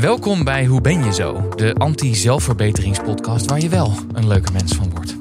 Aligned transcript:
Welkom 0.00 0.44
bij 0.44 0.66
Hoe 0.66 0.80
ben 0.80 1.04
je 1.04 1.12
zo? 1.12 1.48
De 1.56 1.74
anti-zelfverbeteringspodcast 1.74 3.46
waar 3.50 3.60
je 3.60 3.68
wel 3.68 3.94
een 4.12 4.28
leuke 4.28 4.52
mens 4.52 4.72
van 4.72 4.90
wordt. 4.94 5.16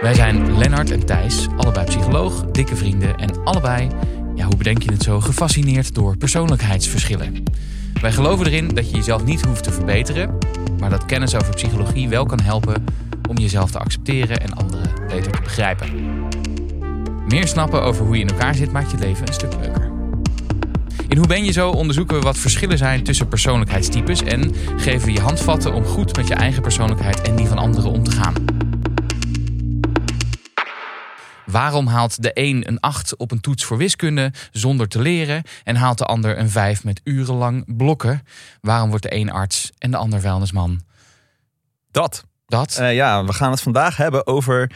Wij 0.00 0.14
zijn 0.14 0.58
Lennart 0.58 0.90
en 0.90 1.06
Thijs, 1.06 1.46
allebei 1.56 1.86
psycholoog, 1.86 2.44
dikke 2.44 2.76
vrienden 2.76 3.16
en 3.16 3.44
allebei, 3.44 3.88
ja 4.34 4.44
hoe 4.44 4.56
bedenk 4.56 4.82
je 4.82 4.92
het 4.92 5.02
zo, 5.02 5.20
gefascineerd 5.20 5.94
door 5.94 6.16
persoonlijkheidsverschillen. 6.16 7.42
Wij 8.00 8.12
geloven 8.12 8.46
erin 8.46 8.68
dat 8.68 8.90
je 8.90 8.96
jezelf 8.96 9.24
niet 9.24 9.44
hoeft 9.44 9.64
te 9.64 9.72
verbeteren, 9.72 10.38
maar 10.78 10.90
dat 10.90 11.06
kennis 11.06 11.34
over 11.34 11.54
psychologie 11.54 12.08
wel 12.08 12.26
kan 12.26 12.40
helpen 12.40 12.84
om 13.28 13.38
jezelf 13.38 13.70
te 13.70 13.78
accepteren 13.78 14.40
en 14.40 14.54
anderen 14.54 14.90
beter 15.08 15.32
te 15.32 15.42
begrijpen. 15.42 15.88
Meer 17.28 17.48
snappen 17.48 17.82
over 17.82 18.04
hoe 18.04 18.16
je 18.16 18.22
in 18.22 18.28
elkaar 18.28 18.54
zit 18.54 18.72
maakt 18.72 18.90
je 18.90 18.98
leven 18.98 19.26
een 19.26 19.34
stuk 19.34 19.54
leuker. 19.60 19.91
In 21.12 21.18
Hoe 21.18 21.26
ben 21.26 21.44
je 21.44 21.52
zo 21.52 21.70
onderzoeken 21.70 22.16
we 22.16 22.22
wat 22.22 22.38
verschillen 22.38 22.78
zijn 22.78 23.04
tussen 23.04 23.28
persoonlijkheidstypes 23.28 24.22
en 24.22 24.54
geven 24.76 25.06
we 25.06 25.12
je 25.12 25.20
handvatten 25.20 25.72
om 25.74 25.84
goed 25.84 26.16
met 26.16 26.28
je 26.28 26.34
eigen 26.34 26.62
persoonlijkheid 26.62 27.20
en 27.20 27.36
die 27.36 27.46
van 27.46 27.58
anderen 27.58 27.90
om 27.90 28.04
te 28.04 28.10
gaan. 28.10 28.34
Waarom 31.46 31.86
haalt 31.86 32.22
de 32.22 32.30
een 32.34 32.68
een 32.68 32.80
8 32.80 33.16
op 33.16 33.30
een 33.30 33.40
toets 33.40 33.64
voor 33.64 33.76
wiskunde 33.76 34.32
zonder 34.52 34.88
te 34.88 35.00
leren 35.00 35.42
en 35.64 35.76
haalt 35.76 35.98
de 35.98 36.04
ander 36.04 36.38
een 36.38 36.50
5 36.50 36.84
met 36.84 37.00
urenlang 37.04 37.76
blokken? 37.76 38.22
Waarom 38.60 38.88
wordt 38.88 39.04
de 39.04 39.14
een 39.14 39.30
arts 39.30 39.70
en 39.78 39.90
de 39.90 39.96
ander 39.96 40.20
vuilnisman? 40.20 40.80
Dat. 41.90 42.24
Dat? 42.46 42.78
Uh, 42.80 42.94
ja, 42.94 43.24
we 43.24 43.32
gaan 43.32 43.50
het 43.50 43.60
vandaag 43.60 43.96
hebben 43.96 44.26
over 44.26 44.72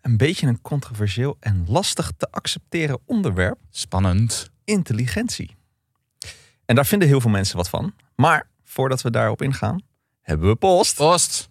een 0.00 0.16
beetje 0.16 0.46
een 0.46 0.60
controversieel 0.60 1.36
en 1.40 1.64
lastig 1.68 2.12
te 2.16 2.28
accepteren 2.30 2.98
onderwerp. 3.04 3.58
Spannend. 3.70 4.50
Intelligentie. 4.64 5.56
En 6.66 6.74
daar 6.74 6.86
vinden 6.86 7.08
heel 7.08 7.20
veel 7.20 7.30
mensen 7.30 7.56
wat 7.56 7.68
van. 7.68 7.94
Maar 8.14 8.48
voordat 8.64 9.02
we 9.02 9.10
daarop 9.10 9.42
ingaan, 9.42 9.82
hebben 10.22 10.48
we 10.48 10.54
post. 10.56 10.96
Post. 10.96 11.48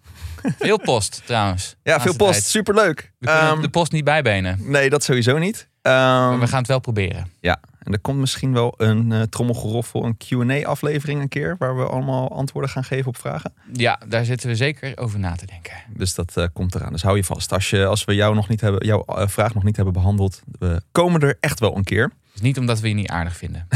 Veel 0.58 0.78
post 0.80 1.22
trouwens. 1.24 1.76
Ja, 1.82 2.00
veel 2.00 2.16
post. 2.16 2.32
tijd. 2.32 2.44
Superleuk. 2.44 3.12
We 3.18 3.26
kunnen 3.26 3.42
Ehm, 3.50 3.60
de 3.60 3.68
post 3.68 3.92
niet 3.92 4.04
bijbenen. 4.04 4.58
nee, 4.62 4.90
dat 4.90 5.02
sowieso 5.04 5.38
niet. 5.38 5.68
Ehm, 5.82 5.94
Maar 5.94 6.38
we 6.40 6.46
gaan 6.46 6.58
het 6.58 6.68
wel 6.68 6.78
proberen. 6.78 7.30
Ja, 7.40 7.60
en 7.78 7.92
er 7.92 7.98
komt 8.00 8.18
misschien 8.18 8.52
wel 8.52 8.74
een 8.76 9.10
uh, 9.10 9.22
trommelgeroffel, 9.22 10.04
een 10.04 10.16
Q&A-aflevering 10.16 11.20
een 11.20 11.28
keer... 11.28 11.56
waar 11.58 11.76
we 11.76 11.84
allemaal 11.86 12.30
antwoorden 12.36 12.70
gaan 12.70 12.84
geven 12.84 13.06
op 13.06 13.16
vragen. 13.18 13.52
Ja, 13.72 14.00
daar 14.08 14.24
zitten 14.24 14.48
we 14.48 14.54
zeker 14.54 14.98
over 14.98 15.18
na 15.18 15.34
te 15.34 15.46
denken. 15.46 15.72
Dus 15.88 16.14
dat 16.14 16.36
eh, 16.36 16.44
komt 16.52 16.74
eraan. 16.74 16.92
Dus 16.92 17.02
hou 17.02 17.16
je 17.16 17.24
vast. 17.24 17.52
Als, 17.52 17.70
je, 17.70 17.86
als 17.86 18.04
we 18.04 18.14
jou 18.14 18.34
nog 18.34 18.48
niet 18.48 18.60
hebben, 18.60 18.86
jouw 18.86 19.04
eh, 19.04 19.28
vraag 19.28 19.54
nog 19.54 19.62
niet 19.62 19.76
hebben 19.76 19.94
behandeld... 19.94 20.42
we 20.58 20.82
komen 20.92 21.20
er 21.20 21.36
echt 21.40 21.60
wel 21.60 21.76
een 21.76 21.84
keer. 21.84 22.12
Dus 22.36 22.44
niet 22.44 22.58
omdat 22.58 22.80
we 22.80 22.88
je 22.88 22.94
niet 22.94 23.08
aardig 23.08 23.36
vinden. 23.36 23.66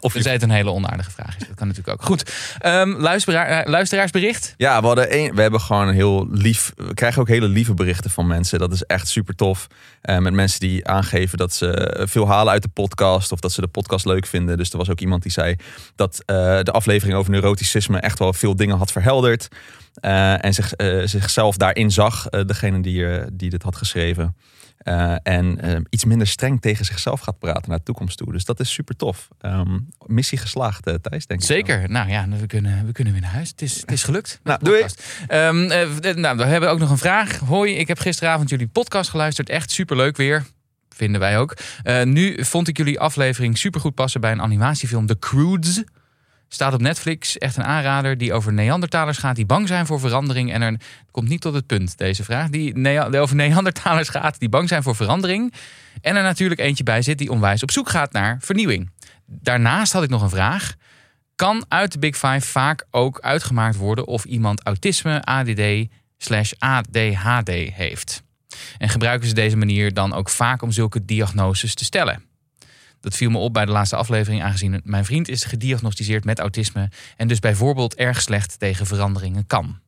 Of 0.00 0.12
Tenzij 0.12 0.32
het 0.32 0.42
een 0.42 0.50
hele 0.50 0.70
onaardige 0.70 1.10
vraag 1.10 1.36
is. 1.36 1.46
Dat 1.46 1.56
kan 1.56 1.66
natuurlijk 1.66 2.00
ook. 2.00 2.06
Goed, 2.06 2.32
Ehm, 2.58 2.90
luisteraar, 2.90 3.46
eh, 3.46 3.70
luisteraarsbericht. 3.70 4.54
Ja, 4.56 4.80
we, 4.80 4.86
hadden 4.86 5.18
een, 5.18 5.34
we 5.34 5.40
hebben 5.42 5.60
gewoon 5.60 5.88
een 5.88 5.94
heel 5.94 6.28
lief. 6.30 6.72
We 6.76 6.94
krijgen 6.94 7.20
ook 7.20 7.28
hele 7.28 7.48
lieve 7.48 7.74
berichten 7.74 8.10
van 8.10 8.26
mensen. 8.26 8.58
Dat 8.58 8.72
is 8.72 8.82
echt 8.82 9.08
super 9.08 9.34
tof. 9.34 9.66
Eh, 10.00 10.18
met 10.18 10.32
mensen 10.32 10.60
die 10.60 10.88
aangeven 10.88 11.38
dat 11.38 11.52
ze 11.52 12.00
veel 12.08 12.28
halen 12.28 12.52
uit 12.52 12.62
de 12.62 12.68
podcast. 12.68 13.32
Of 13.32 13.40
dat 13.40 13.52
ze 13.52 13.60
de 13.60 13.66
podcast 13.66 14.04
leuk 14.04 14.26
vinden. 14.26 14.56
Dus 14.56 14.70
er 14.70 14.78
was 14.78 14.90
ook 14.90 15.00
iemand 15.00 15.22
die 15.22 15.32
zei 15.32 15.56
dat 15.96 16.22
eh, 16.26 16.36
de 16.62 16.72
aflevering 16.72 17.18
over 17.18 17.30
neuroticisme 17.30 17.98
echt 17.98 18.18
wel 18.18 18.32
veel 18.32 18.56
dingen 18.56 18.76
had 18.76 18.92
verhelderd. 18.92 19.48
Eh, 20.00 20.44
en 20.44 20.54
zich, 20.54 20.72
eh, 20.72 21.00
zichzelf 21.04 21.56
daarin 21.56 21.90
zag, 21.90 22.26
eh, 22.26 22.40
degene 22.46 22.80
die, 22.80 23.06
eh, 23.06 23.26
die 23.32 23.50
dit 23.50 23.62
had 23.62 23.76
geschreven. 23.76 24.36
Eh, 24.86 25.14
en 25.22 25.60
eh, 25.60 25.76
iets 25.90 26.04
minder 26.04 26.26
streng 26.26 26.60
tegen 26.60 26.84
zichzelf 26.84 27.20
gaat 27.20 27.38
praten 27.38 27.68
naar 27.68 27.78
de 27.78 27.84
toekomst 27.84 28.16
toe. 28.16 28.32
Dus 28.32 28.44
dat 28.44 28.60
is 28.60 28.72
super 28.72 28.96
tof. 28.96 29.28
Ehm, 29.40 29.78
missie 30.06 30.38
geslaagd, 30.38 30.86
eh, 30.86 30.94
Thijs, 30.94 31.26
denk 31.26 31.42
ik. 31.42 31.48
wel. 31.48 31.56
Zeker. 31.56 31.90
Nou 31.90 32.08
ja, 32.08 32.28
we 32.28 32.46
kunnen, 32.46 32.86
we 32.86 32.92
kunnen 32.92 33.12
weer 33.12 33.22
naar 33.22 33.32
huis. 33.32 33.48
Het 33.48 33.62
is, 33.62 33.80
het 33.80 33.92
is 33.92 34.02
gelukt. 34.02 34.40
Nou, 34.42 34.58
doei. 34.62 34.84
Ehm, 35.26 35.70
eh, 35.70 36.14
nou, 36.14 36.36
we 36.36 36.44
hebben 36.44 36.70
ook 36.70 36.78
nog 36.78 36.90
een 36.90 36.98
vraag. 36.98 37.38
Hoi, 37.38 37.74
ik 37.74 37.88
heb 37.88 37.98
gisteravond 37.98 38.48
jullie 38.48 38.66
podcast 38.66 39.10
geluisterd. 39.10 39.48
Echt 39.48 39.70
superleuk 39.70 40.16
weer. 40.16 40.44
Vinden 40.88 41.20
wij 41.20 41.38
ook. 41.38 41.56
Nu 42.04 42.44
vond 42.44 42.68
ik 42.68 42.76
jullie 42.76 43.00
aflevering 43.00 43.58
supergoed 43.58 43.94
passen 43.94 44.20
bij 44.20 44.32
een 44.32 44.42
animatiefilm 44.42 45.06
The 45.06 45.18
Croods. 45.18 45.82
Staat 46.48 46.72
op 46.72 46.80
Netflix. 46.80 47.38
Echt 47.38 47.56
een 47.56 47.64
aanrader 47.64 48.18
die 48.18 48.32
over 48.32 48.52
Neandertalers 48.52 49.18
gaat 49.18 49.36
die 49.36 49.46
bang 49.46 49.68
zijn 49.68 49.86
voor 49.86 50.00
verandering. 50.00 50.52
En 50.52 50.62
er 50.62 50.80
komt 51.10 51.28
niet 51.28 51.40
tot 51.40 51.54
het 51.54 51.66
punt, 51.66 51.98
deze 51.98 52.24
vraag. 52.24 52.48
Die, 52.48 53.18
over 53.20 53.36
Neandertalers 53.36 54.08
gaat 54.08 54.38
die 54.38 54.48
bang 54.48 54.68
zijn 54.68 54.82
voor 54.82 54.96
verandering. 54.96 55.52
En 56.00 56.16
er 56.16 56.22
natuurlijk 56.22 56.60
eentje 56.60 56.84
bij 56.84 57.02
zit 57.02 57.18
die 57.18 57.30
onwijs 57.30 57.62
op 57.62 57.70
zoek 57.70 57.88
gaat 57.88 58.12
naar 58.12 58.38
vernieuwing. 58.40 58.90
Daarnaast 59.26 59.92
had 59.92 60.02
ik 60.02 60.10
nog 60.10 60.22
een 60.22 60.30
vraag. 60.30 60.74
Kan 61.36 61.64
uit 61.68 61.92
de 61.92 61.98
Big 61.98 62.16
Five 62.16 62.40
vaak 62.40 62.86
ook 62.90 63.20
uitgemaakt 63.20 63.76
worden 63.76 64.06
of 64.06 64.24
iemand 64.24 64.62
autisme, 64.64 65.22
ADD 65.22 65.88
slash 66.18 66.52
ADHD 66.58 67.50
heeft? 67.72 68.22
En 68.78 68.88
gebruiken 68.88 69.28
ze 69.28 69.34
deze 69.34 69.56
manier 69.56 69.94
dan 69.94 70.12
ook 70.12 70.28
vaak 70.28 70.62
om 70.62 70.70
zulke 70.70 71.04
diagnoses 71.04 71.74
te 71.74 71.84
stellen? 71.84 72.24
Dat 73.06 73.16
viel 73.16 73.30
me 73.30 73.38
op 73.38 73.52
bij 73.52 73.64
de 73.64 73.72
laatste 73.72 73.96
aflevering, 73.96 74.42
aangezien 74.42 74.80
mijn 74.84 75.04
vriend 75.04 75.28
is 75.28 75.44
gediagnosticeerd 75.44 76.24
met 76.24 76.38
autisme 76.38 76.90
en 77.16 77.28
dus 77.28 77.38
bijvoorbeeld 77.38 77.94
erg 77.94 78.20
slecht 78.20 78.58
tegen 78.58 78.86
veranderingen 78.86 79.46
kan. 79.46 79.78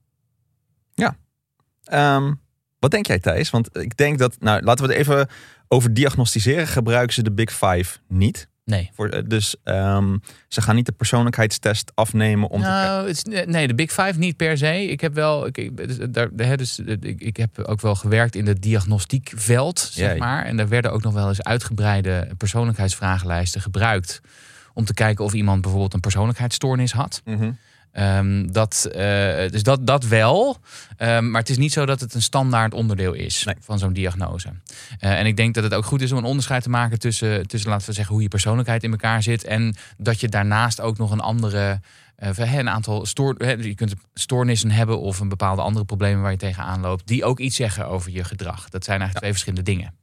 Ehm, 1.84 2.34
wat 2.78 2.90
denk 2.90 3.06
jij, 3.06 3.18
Thijs? 3.18 3.50
Want 3.50 3.76
ik 3.76 3.96
denk 3.96 4.18
dat, 4.18 4.36
nou, 4.40 4.62
laten 4.62 4.86
we 4.86 4.92
het 4.92 5.00
even 5.00 5.28
over 5.68 5.94
diagnosticeren. 5.94 6.66
Gebruiken 6.66 7.14
ze 7.14 7.22
de 7.22 7.32
Big 7.32 7.50
Five 7.50 7.98
niet? 8.08 8.47
Nee. 8.68 8.90
Voor, 8.94 9.08
eh, 9.08 9.22
dus 9.26 9.56
ehm, 9.64 10.16
ze 10.48 10.62
gaan 10.62 10.74
niet 10.74 10.86
de 10.86 10.92
persoonlijkheidstest 10.92 11.92
afnemen 11.94 12.48
om 12.48 12.60
te 12.60 12.66
Nou, 12.66 13.08
is, 13.08 13.22
nee, 13.46 13.66
de 13.66 13.74
Big 13.74 13.90
Five 13.90 14.14
niet 14.16 14.36
per 14.36 14.58
se. 14.58 14.84
Ik 14.84 15.00
heb 15.00 15.14
wel, 15.14 15.46
ik, 15.46 15.76
dus 15.76 15.96
daar, 16.10 16.28
hè, 16.36 16.56
dus, 16.56 16.78
ik, 16.78 17.20
ik 17.20 17.36
heb 17.36 17.58
ook 17.58 17.80
wel 17.80 17.94
gewerkt 17.94 18.34
in 18.34 18.46
het 18.46 18.62
diagnostiekveld, 18.62 19.78
zeg 19.92 20.18
maar. 20.18 20.44
En 20.44 20.56
daar 20.56 20.68
werden 20.68 20.92
ook 20.92 21.02
nog 21.02 21.14
wel 21.14 21.28
eens 21.28 21.42
uitgebreide 21.42 22.28
persoonlijkheidsvragenlijsten 22.36 23.60
gebruikt. 23.60 24.20
Om 24.74 24.84
te 24.84 24.94
kijken 24.94 25.24
of 25.24 25.32
iemand 25.32 25.60
bijvoorbeeld 25.60 25.94
een 25.94 26.00
persoonlijkheidsstoornis 26.00 26.92
had. 26.92 27.20
Mhm. 27.24 27.50
Ehm, 27.92 28.46
dat, 28.52 28.84
eh, 28.92 29.50
dus 29.50 29.62
dat, 29.62 29.86
dat 29.86 30.04
wel. 30.04 30.56
Ehm, 30.96 31.30
maar 31.30 31.40
het 31.40 31.50
is 31.50 31.56
niet 31.58 31.72
zo 31.72 31.86
dat 31.86 32.00
het 32.00 32.14
een 32.14 32.22
standaard 32.22 32.74
onderdeel 32.74 33.12
is 33.12 33.44
Nee. 33.44 33.54
van 33.60 33.78
zo'n 33.78 33.92
diagnose. 33.92 34.48
Eh, 34.98 35.18
en 35.18 35.26
ik 35.26 35.36
denk 35.36 35.54
dat 35.54 35.64
het 35.64 35.74
ook 35.74 35.84
goed 35.84 36.00
is 36.02 36.12
om 36.12 36.18
een 36.18 36.24
onderscheid 36.24 36.62
te 36.62 36.70
maken 36.70 36.98
tussen, 36.98 37.46
tussen, 37.46 37.70
laten 37.70 37.86
we 37.86 37.92
zeggen, 37.92 38.12
hoe 38.14 38.22
je 38.22 38.28
persoonlijkheid 38.28 38.82
in 38.82 38.90
elkaar 38.90 39.22
zit. 39.22 39.44
En 39.44 39.76
dat 39.96 40.20
je 40.20 40.28
daarnaast 40.28 40.80
ook 40.80 40.98
nog 40.98 41.10
een 41.10 41.20
andere. 41.20 41.80
eh, 42.16 42.54
een 42.54 42.68
aantal 42.68 43.06
stoor, 43.06 43.44
je 43.62 43.74
kunt 43.74 43.94
stoornissen 44.14 44.70
hebben 44.70 45.00
of 45.00 45.20
een 45.20 45.28
bepaalde 45.28 45.62
andere 45.62 45.84
problemen 45.84 46.22
waar 46.22 46.30
je 46.30 46.36
tegenaan 46.36 46.80
loopt. 46.80 47.06
Die 47.06 47.24
ook 47.24 47.38
iets 47.38 47.56
zeggen 47.56 47.86
over 47.86 48.10
je 48.10 48.24
gedrag. 48.24 48.68
Dat 48.68 48.84
zijn 48.84 49.00
eigenlijk 49.00 49.18
twee 49.18 49.30
verschillende 49.30 49.70
dingen. 49.70 49.94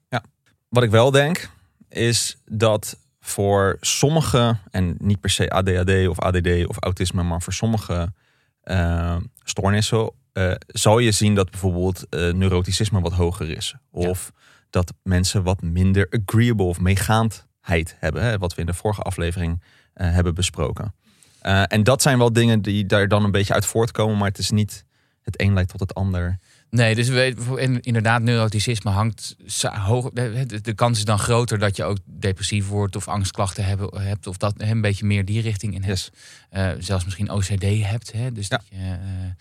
Wat 0.69 0.83
ik 0.83 0.89
wel 0.89 1.11
denk, 1.11 1.49
is 1.89 2.37
dat 2.45 2.97
voor 3.25 3.77
sommige, 3.81 4.57
en 4.71 4.95
niet 4.99 5.19
per 5.19 5.29
se 5.29 5.49
ADHD 5.49 6.07
of 6.07 6.19
ADD 6.19 6.65
of 6.67 6.77
autisme, 6.79 7.23
maar 7.23 7.41
voor 7.41 7.53
sommige 7.53 8.13
eh, 8.61 9.15
stoornissen, 9.43 10.11
eh, 10.33 10.51
zal 10.67 10.99
je 10.99 11.11
zien 11.11 11.35
dat 11.35 11.51
bijvoorbeeld 11.51 12.09
eh, 12.09 12.33
neuroticisme 12.33 13.01
wat 13.01 13.13
hoger 13.13 13.49
is. 13.49 13.75
Of 13.91 14.31
dat 14.69 14.93
mensen 15.03 15.43
wat 15.43 15.61
minder 15.61 16.21
agreeable 16.25 16.65
of 16.65 16.79
meegaandheid 16.79 17.95
hebben. 17.99 18.23
Hè, 18.23 18.37
wat 18.37 18.53
we 18.55 18.61
in 18.61 18.67
de 18.67 18.73
vorige 18.73 19.01
aflevering 19.01 19.61
hebben 19.93 20.35
besproken. 20.35 20.95
En 21.67 21.83
dat 21.83 22.01
zijn 22.01 22.17
wel 22.17 22.33
dingen 22.33 22.61
die 22.61 22.85
daar 22.85 23.07
dan 23.07 23.23
een 23.23 23.31
beetje 23.31 23.53
uit 23.53 23.65
voortkomen, 23.65 24.17
maar 24.17 24.27
het 24.27 24.37
is 24.37 24.51
niet 24.51 24.84
het 25.25 25.41
een 25.41 25.53
leidt 25.53 25.69
tot 25.69 25.79
het 25.79 25.93
ander. 25.93 26.37
Nee, 26.69 26.95
dus 26.95 27.07
we 27.07 27.79
inderdaad, 27.81 28.21
neuroticisme 28.21 28.91
hangt 28.91 29.35
hoog. 29.61 30.09
De, 30.11 30.73
kans 30.75 30.97
is 30.97 31.05
dan 31.05 31.19
groter 31.19 31.59
dat 31.59 31.75
je 31.75 31.83
ook 31.83 31.97
depressief 32.05 32.67
wordt 32.67 32.95
of 32.95 33.07
angstklachten 33.07 33.65
hebben, 33.65 34.01
hebt. 34.01 34.27
Of 34.27 34.37
dat 34.37 34.53
een 34.57 34.81
beetje 34.81 35.05
meer 35.05 35.25
die 35.25 35.41
richting 35.41 35.73
in 35.73 35.83
hebt. 35.83 36.11
Yes. 36.11 36.11
Eh, 36.49 36.69
zelfs 36.79 37.03
misschien 37.05 37.29
OCD 37.31 37.63
hebt. 37.63 38.11
Hè? 38.11 38.31
Dus 38.31 38.47
Ja. 38.47 38.57
dat 38.57 38.65
je, 38.69 38.77
eh, 38.77 38.99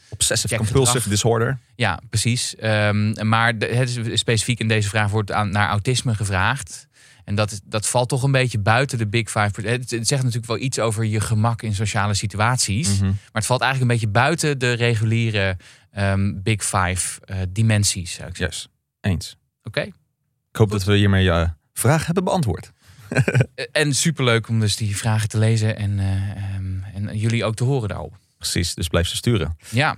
Obsessive 0.09 0.57
compulsive 0.57 1.09
disorder. 1.09 1.59
ja, 1.75 2.01
precies. 2.11 2.57
Ehm, 2.57 3.29
maar 3.29 3.59
de, 3.59 3.67
het 3.67 3.97
is 3.97 4.21
specifiek 4.21 4.61
in 4.61 4.69
deze 4.69 4.89
vraag 4.89 5.11
wordt 5.11 5.33
aan, 5.33 5.51
naar 5.51 5.69
autisme 5.69 6.15
gevraagd. 6.15 6.87
En 7.25 7.35
dat, 7.35 7.61
dat 7.65 7.87
valt 7.87 8.09
toch 8.09 8.23
een 8.23 8.33
beetje 8.33 8.59
buiten 8.59 8.99
de 8.99 9.07
Big 9.07 9.31
Five. 9.31 9.69
Het, 9.69 9.91
het 9.91 10.07
zegt 10.07 10.23
natuurlijk 10.23 10.47
wel 10.47 10.59
iets 10.59 10.79
over 10.79 11.05
je 11.05 11.21
gemak 11.21 11.63
in 11.63 11.75
sociale 11.75 12.15
situaties. 12.15 12.89
Mhm. 12.99 13.05
Maar 13.05 13.17
het 13.33 13.47
valt 13.47 13.61
eigenlijk 13.61 13.93
een 13.93 13.99
beetje 13.99 14.21
buiten 14.21 14.59
de 14.59 14.73
reguliere 14.73 15.57
ehm, 15.91 16.33
Big 16.43 16.65
Five 16.65 17.21
eh, 17.25 17.37
dimensies, 17.49 18.13
zou 18.13 18.29
ik 18.29 18.37
zeggen. 18.37 18.57
Yes, 18.57 18.69
eens. 19.01 19.37
Oké? 19.63 19.81
Ik 19.81 20.57
hoop 20.61 20.71
dat 20.71 20.85
we 20.85 20.97
hiermee 20.97 21.25
je 21.25 21.49
vraag 21.73 22.07
hebben 22.07 22.25
beantwoord. 22.25 22.71
Eh, 23.55 23.65
En 23.73 23.95
superleuk 23.95 24.49
om 24.49 24.61
dus 24.61 24.77
die 24.77 24.97
vragen 24.97 25.29
te 25.29 25.39
lezen 25.39 25.77
en, 25.77 25.99
eh, 25.99 26.31
ehm, 26.31 26.83
en 26.95 27.19
jullie 27.19 27.45
ook 27.45 27.55
te 27.55 27.65
horen 27.65 27.89
daarop. 27.89 28.17
Precies, 28.39 28.75
dus 28.75 28.89
blijf 28.89 29.09
ze 29.09 29.17
sturen. 29.17 29.57
Ja. 29.71 29.97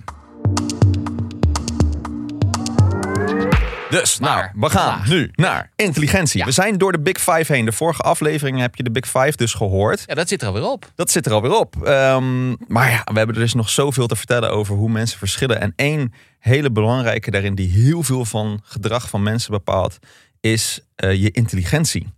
Dus, 3.91 4.19
Maar, 4.19 4.37
nou, 4.37 4.51
we 4.55 4.71
gaan 4.71 5.03
nu 5.09 5.31
naar 5.35 5.71
intelligentie. 5.77 6.41
Ja. 6.41 6.47
We 6.47 6.53
zijn 6.53 6.79
door 6.79 6.93
de 6.93 7.01
Big 7.01 7.19
Five 7.19 7.53
heen. 7.53 7.65
De 7.65 7.73
vorige 7.73 8.03
aflevering 8.03 8.61
heb 8.61 8.75
je 8.75 8.83
de 8.83 8.91
Big 8.91 9.07
Five 9.07 9.33
dus 9.37 9.55
gehoord. 9.55 10.05
Ja, 10.07 10.15
dat 10.15 10.29
zit 10.29 10.43
er 10.43 10.49
alweer 10.49 10.71
op. 10.71 10.91
Dat 10.95 11.11
zit 11.11 11.27
er 11.27 11.33
alweer 11.33 11.59
op. 11.59 11.85
Ehm, 11.85 12.49
maar 12.49 12.91
ja, 12.91 13.03
we 13.05 13.19
hebben 13.19 13.37
er 13.37 13.43
dus 13.43 13.55
nog 13.55 13.69
zoveel 13.69 14.07
te 14.07 14.17
vertellen 14.17 14.51
over 14.51 14.75
hoe 14.75 14.89
mensen 14.89 15.19
verschillen. 15.19 15.61
En 15.61 15.73
één 15.77 16.13
hele 16.39 16.71
belangrijke 16.71 17.31
daarin, 17.31 17.55
die 17.55 17.69
heel 17.69 18.03
veel 18.03 18.25
van 18.25 18.61
gedrag 18.65 19.09
van 19.09 19.23
mensen 19.23 19.51
bepaalt, 19.51 19.99
is 20.41 20.81
eh, 20.95 21.23
je 21.23 21.31
intelligentie. 21.31 22.15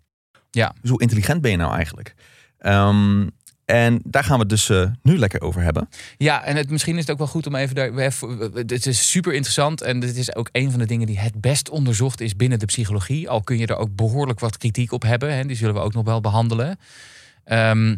Ja. 0.50 0.74
Dus 0.80 0.90
hoe 0.90 1.00
intelligent 1.00 1.40
ben 1.40 1.50
je 1.50 1.56
nou 1.56 1.74
eigenlijk? 1.74 2.14
Ehm, 2.58 3.26
en 3.68 4.00
daar 4.04 4.24
gaan 4.24 4.34
we 4.34 4.40
het 4.40 4.48
dus 4.48 4.68
eh, 4.68 4.90
nu 5.02 5.18
lekker 5.18 5.40
over 5.40 5.62
hebben. 5.62 5.88
Ja, 6.16 6.44
en 6.44 6.56
het, 6.56 6.70
misschien 6.70 6.94
is 6.94 7.00
het 7.00 7.10
ook 7.10 7.18
wel 7.18 7.26
goed 7.26 7.46
om 7.46 7.54
even 7.54 7.74
daar. 7.74 7.92
Het 8.54 8.86
is 8.86 9.10
super 9.10 9.32
interessant 9.32 9.82
en 9.82 10.00
dit 10.00 10.16
is 10.16 10.34
ook 10.34 10.48
een 10.52 10.70
van 10.70 10.78
de 10.78 10.86
dingen 10.86 11.06
die 11.06 11.18
het 11.18 11.40
best 11.40 11.70
onderzocht 11.70 12.20
is 12.20 12.36
binnen 12.36 12.58
de 12.58 12.66
psychologie. 12.66 13.28
Al 13.28 13.42
kun 13.42 13.58
je 13.58 13.66
er 13.66 13.76
ook 13.76 13.96
behoorlijk 13.96 14.40
wat 14.40 14.56
kritiek 14.56 14.92
op 14.92 15.02
hebben. 15.02 15.34
Hè, 15.34 15.44
die 15.44 15.56
zullen 15.56 15.74
we 15.74 15.80
ook 15.80 15.94
nog 15.94 16.04
wel 16.04 16.20
behandelen. 16.20 16.78
Ehm, 17.44 17.96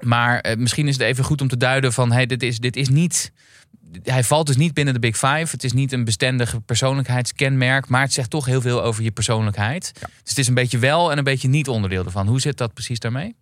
maar 0.00 0.40
eh, 0.40 0.56
misschien 0.56 0.88
is 0.88 0.94
het 0.94 1.02
even 1.02 1.24
goed 1.24 1.40
om 1.40 1.48
te 1.48 1.56
duiden 1.56 1.92
van 1.92 2.12
hey, 2.12 2.26
dit, 2.26 2.42
is, 2.42 2.58
dit 2.58 2.76
is 2.76 2.88
niet. 2.88 3.32
Hij 4.02 4.24
valt 4.24 4.46
dus 4.46 4.56
niet 4.56 4.74
binnen 4.74 4.94
de 4.94 5.00
Big 5.00 5.16
Five. 5.16 5.46
Het 5.50 5.64
is 5.64 5.72
niet 5.72 5.92
een 5.92 6.04
bestendig 6.04 6.64
persoonlijkheidskenmerk, 6.66 7.88
maar 7.88 8.02
het 8.02 8.12
zegt 8.12 8.30
toch 8.30 8.46
heel 8.46 8.60
veel 8.60 8.82
over 8.82 9.02
je 9.02 9.10
persoonlijkheid. 9.10 9.92
Dus 9.94 10.10
het 10.24 10.38
is 10.38 10.48
een 10.48 10.54
beetje 10.54 10.78
wel 10.78 11.10
en 11.10 11.18
een 11.18 11.24
beetje 11.24 11.48
niet 11.48 11.68
onderdeel 11.68 12.04
ervan. 12.04 12.26
Hoe 12.26 12.40
zit 12.40 12.56
dat 12.56 12.74
precies 12.74 12.98
daarmee? 12.98 13.34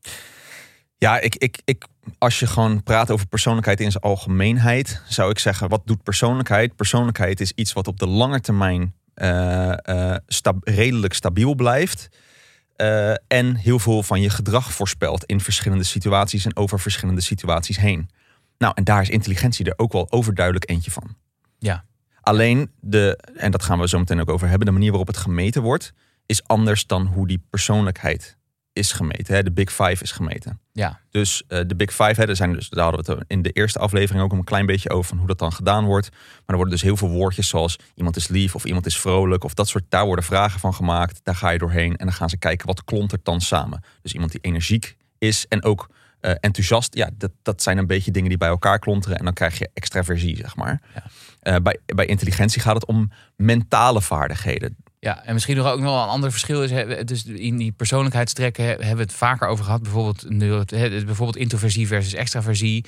Ja, 1.04 1.20
ik, 1.20 1.36
ik, 1.36 1.58
ik, 1.64 1.86
als 2.18 2.38
je 2.38 2.46
gewoon 2.46 2.82
praat 2.82 3.10
over 3.10 3.26
persoonlijkheid 3.26 3.80
in 3.80 3.90
zijn 3.90 4.02
algemeenheid, 4.02 5.02
zou 5.08 5.30
ik 5.30 5.38
zeggen, 5.38 5.68
wat 5.68 5.86
doet 5.86 6.02
persoonlijkheid? 6.02 6.76
Persoonlijkheid 6.76 7.40
is 7.40 7.52
iets 7.52 7.72
wat 7.72 7.86
op 7.86 7.98
de 7.98 8.06
lange 8.06 8.40
termijn 8.40 8.94
eh, 9.14 10.12
eh, 10.12 10.16
redelijk 10.60 11.14
stabiel 11.14 11.54
blijft. 11.54 12.08
eh, 12.76 13.10
en 13.10 13.54
heel 13.56 13.78
veel 13.78 14.02
van 14.02 14.20
je 14.20 14.30
gedrag 14.30 14.72
voorspelt 14.72 15.24
in 15.24 15.40
verschillende 15.40 15.84
situaties 15.84 16.44
en 16.44 16.56
over 16.56 16.80
verschillende 16.80 17.20
situaties 17.20 17.76
heen. 17.76 18.10
Nou, 18.58 18.72
en 18.74 18.84
daar 18.84 19.02
is 19.02 19.10
intelligentie 19.10 19.64
er 19.64 19.78
ook 19.78 19.92
wel 19.92 20.12
overduidelijk 20.12 20.70
eentje 20.70 20.90
van. 20.90 21.16
Ja. 21.58 21.84
Alleen 22.20 22.70
de, 22.80 23.18
en 23.36 23.50
dat 23.50 23.62
gaan 23.62 23.78
we 23.78 23.88
zo 23.88 23.98
meteen 23.98 24.20
ook 24.20 24.30
over 24.30 24.48
hebben, 24.48 24.66
de 24.66 24.72
manier 24.72 24.90
waarop 24.90 25.08
het 25.08 25.16
gemeten 25.16 25.62
wordt, 25.62 25.92
is 26.26 26.46
anders 26.46 26.86
dan 26.86 27.06
hoe 27.06 27.26
die 27.26 27.44
persoonlijkheid 27.50 28.36
is 28.74 28.92
gemeten. 28.92 29.34
Hè? 29.34 29.42
De 29.42 29.52
Big 29.52 29.72
Five 29.72 30.02
is 30.02 30.12
gemeten. 30.12 30.60
Ja, 30.72 31.00
Dus 31.10 31.42
eh, 31.48 31.60
de 31.66 31.76
Big 31.76 31.90
Five, 31.90 32.20
hè, 32.20 32.28
er 32.28 32.36
zijn 32.36 32.52
dus, 32.52 32.68
daar 32.68 32.84
hadden 32.84 33.04
we 33.04 33.12
het 33.12 33.24
in 33.26 33.42
de 33.42 33.50
eerste 33.50 33.78
aflevering 33.78 34.24
ook 34.24 34.32
een 34.32 34.44
klein 34.44 34.66
beetje 34.66 34.90
over 34.90 35.08
van 35.08 35.18
hoe 35.18 35.26
dat 35.26 35.38
dan 35.38 35.52
gedaan 35.52 35.84
wordt. 35.84 36.10
Maar 36.10 36.42
er 36.46 36.56
worden 36.56 36.74
dus 36.74 36.82
heel 36.82 36.96
veel 36.96 37.08
woordjes 37.08 37.48
zoals 37.48 37.78
iemand 37.94 38.16
is 38.16 38.28
lief 38.28 38.54
of 38.54 38.64
iemand 38.64 38.86
is 38.86 38.98
vrolijk 38.98 39.44
of 39.44 39.54
dat 39.54 39.68
soort, 39.68 39.84
daar 39.88 40.06
worden 40.06 40.24
vragen 40.24 40.60
van 40.60 40.74
gemaakt. 40.74 41.20
Daar 41.22 41.36
ga 41.36 41.50
je 41.50 41.58
doorheen 41.58 41.96
en 41.96 42.06
dan 42.06 42.14
gaan 42.14 42.28
ze 42.28 42.36
kijken 42.36 42.66
wat 42.66 42.84
klontert 42.84 43.24
dan 43.24 43.40
samen. 43.40 43.84
Dus 44.02 44.12
iemand 44.12 44.32
die 44.32 44.40
energiek 44.40 44.96
is 45.18 45.46
en 45.48 45.64
ook 45.64 45.88
eh, 46.20 46.32
enthousiast, 46.40 46.94
ja, 46.94 47.10
dat, 47.14 47.30
dat 47.42 47.62
zijn 47.62 47.78
een 47.78 47.86
beetje 47.86 48.10
dingen 48.10 48.28
die 48.28 48.38
bij 48.38 48.48
elkaar 48.48 48.78
klonteren 48.78 49.18
en 49.18 49.24
dan 49.24 49.34
krijg 49.34 49.58
je 49.58 49.70
extraversie, 49.74 50.36
zeg 50.36 50.56
maar. 50.56 50.80
Ja. 50.94 51.02
Eh, 51.40 51.62
bij, 51.62 51.78
bij 51.86 52.06
intelligentie 52.06 52.60
gaat 52.60 52.74
het 52.74 52.86
om 52.86 53.10
mentale 53.36 54.00
vaardigheden. 54.00 54.76
Ja, 55.04 55.24
en 55.24 55.32
misschien 55.34 55.56
nog 55.56 55.66
ook 55.66 55.80
nog 55.80 55.92
wel 55.92 56.02
een 56.02 56.08
ander 56.08 56.30
verschil 56.30 56.62
is. 56.62 57.06
Dus 57.06 57.24
in 57.24 57.56
die 57.56 57.72
persoonlijkheidstrekken 57.72 58.64
hebben 58.64 58.96
we 58.96 59.02
het 59.02 59.12
vaker 59.12 59.48
over 59.48 59.64
gehad. 59.64 59.82
Bijvoorbeeld, 59.82 60.28
bijvoorbeeld 60.78 61.36
introversie 61.36 61.86
versus 61.86 62.14
extraversie. 62.14 62.84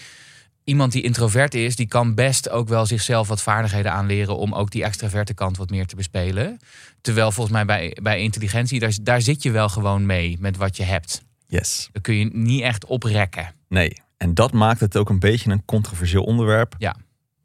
Iemand 0.65 0.93
die 0.93 1.03
introvert 1.03 1.55
is, 1.55 1.77
die 1.77 1.87
kan 1.87 2.15
best 2.15 2.49
ook 2.49 2.69
wel 2.69 2.87
zichzelf 2.87 3.29
wat 3.29 3.43
vaardigheden 3.43 3.93
aanleren 3.93 4.37
om 4.37 4.55
ook 4.55 4.71
die 4.71 4.85
extraverte 4.85 5.35
kant 5.35 5.57
wat 5.57 5.71
meer 5.71 5.87
te 5.87 5.97
bespelen. 5.97 6.59
Terwijl 7.01 7.33
volgens 7.33 7.57
mij 7.57 7.65
bij, 7.65 7.97
bij 8.03 8.21
intelligentie, 8.21 8.81
daar, 8.81 8.97
daar 9.03 9.23
zit 9.23 9.43
je 9.43 9.51
wel 9.51 9.69
gewoon 9.69 10.07
mee 10.07 10.37
met 10.41 10.57
wat 10.57 10.77
je 10.77 10.83
hebt. 10.83 11.23
Yes. 11.47 11.89
Dan 11.93 12.03
kun 12.03 12.15
je 12.15 12.31
niet 12.33 12.63
echt 12.63 12.85
oprekken. 12.85 13.55
Nee. 13.69 14.03
En 14.17 14.35
dat 14.35 14.53
maakt 14.53 14.81
het 14.81 14.97
ook 14.97 15.09
een 15.11 15.21
beetje 15.21 15.51
een 15.51 15.65
controversieel 15.65 16.25
onderwerp. 16.25 16.75
Ja. 16.79 16.97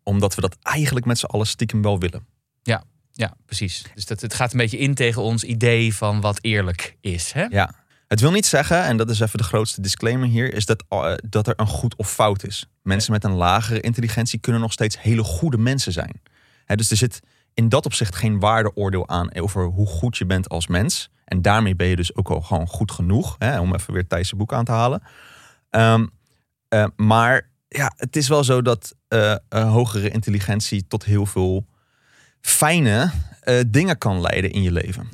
Omdat 0.04 0.36
we 0.36 0.42
dat 0.42 0.58
eigenlijk 0.62 1.06
met 1.06 1.20
z'n 1.20 1.26
allen 1.26 1.48
stiekem 1.48 1.82
wel 1.82 2.00
willen. 2.00 2.26
Ja, 3.22 3.34
precies. 3.46 3.84
Dus 3.96 4.06
dat, 4.06 4.22
het 4.22 4.34
gaat 4.34 4.52
een 4.52 4.58
beetje 4.58 4.78
in 4.78 4.94
tegen 4.94 5.22
ons 5.22 5.44
idee 5.44 5.96
van 5.96 6.22
wat 6.22 6.38
eerlijk 6.42 6.98
is. 7.02 7.32
Hè? 7.32 7.44
Ja. 7.44 7.74
Het 8.08 8.20
wil 8.20 8.32
niet 8.32 8.46
zeggen, 8.46 8.84
en 8.84 8.98
dat 8.98 9.10
is 9.10 9.20
even 9.20 9.38
de 9.38 9.44
grootste 9.44 9.82
disclaimer 9.82 10.28
hier, 10.28 10.54
is 10.54 10.66
dat, 10.66 10.84
eh, 10.90 11.14
dat 11.30 11.48
er 11.48 11.54
een 11.56 11.68
goed 11.68 11.96
of 11.96 12.12
fout 12.12 12.46
is. 12.46 12.70
Mensen 12.84 13.12
met 13.12 13.24
een 13.24 13.34
lagere 13.34 13.82
intelligentie 13.82 14.40
kunnen 14.40 14.62
nog 14.62 14.72
steeds 14.72 15.02
hele 15.02 15.24
goede 15.24 15.58
mensen 15.58 15.92
zijn. 15.92 16.22
Hè, 16.66 16.76
dus 16.76 16.92
er 16.92 16.98
zit 16.98 17.20
in 17.54 17.70
dat 17.70 17.86
opzicht 17.86 18.16
geen 18.16 18.40
waardeoordeel 18.40 19.08
aan 19.08 19.36
over 19.36 19.66
hoe 19.66 19.88
goed 19.88 20.18
je 20.18 20.26
bent 20.26 20.50
als 20.50 20.68
mens. 20.68 21.10
En 21.26 21.42
daarmee 21.42 21.76
ben 21.76 21.88
je 21.88 21.96
dus 21.96 22.16
ook 22.16 22.30
al 22.30 22.42
gewoon 22.42 22.68
goed 22.68 22.92
genoeg, 22.92 23.36
hè, 23.38 23.60
om 23.60 23.76
even 23.76 23.94
weer 23.94 24.08
Thijs' 24.08 24.34
boek 24.34 24.54
aan 24.54 24.66
te 24.66 24.72
halen. 24.72 25.04
Ehm, 25.70 26.08
eh, 26.68 26.86
maar 26.96 27.50
ja, 27.68 27.94
het 27.96 28.16
is 28.16 28.28
wel 28.28 28.44
zo 28.44 28.62
dat 28.62 28.96
een 29.08 29.68
hogere 29.68 30.10
intelligentie 30.10 30.88
tot 30.88 31.04
heel 31.06 31.26
veel 31.26 31.66
fijne 32.42 33.12
eh, 33.42 33.60
dingen 33.68 33.98
kan 33.98 34.22
leiden 34.22 34.52
in 34.52 34.62
je 34.62 34.72
leven. 34.72 35.08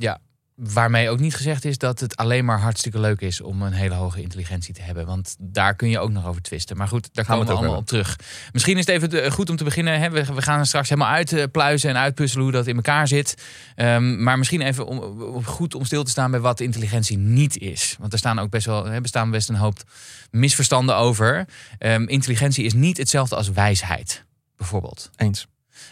Waarmee 0.72 1.10
ook 1.10 1.20
niet 1.20 1.34
gezegd 1.34 1.64
is 1.64 1.78
dat 1.78 2.00
het 2.00 2.16
alleen 2.16 2.44
maar 2.44 2.60
hartstikke 2.60 3.00
leuk 3.00 3.20
is 3.20 3.40
om 3.40 3.62
een 3.62 3.72
hele 3.72 3.94
hoge 3.94 4.22
intelligentie 4.22 4.74
te 4.74 4.82
hebben. 4.82 5.06
Want 5.06 5.36
daar 5.38 5.74
kun 5.74 5.88
je 5.88 5.98
ook 5.98 6.10
nog 6.10 6.26
over 6.26 6.42
twisten. 6.42 6.76
Maar 6.76 6.88
goed, 6.88 7.08
daar 7.12 7.24
Gaan 7.24 7.38
we 7.38 7.44
komen 7.44 7.46
we 7.46 7.52
het 7.52 7.60
allemaal 7.60 7.80
op 7.80 7.86
terug. 7.86 8.16
Misschien 8.52 8.74
is 8.78 8.86
het 8.86 8.94
even 8.94 9.08
te- 9.08 9.30
goed 9.30 9.50
om 9.50 9.56
te 9.56 9.64
beginnen. 9.64 10.00
Hè? 10.00 10.10
We, 10.10 10.42
gaan 10.42 10.66
straks 10.66 10.88
helemaal 10.88 11.10
uitpluizen 11.12 11.90
en 11.90 11.96
uitpuzzelen 11.96 12.42
hoe 12.44 12.52
dat 12.52 12.66
in 12.66 12.76
elkaar 12.76 13.08
zit. 13.08 13.34
Ehm, 13.74 14.22
maar 14.22 14.38
misschien 14.38 14.60
even 14.60 14.86
om, 14.86 14.98
om- 14.98 15.44
goed 15.44 15.74
om 15.74 15.84
stil 15.84 16.04
te 16.04 16.10
staan 16.10 16.30
bij 16.30 16.40
wat 16.40 16.60
intelligentie 16.60 17.18
niet 17.18 17.58
is. 17.58 17.96
Want 17.98 18.12
er 18.12 18.18
staan 18.18 18.38
ook 18.38 18.50
best 18.50 18.66
wel 18.66 18.84
hè, 18.84 19.00
bestaan 19.00 19.30
best 19.30 19.48
een 19.48 19.54
hoop 19.54 19.82
misverstanden 20.30 20.96
over. 20.96 21.48
Ehm, 21.78 22.02
intelligentie 22.02 22.64
is 22.64 22.74
niet 22.74 22.96
hetzelfde 22.96 23.36
als 23.36 23.50
wijsheid, 23.50 24.24
bijvoorbeeld. 24.56 25.10
Eens. 25.16 25.46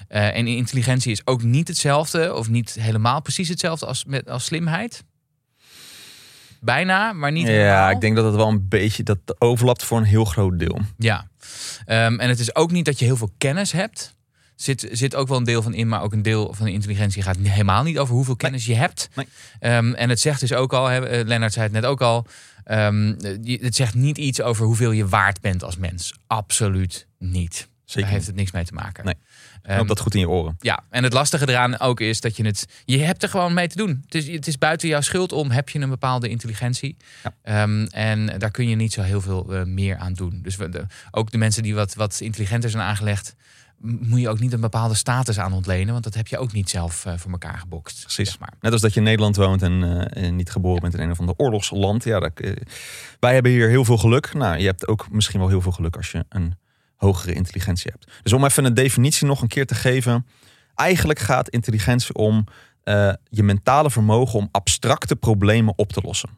Eh, 0.08 0.36
en 0.36 0.46
intelligentie 0.46 1.12
is 1.12 1.26
ook 1.26 1.42
niet 1.42 1.68
hetzelfde, 1.68 2.34
of 2.34 2.48
niet 2.48 2.76
helemaal 2.80 3.22
precies 3.22 3.48
hetzelfde 3.48 3.86
als, 3.86 4.04
met, 4.04 4.28
als 4.28 4.44
slimheid. 4.44 5.04
Bijna, 6.60 7.12
maar 7.12 7.32
niet 7.32 7.46
Ja, 7.46 7.52
helemaal. 7.52 7.90
ik 7.90 8.00
denk 8.00 8.16
dat 8.16 8.24
het 8.24 8.34
wel 8.34 8.48
een 8.48 8.68
beetje 8.68 9.02
dat 9.02 9.18
overlapt 9.38 9.84
voor 9.84 9.98
een 9.98 10.04
heel 10.04 10.24
groot 10.24 10.58
deel. 10.58 10.80
Ja. 10.98 11.28
Ehm, 11.84 12.18
en 12.18 12.28
het 12.28 12.38
is 12.38 12.54
ook 12.54 12.70
niet 12.70 12.84
dat 12.84 12.98
je 12.98 13.04
heel 13.04 13.16
veel 13.16 13.32
kennis 13.38 13.72
hebt. 13.72 14.14
Zit, 14.54 14.88
zit 14.90 15.14
ook 15.14 15.28
wel 15.28 15.36
een 15.36 15.44
deel 15.44 15.62
van 15.62 15.74
in, 15.74 15.88
maar 15.88 16.02
ook 16.02 16.12
een 16.12 16.22
deel 16.22 16.54
van 16.54 16.66
de 16.66 16.72
intelligentie 16.72 17.22
gaat 17.22 17.36
helemaal 17.42 17.82
niet 17.82 17.98
over 17.98 18.14
hoeveel 18.14 18.36
kennis 18.36 18.66
je 18.66 18.74
hebt. 18.74 19.08
Nee. 19.14 19.26
Ehm, 19.58 19.92
en 19.92 20.08
het 20.08 20.20
zegt 20.20 20.40
dus 20.40 20.52
ook 20.52 20.72
al, 20.72 20.86
hè, 20.86 21.06
eh, 21.06 21.26
Lennart 21.26 21.52
zei 21.52 21.64
het 21.64 21.74
net 21.74 21.84
ook 21.84 22.00
al, 22.00 22.26
ehm, 22.64 23.14
het 23.44 23.74
zegt 23.74 23.94
niet 23.94 24.18
iets 24.18 24.40
over 24.40 24.66
hoeveel 24.66 24.90
je 24.90 25.08
waard 25.08 25.40
bent 25.40 25.62
als 25.62 25.76
mens. 25.76 26.14
Absoluut 26.26 27.06
niet. 27.18 27.68
Zeker. 27.84 28.02
Daar 28.02 28.10
heeft 28.10 28.26
het 28.26 28.36
niks 28.36 28.50
mee 28.50 28.64
te 28.64 28.74
maken. 28.74 29.04
Nee. 29.04 29.14
Knoop 29.74 29.88
dat 29.88 30.00
goed 30.00 30.14
in 30.14 30.20
je 30.20 30.28
oren. 30.28 30.56
Ja, 30.60 30.84
en 30.90 31.02
het 31.04 31.12
lastige 31.12 31.48
eraan 31.48 31.78
ook 31.78 32.00
is 32.00 32.20
dat 32.20 32.36
je 32.36 32.44
het. 32.46 32.66
Je 32.84 32.98
hebt 32.98 33.22
er 33.22 33.28
gewoon 33.28 33.54
mee 33.54 33.68
te 33.68 33.76
doen. 33.76 34.00
Het 34.04 34.14
is, 34.14 34.26
het 34.28 34.46
is 34.46 34.58
buiten 34.58 34.88
jouw 34.88 35.00
schuld 35.00 35.32
om, 35.32 35.50
heb 35.50 35.68
je 35.68 35.78
een 35.78 35.88
bepaalde 35.88 36.28
intelligentie. 36.28 36.96
Ja. 37.22 37.32
Ehm, 37.42 37.84
en 37.84 38.38
daar 38.38 38.50
kun 38.50 38.68
je 38.68 38.76
niet 38.76 38.92
zo 38.92 39.02
heel 39.02 39.20
veel 39.20 39.54
eh, 39.54 39.62
meer 39.64 39.96
aan 39.96 40.12
doen. 40.12 40.40
Dus 40.42 40.56
we, 40.56 40.68
de- 40.68 40.86
ook 41.10 41.30
de 41.30 41.38
mensen 41.38 41.62
die 41.62 41.74
wat, 41.74 41.94
wat 41.94 42.20
intelligenter 42.20 42.70
zijn 42.70 42.82
aangelegd, 42.82 43.34
moet 43.80 44.20
je 44.20 44.28
ook 44.28 44.40
niet 44.40 44.52
een 44.52 44.60
bepaalde 44.60 44.94
status 44.94 45.38
aan 45.38 45.52
ontlenen. 45.52 45.92
Want 45.92 46.04
dat 46.04 46.14
heb 46.14 46.26
je 46.26 46.38
ook 46.38 46.52
niet 46.52 46.70
zelf 46.70 47.04
eh, 47.06 47.12
voor 47.16 47.30
elkaar 47.30 47.58
gebokst. 47.58 48.00
Precies. 48.02 48.28
Zeg 48.28 48.38
maar. 48.38 48.52
Net 48.60 48.72
als 48.72 48.80
dat 48.80 48.92
je 48.92 48.98
in 48.98 49.04
Nederland 49.06 49.36
woont 49.36 49.62
en 49.62 49.82
eh, 50.12 50.24
en 50.26 50.36
niet 50.36 50.50
geboren 50.50 50.80
bent 50.80 50.94
in 50.94 51.00
een 51.00 51.10
of 51.10 51.20
ander 51.20 51.34
oorlogsland. 51.36 52.04
Ja, 52.04 52.20
dat, 52.20 52.32
wij 53.20 53.34
hebben 53.34 53.52
hier 53.52 53.68
heel 53.68 53.84
veel 53.84 53.98
geluk. 53.98 54.34
Nou, 54.34 54.58
je 54.58 54.66
hebt 54.66 54.88
ook 54.88 55.06
misschien 55.10 55.40
wel 55.40 55.48
heel 55.48 55.60
veel 55.60 55.72
geluk 55.72 55.96
als 55.96 56.10
je 56.10 56.24
een 56.28 56.54
hogere 56.96 57.32
intelligentie 57.32 57.90
hebt. 57.90 58.22
Dus 58.22 58.32
om 58.32 58.44
even 58.44 58.64
een 58.64 58.74
definitie 58.74 59.26
nog 59.26 59.42
een 59.42 59.48
keer 59.48 59.66
te 59.66 59.74
geven. 59.74 60.26
Eigenlijk 60.74 61.18
gaat 61.18 61.48
intelligentie 61.48 62.14
om 62.14 62.44
eh, 62.82 63.12
je 63.28 63.42
mentale 63.42 63.90
vermogen 63.90 64.38
om 64.38 64.48
abstracte 64.50 65.16
problemen 65.16 65.78
op 65.78 65.92
te 65.92 66.00
lossen. 66.00 66.30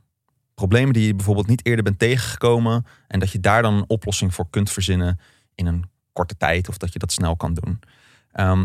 Problemen 0.54 0.92
die 0.92 1.06
je 1.06 1.14
bijvoorbeeld 1.14 1.46
niet 1.46 1.66
eerder 1.66 1.84
bent 1.84 1.98
tegengekomen 1.98 2.86
en 3.06 3.20
dat 3.20 3.32
je 3.32 3.40
daar 3.40 3.62
dan 3.62 3.74
een 3.74 3.88
oplossing 3.88 4.34
voor 4.34 4.50
kunt 4.50 4.70
verzinnen 4.70 5.20
in 5.54 5.66
een 5.66 5.84
korte 6.12 6.36
tijd 6.36 6.68
of 6.68 6.78
dat 6.78 6.92
je 6.92 6.98
dat 6.98 7.12
snel 7.12 7.36
kan 7.36 7.54
doen. 7.54 7.80
Ehm, 8.32 8.64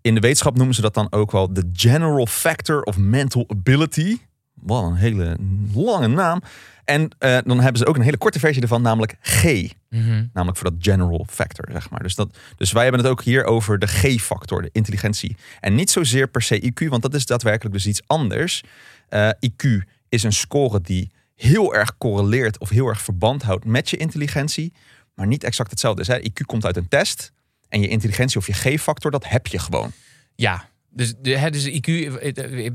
in 0.00 0.14
de 0.14 0.20
wetenschap 0.20 0.56
noemen 0.56 0.74
ze 0.74 0.80
dat 0.80 0.94
dan 0.94 1.12
ook 1.12 1.30
wel 1.30 1.52
de 1.52 1.70
general 1.72 2.26
factor 2.26 2.82
of 2.82 2.98
mental 2.98 3.44
ability. 3.48 4.18
Wat 4.54 4.84
een 4.84 4.94
hele 4.94 5.36
lange 5.74 6.08
naam. 6.08 6.40
En 6.84 7.10
eh, 7.18 7.38
dan 7.44 7.60
hebben 7.60 7.78
ze 7.78 7.86
ook 7.86 7.96
een 7.96 8.02
hele 8.02 8.16
korte 8.16 8.38
versie 8.38 8.62
ervan, 8.62 8.82
namelijk 8.82 9.16
G. 9.20 9.44
Mhm. 9.88 10.24
Namelijk 10.32 10.58
voor 10.58 10.70
dat 10.70 10.78
general 10.78 11.26
factor, 11.30 11.68
zeg 11.72 11.90
maar. 11.90 12.02
Dus, 12.02 12.14
dat, 12.14 12.38
dus 12.56 12.72
wij 12.72 12.82
hebben 12.82 13.00
het 13.00 13.10
ook 13.10 13.22
hier 13.22 13.44
over 13.44 13.78
de 13.78 13.86
G-factor, 13.86 14.62
de 14.62 14.68
intelligentie. 14.72 15.36
En 15.60 15.74
niet 15.74 15.90
zozeer 15.90 16.28
per 16.28 16.42
se 16.42 16.72
IQ, 16.72 16.88
want 16.88 17.02
dat 17.02 17.14
is 17.14 17.26
daadwerkelijk 17.26 17.74
dus 17.74 17.86
iets 17.86 18.02
anders. 18.06 18.62
Eh, 19.08 19.28
IQ 19.28 19.88
is 20.08 20.22
een 20.22 20.32
score 20.32 20.80
die 20.80 21.10
heel 21.34 21.74
erg 21.74 21.98
correleert 21.98 22.58
of 22.58 22.68
heel 22.68 22.86
erg 22.86 23.02
verband 23.02 23.42
houdt 23.42 23.64
met 23.64 23.90
je 23.90 23.96
intelligentie, 23.96 24.72
maar 25.14 25.26
niet 25.26 25.44
exact 25.44 25.70
hetzelfde 25.70 26.00
is. 26.00 26.08
Hè? 26.08 26.18
IQ 26.18 26.46
komt 26.46 26.64
uit 26.64 26.76
een 26.76 26.88
test 26.88 27.32
en 27.68 27.80
je 27.80 27.88
intelligentie 27.88 28.38
of 28.38 28.46
je 28.46 28.52
G-factor, 28.52 29.10
dat 29.10 29.28
heb 29.28 29.46
je 29.46 29.58
gewoon. 29.58 29.92
Ja, 30.34 30.68
Dus, 30.94 31.14
de, 31.22 31.38
hè, 31.38 31.50
dus 31.50 31.68
IQ, 31.68 31.88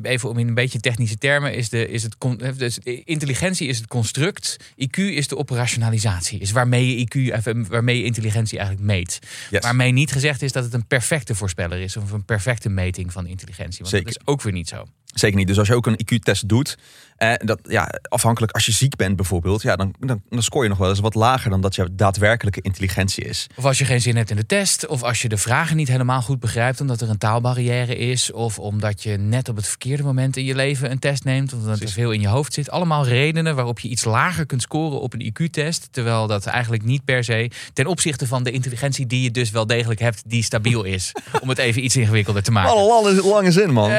even 0.02 0.30
om 0.30 0.38
in 0.38 0.48
een 0.48 0.54
beetje 0.54 0.80
technische 0.80 1.18
termen, 1.18 1.54
is, 1.54 1.70
de, 1.70 1.90
is 1.90 2.04
het 2.04 2.16
dus 2.58 2.80
intelligentie 3.04 3.68
is 3.68 3.78
het 3.78 3.88
construct. 3.88 4.58
IQ 4.76 4.98
is 4.98 5.28
de 5.28 5.38
operationalisatie. 5.38 6.40
Is 6.40 6.52
waarmee 6.52 6.98
je 6.98 7.06
IQ, 7.06 7.34
even, 7.34 7.68
waarmee 7.68 7.98
je 7.98 8.04
intelligentie 8.04 8.58
eigenlijk 8.58 8.88
meet. 8.88 9.20
Yes. 9.50 9.62
Waarmee 9.62 9.92
niet 9.92 10.12
gezegd 10.12 10.42
is 10.42 10.52
dat 10.52 10.64
het 10.64 10.74
een 10.74 10.88
perfecte 10.88 11.36
voorspeller 11.36 11.80
is 11.80 11.98
of 11.98 12.12
een 12.12 12.26
perfecte 12.26 12.70
meting 12.70 13.12
van 13.12 13.28
intelligentie. 13.28 13.80
Want 13.80 13.90
Zeker. 13.90 14.06
dat 14.06 14.22
is 14.22 14.28
ook 14.28 14.42
weer 14.42 14.54
niet 14.54 14.68
zo. 14.68 14.86
Zeker 15.14 15.38
niet. 15.38 15.48
Dus 15.48 15.60
als 15.60 15.68
je 15.68 15.76
ook 15.76 15.88
een 15.88 16.00
IQ-test 16.06 16.50
doet, 16.50 16.78
eh, 17.20 17.34
dat, 17.38 17.60
ja, 17.64 17.90
afhankelijk 18.02 18.52
als 18.52 18.66
je 18.66 18.72
ziek 18.72 18.96
bent 18.96 19.16
bijvoorbeeld, 19.16 19.62
ja, 19.62 19.76
dan, 19.76 19.94
dan, 20.00 20.22
dan 20.30 20.44
scoor 20.44 20.64
je 20.64 20.70
nog 20.70 20.78
wel 20.78 20.90
eens 20.90 21.00
wat 21.00 21.16
lager 21.16 21.50
dan 21.50 21.62
dat 21.62 21.76
je 21.76 21.90
daadwerkelijke 21.92 22.62
intelligentie 22.62 23.24
is. 23.24 23.48
Of 23.56 23.66
als 23.66 23.78
je 23.78 23.86
geen 23.86 24.02
zin 24.02 24.16
hebt 24.16 24.30
in 24.30 24.36
de 24.36 24.46
test, 24.46 24.88
of 24.88 25.04
als 25.04 25.22
je 25.22 25.30
de 25.30 25.38
vragen 25.38 25.76
niet 25.76 25.88
helemaal 25.88 26.22
goed 26.22 26.40
begrijpt 26.40 26.82
omdat 26.82 27.02
er 27.02 27.10
een 27.10 27.18
taalbarrière 27.18 27.96
is, 27.96 28.32
of 28.32 28.60
omdat 28.60 29.04
je 29.04 29.18
net 29.18 29.50
op 29.50 29.56
het 29.56 29.68
verkeerde 29.68 30.04
moment 30.04 30.38
in 30.38 30.46
je 30.46 30.56
leven 30.56 30.92
een 30.92 31.00
test 31.00 31.24
neemt, 31.24 31.54
of 31.54 31.60
omdat 31.60 31.80
er 31.80 31.90
veel 31.90 32.12
in 32.12 32.22
je 32.22 32.28
hoofd 32.28 32.54
zit. 32.54 32.70
Allemaal 32.70 33.08
redenen 33.08 33.56
waarop 33.56 33.80
je 33.80 33.88
iets 33.88 34.04
lager 34.04 34.46
kunt 34.46 34.62
scoren 34.62 35.02
op 35.02 35.14
een 35.14 35.34
IQ-test, 35.34 35.88
terwijl 35.92 36.28
dat 36.28 36.46
eigenlijk 36.46 36.84
niet 36.84 37.06
per 37.06 37.24
se 37.24 37.52
ten 37.74 37.86
opzichte 37.86 38.28
van 38.28 38.44
de 38.44 38.52
intelligentie 38.52 39.08
die 39.08 39.22
je 39.22 39.32
dus 39.32 39.50
wel 39.50 39.68
degelijk 39.68 40.00
hebt, 40.00 40.22
die 40.26 40.44
stabiel 40.44 40.84
is. 40.84 41.12
om 41.42 41.50
het 41.50 41.58
even 41.58 41.84
iets 41.84 41.96
ingewikkelder 41.96 42.44
te 42.44 42.52
maken. 42.52 42.72
Alle 42.72 43.04
lange, 43.04 43.28
lange 43.28 43.52
zin, 43.52 43.72
man. 43.74 43.92
Eh, 43.92 43.98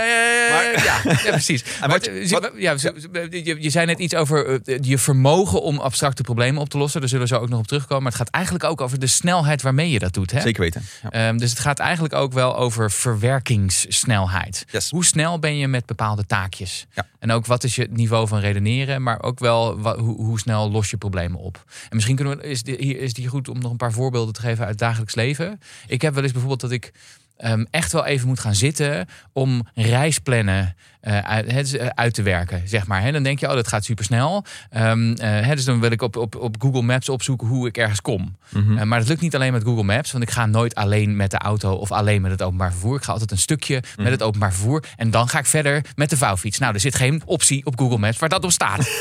ja, 0.84 0.99
ja, 1.04 1.14
precies. 1.30 1.64
Wat 1.86 2.06
eh, 2.06 2.30
wat- 2.30 2.52
ja, 2.56 2.76
zo- 2.76 2.92
je, 3.30 3.56
je 3.60 3.70
zei 3.70 3.86
net 3.86 3.98
iets 3.98 4.14
over 4.14 4.60
eh, 4.62 4.78
je 4.80 4.98
vermogen 4.98 5.62
om 5.62 5.78
abstracte 5.78 6.22
problemen 6.22 6.60
op 6.60 6.68
te 6.68 6.78
lossen. 6.78 7.00
Daar 7.00 7.08
zullen 7.08 7.26
we 7.28 7.34
zo 7.34 7.40
ook 7.40 7.48
nog 7.48 7.58
op 7.58 7.66
terugkomen. 7.66 8.02
Maar 8.02 8.12
het 8.12 8.20
gaat 8.20 8.30
eigenlijk 8.34 8.64
ook 8.64 8.80
over 8.80 8.98
de 8.98 9.06
snelheid 9.06 9.62
waarmee 9.62 9.90
je 9.90 9.98
dat 9.98 10.12
doet. 10.14 10.30
Hè? 10.30 10.40
Zeker 10.40 10.60
weten. 10.62 10.82
Ja. 11.02 11.10
Ehm, 11.10 11.36
dus 11.36 11.50
het 11.50 11.58
gaat 11.58 11.78
eigenlijk 11.78 12.14
ook 12.14 12.32
wel 12.32 12.56
over 12.56 12.90
verwerkingssnelheid. 12.90 14.64
Yes. 14.70 14.90
Hoe 14.90 15.04
snel 15.04 15.38
ben 15.38 15.56
je 15.56 15.68
met 15.68 15.86
bepaalde 15.86 16.26
taakjes? 16.26 16.86
Ja. 16.94 17.06
En 17.18 17.30
ook 17.30 17.46
wat 17.46 17.64
is 17.64 17.74
je 17.76 17.88
niveau 17.90 18.28
van 18.28 18.38
redeneren, 18.40 19.02
maar 19.02 19.22
ook 19.22 19.38
wel 19.38 19.78
hoe, 19.98 20.16
hoe 20.24 20.38
snel 20.38 20.70
los 20.70 20.90
je 20.90 20.96
problemen 20.96 21.38
op. 21.40 21.64
En 21.88 21.94
misschien 21.94 22.16
kunnen 22.16 22.38
we, 22.38 22.44
is 22.46 22.58
het 23.06 23.16
hier 23.16 23.28
goed 23.28 23.48
om 23.48 23.58
nog 23.58 23.70
een 23.70 23.76
paar 23.76 23.92
voorbeelden 23.92 24.34
te 24.34 24.40
geven 24.40 24.58
uit 24.60 24.68
het 24.70 24.78
dagelijks 24.78 25.14
leven. 25.14 25.60
Ik 25.86 26.02
heb 26.02 26.14
wel 26.14 26.22
eens 26.22 26.32
bijvoorbeeld 26.32 26.60
dat 26.60 26.70
ik 26.70 26.92
ehm, 27.40 27.64
echt 27.70 27.92
wel 27.92 28.06
even 28.06 28.28
moet 28.28 28.40
gaan 28.40 28.54
zitten 28.54 29.08
om 29.32 29.66
reisplannen 29.74 30.74
eh, 31.00 31.18
uit, 31.18 31.52
het, 31.52 31.76
eh, 31.76 31.86
uit 31.94 32.14
te 32.14 32.22
werken, 32.22 32.62
zeg 32.64 32.86
maar. 32.86 33.12
Dan 33.12 33.22
denk 33.22 33.40
je, 33.40 33.48
oh, 33.48 33.54
dat 33.54 33.68
gaat 33.68 33.84
supersnel. 33.84 34.44
Ehm 34.70 35.12
eh, 35.12 35.50
dus 35.50 35.64
dan 35.64 35.80
wil 35.80 35.90
ik 35.90 36.02
op, 36.02 36.16
op, 36.16 36.36
op 36.36 36.56
Google 36.58 36.82
Maps 36.82 37.08
opzoeken 37.08 37.46
hoe 37.46 37.66
ik 37.66 37.76
ergens 37.76 38.00
kom. 38.00 38.36
Mhm. 38.48 38.88
Maar 38.88 38.98
dat 38.98 39.08
lukt 39.08 39.20
niet 39.20 39.34
alleen 39.34 39.52
met 39.52 39.62
Google 39.62 39.82
Maps, 39.82 40.12
want 40.12 40.24
ik 40.24 40.30
ga 40.30 40.46
nooit 40.46 40.74
alleen 40.74 41.16
met 41.16 41.30
de 41.30 41.38
auto 41.38 41.72
of 41.72 41.92
alleen 41.92 42.22
met 42.22 42.30
het 42.30 42.42
openbaar 42.42 42.70
vervoer. 42.70 42.96
Ik 42.96 43.02
ga 43.02 43.12
altijd 43.12 43.30
een 43.30 43.38
stukje 43.38 43.82
met 43.96 44.10
het 44.10 44.22
openbaar 44.22 44.52
vervoer 44.52 44.84
en 44.96 45.10
dan 45.10 45.28
ga 45.28 45.38
ik 45.38 45.46
verder 45.46 45.84
met 45.94 46.10
de 46.10 46.16
vouwfiets. 46.16 46.58
Nou, 46.58 46.74
er 46.74 46.80
zit 46.80 46.94
geen 46.94 47.22
optie 47.24 47.66
op 47.66 47.78
Google 47.78 47.98
Maps 47.98 48.18
waar 48.18 48.28
dat 48.28 48.44
op 48.44 48.52
staat. 48.52 48.88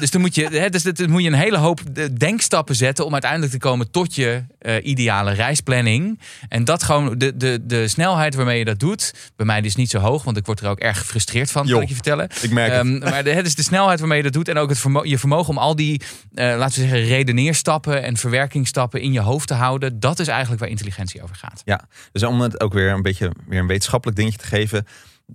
Dus 0.00 0.10
dan 0.10 0.20
moet 0.20 0.34
je, 0.34 0.48
hè, 0.48 0.68
dus 0.68 0.82
dan 0.82 1.10
moet 1.10 1.22
je 1.22 1.28
een 1.28 1.34
hele 1.34 1.56
hoop 1.56 1.80
denkstappen 2.16 2.74
zetten 2.74 3.06
om 3.06 3.12
uiteindelijk 3.12 3.52
te 3.52 3.58
komen 3.58 3.90
tot 3.90 4.14
je 4.14 4.44
eh, 4.60 4.84
ideale 4.86 5.32
reisplanning. 5.32 6.20
En 6.48 6.64
dat 6.64 6.82
gewoon 6.82 7.18
de, 7.18 7.36
de, 7.36 7.58
de 7.62 7.88
snelheid 7.88 8.34
waarmee 8.34 8.58
je 8.58 8.64
dat 8.64 8.78
doet, 8.78 9.14
bij 9.36 9.46
mij 9.46 9.60
dus 9.60 9.74
niet 9.76 9.90
zo 9.90 9.98
hoog, 9.98 10.24
want 10.24 10.36
ik 10.36 10.46
word 10.46 10.60
er 10.60 10.68
ook 10.68 10.78
erg 10.78 10.98
gefrustreerd 10.98 11.50
van, 11.50 11.62
kan 11.62 11.70
Joh. 11.70 11.82
ik 11.82 11.88
je 11.88 11.94
vertellen. 11.94 12.28
Ik 12.42 12.50
merk 12.50 12.72
het. 12.72 12.80
Ehm, 12.80 12.98
maar 12.98 13.24
de, 13.24 13.30
het 13.30 13.46
is 13.46 13.54
de 13.54 13.62
snelheid 13.62 13.98
waarmee 13.98 14.16
je 14.16 14.24
dat 14.24 14.32
doet. 14.32 14.48
En 14.48 14.56
ook 14.58 14.68
het 14.68 14.78
vermo- 14.78 15.04
je 15.04 15.18
vermogen 15.18 15.48
om 15.48 15.58
al 15.58 15.76
die, 15.76 16.00
eh, 16.34 16.46
laten 16.56 16.80
we 16.82 16.88
zeggen, 16.88 17.08
redeneerstappen 17.08 18.02
en 18.02 18.16
verwerkingsstappen 18.16 19.00
in 19.00 19.12
je 19.12 19.20
hoofd 19.20 19.48
te 19.48 19.54
houden. 19.54 20.00
Dat 20.00 20.18
is 20.18 20.28
eigenlijk 20.28 20.60
waar 20.60 20.70
intelligentie 20.70 21.22
over 21.22 21.36
gaat. 21.36 21.62
Ja, 21.64 21.80
dus 22.12 22.22
om 22.22 22.40
het 22.40 22.60
ook 22.60 22.72
weer 22.72 22.90
een 22.90 23.02
beetje 23.02 23.32
weer 23.46 23.60
een 23.60 23.66
wetenschappelijk 23.66 24.18
dingetje 24.18 24.38
te 24.38 24.46
geven. 24.46 24.86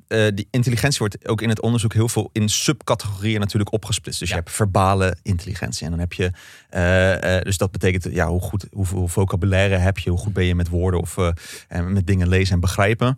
Eh, 0.07 0.27
die 0.33 0.47
intelligentie 0.51 0.99
wordt 0.99 1.27
ook 1.27 1.41
in 1.41 1.49
het 1.49 1.61
onderzoek 1.61 1.93
heel 1.93 2.09
veel 2.09 2.29
in 2.31 2.49
subcategorieën 2.49 3.39
natuurlijk 3.39 3.73
opgesplitst. 3.73 4.19
Dus 4.19 4.29
Ja. 4.29 4.35
je 4.35 4.41
hebt 4.41 4.55
verbale 4.55 5.17
intelligentie 5.21 5.83
en 5.85 5.91
dan 5.91 5.99
heb 5.99 6.13
je, 6.13 6.31
eh, 6.69 7.37
eh, 7.37 7.43
dus 7.43 7.57
dat 7.57 7.71
betekent 7.71 8.07
ja, 8.13 8.27
hoe 8.27 8.41
goed, 8.41 8.65
hoeveel 8.71 9.07
vocabulaire 9.07 9.75
heb 9.75 9.97
je, 9.97 10.09
hoe 10.09 10.19
goed 10.19 10.33
ben 10.33 10.45
je 10.45 10.55
met 10.55 10.69
woorden 10.69 10.99
of 10.99 11.17
en 11.67 11.93
met 11.93 12.07
dingen 12.07 12.27
lezen 12.27 12.53
en 12.53 12.59
begrijpen. 12.59 13.17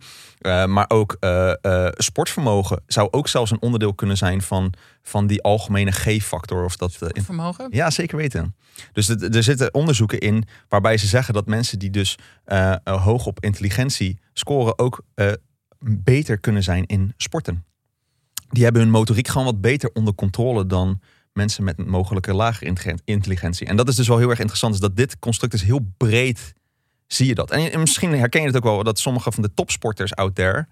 Maar 0.67 0.85
ook 0.87 1.17
sportvermogen 1.97 2.81
zou 2.87 3.07
ook 3.11 3.27
zelfs 3.27 3.51
een 3.51 3.61
onderdeel 3.61 3.93
kunnen 3.93 4.17
zijn 4.17 4.41
van, 4.41 4.73
van 5.01 5.27
die 5.27 5.41
algemene 5.41 5.91
G-factor 5.91 6.63
of 6.63 6.75
dat. 6.77 6.97
in- 7.11 7.23
Vermogen? 7.23 7.67
ja, 7.71 7.89
zeker 7.89 8.17
weten. 8.17 8.55
Dus 8.93 9.07
het- 9.07 9.35
er 9.35 9.43
zitten 9.43 9.73
onderzoeken 9.73 10.19
in 10.19 10.43
waarbij 10.69 10.97
ze 10.97 11.07
zeggen 11.07 11.33
dat 11.33 11.45
mensen 11.45 11.79
die 11.79 11.89
dus 11.89 12.15
hoog 12.83 13.25
op 13.25 13.43
intelligentie 13.43 14.19
scoren 14.33 14.79
ook 14.79 15.03
beter 15.79 16.37
kunnen 16.37 16.63
zijn 16.63 16.85
in 16.85 17.13
sporten. 17.17 17.65
Die 18.49 18.63
hebben 18.63 18.81
hun 18.81 18.91
motoriek 18.91 19.27
gewoon 19.27 19.45
wat 19.45 19.61
beter 19.61 19.89
onder 19.93 20.15
controle 20.15 20.65
dan 20.65 20.99
mensen 21.33 21.63
met 21.63 21.79
een 21.79 21.89
mogelijke 21.89 22.33
lagere 22.33 22.65
intelligen- 22.65 23.01
intelligentie. 23.05 23.67
En 23.67 23.75
dat 23.75 23.87
is 23.87 23.95
dus 23.95 24.07
wel 24.07 24.17
heel 24.17 24.29
erg 24.29 24.39
interessant, 24.39 24.73
is 24.73 24.79
dat 24.79 24.95
dit 24.95 25.19
construct 25.19 25.53
is 25.53 25.63
heel 25.63 25.91
breed. 25.97 26.53
Zie 27.07 27.27
je 27.27 27.35
dat? 27.35 27.51
En, 27.51 27.71
en 27.71 27.79
misschien 27.79 28.11
herken 28.11 28.41
je 28.41 28.47
het 28.47 28.55
ook 28.55 28.63
wel, 28.63 28.83
dat 28.83 28.99
sommige 28.99 29.31
van 29.31 29.43
de 29.43 29.53
topsporters 29.53 30.15
out 30.15 30.35
there, 30.35 30.67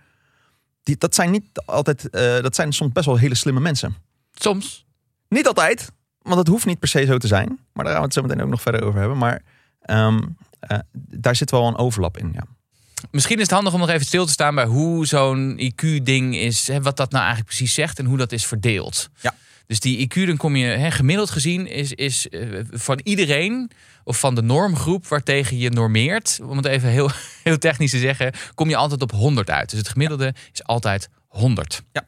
die, 0.84 0.98
dat 0.98 1.16
zijn 1.16 1.32
niet 1.32 1.62
altijd, 1.66 2.10
eh, 2.10 2.42
dat 2.42 2.56
zijn 2.56 2.74
soms 2.74 2.92
best 2.92 3.06
wel 3.06 3.18
hele 3.18 3.36
slimme 3.36 3.60
mensen. 3.60 3.96
Soms. 4.34 4.86
Niet 5.28 5.48
altijd, 5.48 5.92
want 6.22 6.38
het 6.38 6.48
hoeft 6.48 6.66
niet 6.66 6.80
per 6.80 6.88
se 6.88 7.06
zo 7.06 7.18
te 7.18 7.28
zijn. 7.28 7.60
Maar 7.74 7.84
daar 7.86 7.94
gaan 7.94 8.02
we 8.02 8.08
het 8.08 8.14
zo 8.14 8.22
meteen 8.22 8.42
ook 8.42 8.50
nog 8.50 8.62
verder 8.62 8.84
over 8.84 9.00
hebben. 9.00 9.18
Maar 9.18 9.42
ehm, 9.82 10.22
eh, 10.60 10.80
daar 10.94 11.36
zit 11.36 11.52
wel 11.52 11.68
een 11.68 11.78
overlap 11.78 12.18
in. 12.18 12.32
Ja. 12.34 12.44
Misschien 13.12 13.36
is 13.36 13.42
het 13.42 13.52
handig 13.52 13.74
om 13.74 13.80
nog 13.80 13.90
even 13.90 14.06
stil 14.06 14.26
te 14.26 14.32
staan 14.32 14.56
bij 14.56 14.66
hoe 14.66 15.06
zo'n 15.06 15.60
IQ-ding 15.60 16.36
is, 16.36 16.68
hè, 16.68 16.82
wat 16.82 16.98
dat 16.98 17.12
nou 17.12 17.24
eigenlijk 17.24 17.56
precies 17.56 17.74
zegt 17.74 18.00
en 18.00 18.06
hoe 18.06 18.18
dat 18.18 18.32
is 18.32 18.46
verdeeld. 18.46 19.10
Ja. 19.22 19.36
Dus 19.68 19.80
die 19.80 19.98
IQ, 19.98 20.26
dan 20.28 20.38
kom 20.38 20.56
je 20.56 20.66
hè, 20.66 20.92
gemiddeld 20.92 21.30
gezien, 21.30 21.68
is, 21.68 21.94
is 21.94 22.30
eh, 22.30 22.48
van 22.72 23.00
iedereen 23.04 23.72
of 24.04 24.20
van 24.20 24.36
de 24.36 24.42
normgroep 24.42 25.08
waartegen 25.08 25.58
je 25.58 25.70
normeert, 25.70 26.40
om 26.44 26.58
het 26.58 26.66
even 26.66 26.90
heel, 26.90 27.10
heel 27.44 27.58
technisch 27.58 27.92
te 27.92 28.00
zeggen, 28.00 28.34
kom 28.54 28.70
je 28.70 28.76
altijd 28.76 29.02
op 29.02 29.12
100 29.12 29.50
uit. 29.50 29.70
Dus 29.70 29.80
het 29.80 29.90
gemiddelde 29.90 30.34
is 30.54 30.64
altijd 30.64 31.02
100. 31.02 31.25
Ja. 31.92 32.08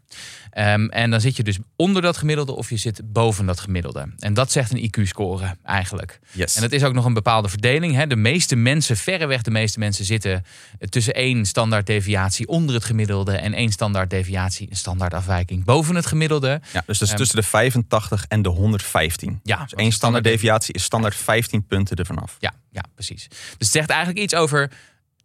Ehm, 0.51 0.85
en 0.87 1.09
dan 1.11 1.21
zit 1.21 1.35
je 1.35 1.43
dus 1.43 1.57
onder 1.75 2.01
dat 2.01 2.17
gemiddelde 2.17 2.55
of 2.55 2.69
je 2.69 2.77
zit 2.77 3.01
boven 3.13 3.45
dat 3.45 3.59
gemiddelde. 3.59 4.13
En 4.19 4.33
dat 4.33 4.51
zegt 4.51 4.71
een 4.71 4.83
IQ-score 4.83 5.55
eigenlijk. 5.63 6.19
Yes. 6.31 6.55
En 6.55 6.61
dat 6.61 6.71
is 6.71 6.83
ook 6.83 6.93
nog 6.93 7.05
een 7.05 7.13
bepaalde 7.13 7.49
verdeling. 7.49 7.95
Hè. 7.95 8.07
De 8.07 8.15
meeste 8.15 8.55
mensen, 8.55 8.97
verreweg 8.97 9.41
de 9.41 9.51
meeste 9.51 9.79
mensen, 9.79 10.05
zitten 10.05 10.45
tussen 10.89 11.13
één 11.13 11.45
standaarddeviatie 11.45 12.47
onder 12.47 12.75
het 12.75 12.85
gemiddelde 12.85 13.31
en 13.37 13.53
één 13.53 13.71
standaarddeviatie, 13.71 14.67
een 14.69 14.75
standaardafwijking 14.75 15.63
boven 15.63 15.95
het 15.95 16.05
gemiddelde. 16.05 16.61
ja, 16.73 16.83
dus 16.85 16.97
dat 16.97 17.01
is 17.01 17.09
Ehm, 17.09 17.17
tussen 17.17 17.35
de 17.39 17.43
85 17.47 18.25
en 18.27 18.41
de 18.41 18.49
115. 18.49 19.39
Ja, 19.43 19.63
Dus 19.63 19.73
één 19.73 19.91
standaarddeviatie 19.91 20.73
is 20.73 20.83
standaard 20.83 21.15
15 21.15 21.65
punten 21.65 21.95
ervan 21.97 22.19
af. 22.21 22.35
Ja, 22.39 22.53
ja, 22.71 22.83
precies. 22.93 23.27
Dus 23.29 23.39
het 23.57 23.67
zegt 23.67 23.89
eigenlijk 23.89 24.19
iets 24.19 24.35
over 24.35 24.71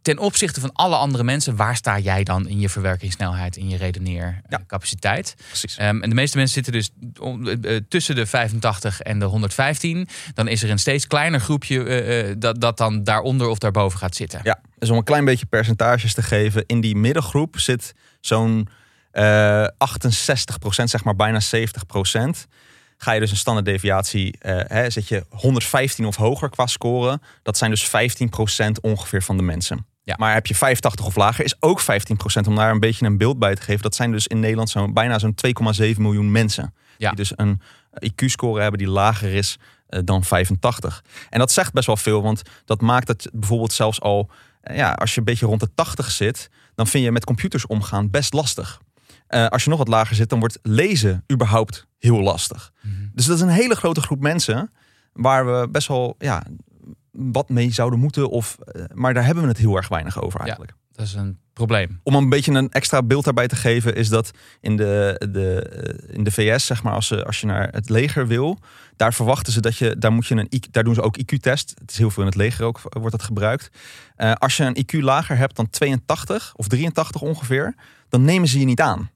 ten 0.03 0.19
opzichte 0.19 0.61
van 0.61 0.73
alle 0.73 0.97
andere 0.97 1.25
mensen, 1.25 1.57
waar 1.57 1.77
sta 1.77 1.99
jij 1.99 2.25
dan 2.25 2.49
in 2.49 2.61
je 2.61 2.69
verwerkingssnelheid, 2.69 3.57
in 3.57 3.69
je 3.69 3.77
redeneercapaciteit? 3.77 5.35
Precies. 5.47 5.77
Ehm, 5.77 6.03
en 6.03 6.09
de 6.09 6.15
meeste 6.15 6.37
mensen 6.37 6.65
zitten 6.65 6.73
dus 6.73 6.91
eh, 7.21 7.77
eh, 7.77 7.83
tussen 7.89 8.15
de 8.15 8.27
85 8.27 9.01
en 9.01 9.19
de 9.19 9.25
115. 9.25 10.09
Dan 10.35 10.49
is 10.49 10.63
er 10.63 10.71
een 10.71 10.79
steeds 10.79 11.07
kleiner 11.07 11.41
groepje 11.41 11.85
eh, 11.85 12.31
eh, 12.31 12.37
dat, 12.39 12.61
dat 12.61 12.77
dan 12.77 13.05
daaronder 13.05 13.49
of 13.49 13.59
daarboven 13.59 13.99
gaat 13.99 14.17
zitten. 14.17 14.41
Ja, 14.43 14.61
dus 14.79 14.91
om 14.91 14.97
een 14.97 15.05
klein 15.05 15.25
beetje 15.25 15.47
percentages 15.47 16.15
te 16.15 16.23
geven. 16.23 16.65
In 16.67 16.81
die 16.81 16.97
middengroep 16.97 17.59
zit 17.59 17.95
zo'n 18.21 18.69
eh 19.11 19.65
68% 19.65 19.69
zeg 20.85 21.05
maar 21.05 21.17
bijna 21.17 21.41
70% 21.41 22.47
Ga 23.03 23.13
je 23.13 23.21
dus 23.21 23.31
een 23.31 23.37
standaarddeviatie, 23.37 24.37
eh 24.39 24.61
hè, 24.67 24.91
zit 24.91 25.09
je 25.09 25.25
115 25.29 26.07
of 26.07 26.17
hoger 26.17 26.51
qua 26.51 26.67
score. 26.67 27.21
Dat 27.43 27.57
zijn 27.57 27.71
dus 27.71 27.89
15% 27.89 28.81
ongeveer 28.81 29.23
van 29.23 29.37
de 29.37 29.43
mensen. 29.43 29.87
Ja. 30.05 30.15
Maar 30.19 30.35
heb 30.35 30.47
je 30.47 30.55
85 30.55 31.07
of 31.07 31.17
lager, 31.17 31.45
is 31.45 31.57
ook 31.61 31.83
15% 31.83 31.85
om 32.47 32.55
daar 32.55 32.71
een 32.71 32.81
beetje 32.81 33.07
een 33.07 33.19
beeld 33.19 33.39
bij 33.39 33.55
te 33.55 33.63
geven. 33.63 33.83
Dat 33.83 33.95
zijn 33.95 34.13
dus 34.13 34.27
in 34.27 34.41
Nederland 34.41 34.71
zo'n 34.71 34.93
bijna 34.93 35.19
zo'n 35.19 35.35
2,7 35.81 35.97
miljoen 35.97 36.31
mensen. 36.31 36.75
Ja. 36.99 37.09
Die 37.09 37.17
dus 37.17 37.33
een 37.37 37.61
IQ-score 38.01 38.61
hebben 38.61 38.79
die 38.79 38.89
lager 38.89 39.35
is 39.35 39.59
eh, 39.87 40.01
dan 40.05 40.25
85. 40.25 41.05
En 41.31 41.39
dat 41.39 41.53
zegt 41.53 41.73
best 41.73 41.87
wel 41.87 41.97
veel, 41.97 42.23
want 42.23 42.43
dat 42.65 42.81
maakt 42.81 43.09
het 43.09 43.31
bijvoorbeeld 43.33 43.73
zelfs 43.73 44.01
al, 44.01 44.31
eh, 44.61 44.77
ja, 44.77 44.93
als 44.93 45.13
je 45.13 45.19
een 45.19 45.25
beetje 45.25 45.47
rond 45.47 45.61
de 45.61 45.75
80 45.75 46.11
zit, 46.11 46.51
dan 46.75 46.87
vind 46.87 47.05
je 47.05 47.13
met 47.13 47.25
computers 47.25 47.67
omgaan 47.67 48.11
best 48.11 48.33
lastig. 48.33 48.81
Eh, 49.27 49.47
als 49.47 49.65
je 49.65 49.71
nog 49.71 49.79
wat 49.79 49.89
lager 49.89 50.17
zit, 50.17 50.29
dan 50.29 50.39
wordt 50.39 50.59
lezen 50.63 51.25
überhaupt 51.33 51.87
heel 51.99 52.21
lastig. 52.21 52.73
Mhm. 52.81 52.95
Dus 53.13 53.27
dat 53.27 53.37
is 53.37 53.43
een 53.43 53.49
hele 53.49 53.75
grote 53.75 54.01
groep 54.01 54.21
mensen 54.21 54.73
waar 55.13 55.47
we 55.47 55.69
best 55.69 55.89
wel 55.89 56.15
ja, 56.19 56.43
wat 57.13 57.49
mee 57.49 57.73
zouden 57.73 57.99
moeten. 57.99 58.31
Of, 58.31 58.59
eh, 58.59 58.85
maar 58.95 59.15
daar 59.15 59.25
hebben 59.25 59.43
we 59.43 59.49
het 59.49 59.59
heel 59.59 59.77
erg 59.77 59.89
weinig 59.89 60.23
over 60.23 60.41
eigenlijk. 60.41 60.75
Dat 60.93 61.07
is 61.07 61.15
een 61.15 61.39
probleem. 61.53 62.01
Om 62.03 62.15
een 62.15 62.29
beetje 62.29 62.53
een 62.53 62.71
extra 62.71 63.03
beeld 63.03 63.25
daarbij 63.25 63.49
te 63.49 63.57
geven, 63.57 63.95
is 63.95 64.09
dat 64.09 64.31
in 64.61 64.77
de, 64.77 65.27
de, 65.33 65.63
eh, 65.63 66.15
in 66.17 66.25
de 66.25 66.31
VS, 66.31 66.67
zeg 66.67 66.83
maar, 66.83 66.93
als, 66.93 67.07
ze, 67.07 67.25
als 67.25 67.41
je 67.41 67.47
naar 67.47 67.69
het 67.73 67.89
leger 67.89 68.27
wil, 68.27 68.59
daar 68.97 69.15
verwachten 69.15 69.53
ze 69.53 69.61
dat 69.61 69.77
je, 69.77 69.99
daar 69.99 70.13
moet 70.13 70.27
je 70.27 70.35
een 70.35 70.49
IQ, 70.57 70.71
daar 70.71 70.85
doen 70.85 70.95
ze 70.95 71.03
ook 71.03 71.19
IQ-test. 71.19 71.75
Het 71.81 71.91
is 71.91 71.99
heel 71.99 72.11
veel 72.11 72.23
in 72.23 72.29
het 72.29 72.39
leger 72.39 72.65
ook, 72.65 72.81
wordt 72.83 73.11
dat 73.11 73.23
gebruikt. 73.23 73.71
Eh, 74.17 74.33
als 74.33 74.57
je 74.57 74.65
een 74.65 74.85
IQ 74.85 75.01
lager 75.01 75.37
hebt 75.37 75.57
dan 75.57 75.71
82 75.71 76.53
of 76.57 76.69
83 76.69 77.21
ongeveer, 77.21 77.75
dan 78.09 78.25
nemen 78.25 78.49
ze 78.49 78.59
je 78.59 78.65
niet 78.65 78.81
aan. 78.81 79.11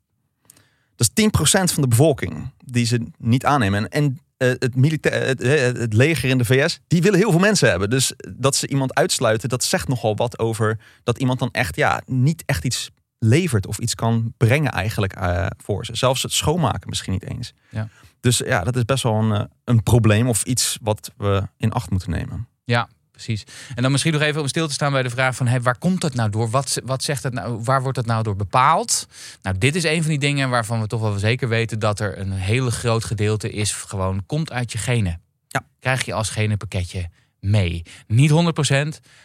Dat 0.96 1.10
is 1.14 1.24
10% 1.24 1.72
van 1.72 1.82
de 1.82 1.88
bevolking 1.88 2.52
die 2.64 2.86
ze 2.86 3.06
niet 3.18 3.44
aannemen. 3.44 3.88
En, 3.88 3.88
en 3.88 4.04
eh, 4.04 4.25
het, 4.36 4.76
militair, 4.76 5.26
het, 5.26 5.40
eh, 5.40 5.60
het 5.60 5.92
leger 5.92 6.28
in 6.28 6.38
de 6.38 6.44
VS, 6.44 6.80
die 6.86 7.02
willen 7.02 7.18
heel 7.18 7.30
veel 7.30 7.40
mensen 7.40 7.68
hebben. 7.68 7.90
Dus 7.90 8.12
dat 8.36 8.56
ze 8.56 8.68
iemand 8.68 8.94
uitsluiten, 8.94 9.48
dat 9.48 9.64
zegt 9.64 9.88
nogal 9.88 10.16
wat 10.16 10.38
over 10.38 10.78
dat 11.02 11.18
iemand 11.18 11.38
dan 11.38 11.50
echt 11.52 11.76
ja, 11.76 12.02
niet 12.06 12.42
echt 12.46 12.64
iets 12.64 12.90
levert 13.18 13.66
of 13.66 13.78
iets 13.78 13.94
kan 13.94 14.34
brengen 14.36 14.72
eigenlijk 14.72 15.12
eh, 15.12 15.46
voor 15.56 15.84
ze. 15.84 15.96
Zelfs 15.96 16.22
het 16.22 16.32
schoonmaken 16.32 16.88
misschien 16.88 17.12
niet 17.12 17.28
eens. 17.28 17.52
Ja. 17.70 17.88
Dus 18.20 18.38
ja, 18.38 18.64
dat 18.64 18.76
is 18.76 18.84
best 18.84 19.02
wel 19.02 19.14
een, 19.14 19.32
eh, 19.32 19.44
een 19.64 19.82
probleem 19.82 20.28
of 20.28 20.42
iets 20.44 20.78
wat 20.82 21.12
we 21.16 21.42
in 21.56 21.72
acht 21.72 21.90
moeten 21.90 22.10
nemen. 22.10 22.48
Ja, 22.64 22.88
precies. 23.16 23.44
En 23.74 23.82
dan 23.82 23.90
misschien 23.90 24.12
nog 24.12 24.22
even 24.22 24.40
om 24.40 24.48
stil 24.48 24.66
te 24.66 24.72
staan 24.72 24.92
bij 24.92 25.02
de 25.02 25.10
vraag 25.10 25.36
van... 25.36 25.46
Hey, 25.46 25.62
waar 25.62 25.78
komt 25.78 26.00
dat 26.00 26.14
nou 26.14 26.30
door? 26.30 26.50
Wat, 26.50 26.80
wat 26.84 27.02
zegt 27.02 27.22
het 27.22 27.32
nou? 27.32 27.60
Waar 27.62 27.82
wordt 27.82 27.96
dat 27.96 28.06
nou 28.06 28.22
door 28.22 28.36
bepaald? 28.36 29.08
Nou, 29.42 29.58
dit 29.58 29.74
is 29.74 29.84
een 29.84 30.00
van 30.00 30.10
die 30.10 30.18
dingen 30.18 30.50
waarvan 30.50 30.80
we 30.80 30.86
toch 30.86 31.00
wel 31.00 31.18
zeker 31.18 31.48
weten... 31.48 31.78
dat 31.78 32.00
er 32.00 32.18
een 32.18 32.32
hele 32.32 32.70
groot 32.70 33.04
gedeelte 33.04 33.50
is 33.50 33.72
gewoon... 33.72 34.26
komt 34.26 34.52
uit 34.52 34.72
je 34.72 34.78
genen. 34.78 35.20
Ja. 35.48 35.64
Krijg 35.80 36.04
je 36.04 36.12
als 36.12 36.30
genenpakketje 36.30 37.08
mee. 37.46 37.82
Niet 38.06 38.30
100%, 38.30 38.34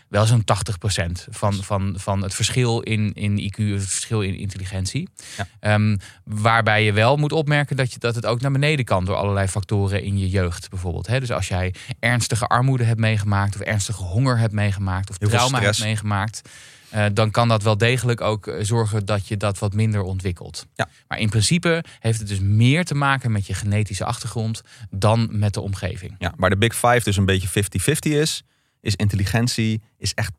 wel 0.07 0.25
zo'n 0.25 0.43
80% 0.43 1.11
van, 1.29 1.53
van, 1.53 1.93
van 1.97 2.21
het 2.21 2.33
verschil 2.33 2.79
in, 2.79 3.13
in 3.13 3.39
IQ, 3.39 3.55
het 3.57 3.85
verschil 3.85 4.21
in 4.21 4.35
intelligentie. 4.35 5.09
Ja. 5.37 5.47
Ehm, 5.59 5.97
waarbij 6.23 6.83
je 6.83 6.93
wel 6.93 7.17
moet 7.17 7.31
opmerken 7.31 7.75
dat, 7.75 7.93
je, 7.93 7.99
dat 7.99 8.15
het 8.15 8.25
ook 8.25 8.41
naar 8.41 8.51
beneden 8.51 8.85
kan 8.85 9.05
door 9.05 9.15
allerlei 9.15 9.47
factoren 9.47 10.03
in 10.03 10.17
je 10.17 10.29
jeugd 10.29 10.69
bijvoorbeeld. 10.69 11.07
Hè? 11.07 11.19
Dus 11.19 11.31
als 11.31 11.47
jij 11.47 11.73
ernstige 11.99 12.47
armoede 12.47 12.83
hebt 12.83 12.99
meegemaakt, 12.99 13.55
of 13.55 13.61
ernstige 13.61 14.03
honger 14.03 14.37
hebt 14.37 14.53
meegemaakt, 14.53 15.09
of 15.09 15.15
Heel 15.19 15.29
trauma 15.29 15.61
hebt 15.61 15.79
meegemaakt. 15.79 16.41
Eh, 16.91 17.05
dan 17.13 17.31
kan 17.31 17.47
dat 17.47 17.63
wel 17.63 17.77
degelijk 17.77 18.21
ook 18.21 18.47
eh, 18.47 18.63
zorgen 18.63 19.05
dat 19.05 19.27
je 19.27 19.37
dat 19.37 19.59
wat 19.59 19.73
minder 19.73 20.01
ontwikkelt. 20.01 20.67
Ja. 20.73 20.89
Maar 21.07 21.19
in 21.19 21.29
principe 21.29 21.83
heeft 21.99 22.19
het 22.19 22.27
dus 22.27 22.39
meer 22.39 22.85
te 22.85 22.95
maken 22.95 23.31
met 23.31 23.47
je 23.47 23.53
genetische 23.53 24.05
achtergrond 24.05 24.61
dan 24.89 25.27
met 25.31 25.53
de 25.53 25.61
omgeving. 25.61 26.15
Ja, 26.17 26.33
waar 26.37 26.49
de 26.49 26.57
Big 26.57 26.73
Five 26.73 27.01
dus 27.03 27.17
een 27.17 27.25
beetje 27.25 27.63
50-50 27.63 28.11
is, 28.11 28.43
is 28.81 28.95
intelligentie 28.95 29.81
is 29.97 30.13
echt 30.13 30.33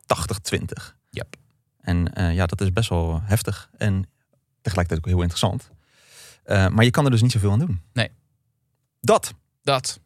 80-20. 0.55 0.59
Yep. 1.11 1.37
En 1.81 2.15
eh, 2.15 2.35
ja, 2.35 2.47
dat 2.47 2.61
is 2.61 2.73
best 2.73 2.89
wel 2.89 3.21
heftig 3.25 3.71
en 3.77 4.07
tegelijkertijd 4.61 5.07
ook 5.07 5.13
heel 5.13 5.23
interessant. 5.23 5.71
Maar 6.47 6.85
je 6.85 6.91
kan 6.91 7.05
er 7.05 7.11
dus 7.11 7.23
niet 7.23 7.33
zoveel 7.33 7.51
aan 7.51 7.59
doen. 7.59 7.81
Nee. 7.93 8.11
Dat. 9.01 9.35
Dat. 9.63 10.01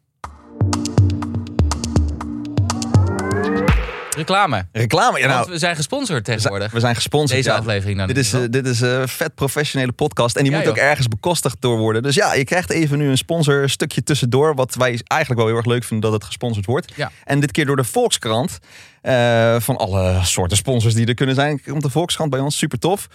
Reclame. 4.17 4.65
Reclame. 4.71 5.19
Ja, 5.19 5.27
Want 5.27 5.39
nou, 5.39 5.51
we 5.51 5.57
zijn 5.57 5.75
gesponsord 5.75 6.23
tegenwoordig. 6.25 6.71
we 6.71 6.79
zijn 6.79 6.95
gesponsord. 6.95 7.37
Deze 7.37 7.49
ja. 7.49 7.55
aflevering 7.57 7.97
dan. 7.97 8.07
Dit 8.07 8.17
is, 8.17 8.33
eh, 8.33 8.41
dit 8.49 8.65
is 8.67 8.81
een 8.81 9.07
vet 9.07 9.35
professionele 9.35 9.91
podcast. 9.91 10.35
En 10.35 10.43
die 10.43 10.51
Ja, 10.51 10.57
moet 10.57 10.67
ook 10.67 10.77
ergens 10.77 11.07
bekostigd 11.07 11.57
door 11.59 11.77
worden. 11.77 12.03
Dus 12.03 12.15
ja, 12.15 12.33
je 12.33 12.43
krijgt 12.43 12.69
even 12.69 12.97
nu 12.97 13.09
een 13.09 13.17
sponsor 13.17 13.69
stukje 13.69 14.03
tussendoor. 14.03 14.55
Wat 14.55 14.75
wij 14.75 14.99
eigenlijk 15.03 15.41
wel 15.41 15.49
heel 15.49 15.57
erg 15.57 15.65
leuk 15.65 15.83
vinden 15.83 16.09
dat 16.11 16.19
het 16.19 16.27
gesponsord 16.27 16.65
wordt. 16.65 16.91
Ja. 16.95 17.11
En 17.23 17.39
dit 17.39 17.51
keer 17.51 17.65
door 17.65 17.75
de 17.75 17.83
Volkskrant. 17.83 18.59
Eh, 19.07 19.59
van 19.59 19.77
alle 19.77 20.19
soorten 20.23 20.57
sponsors 20.57 20.93
die 20.93 21.05
er 21.05 21.13
kunnen 21.13 21.35
zijn. 21.35 21.61
Komt 21.63 21.81
de 21.81 21.89
Volkskrant 21.89 22.29
bij 22.29 22.39
ons. 22.39 22.57
Super 22.57 22.79
tof. 22.79 23.07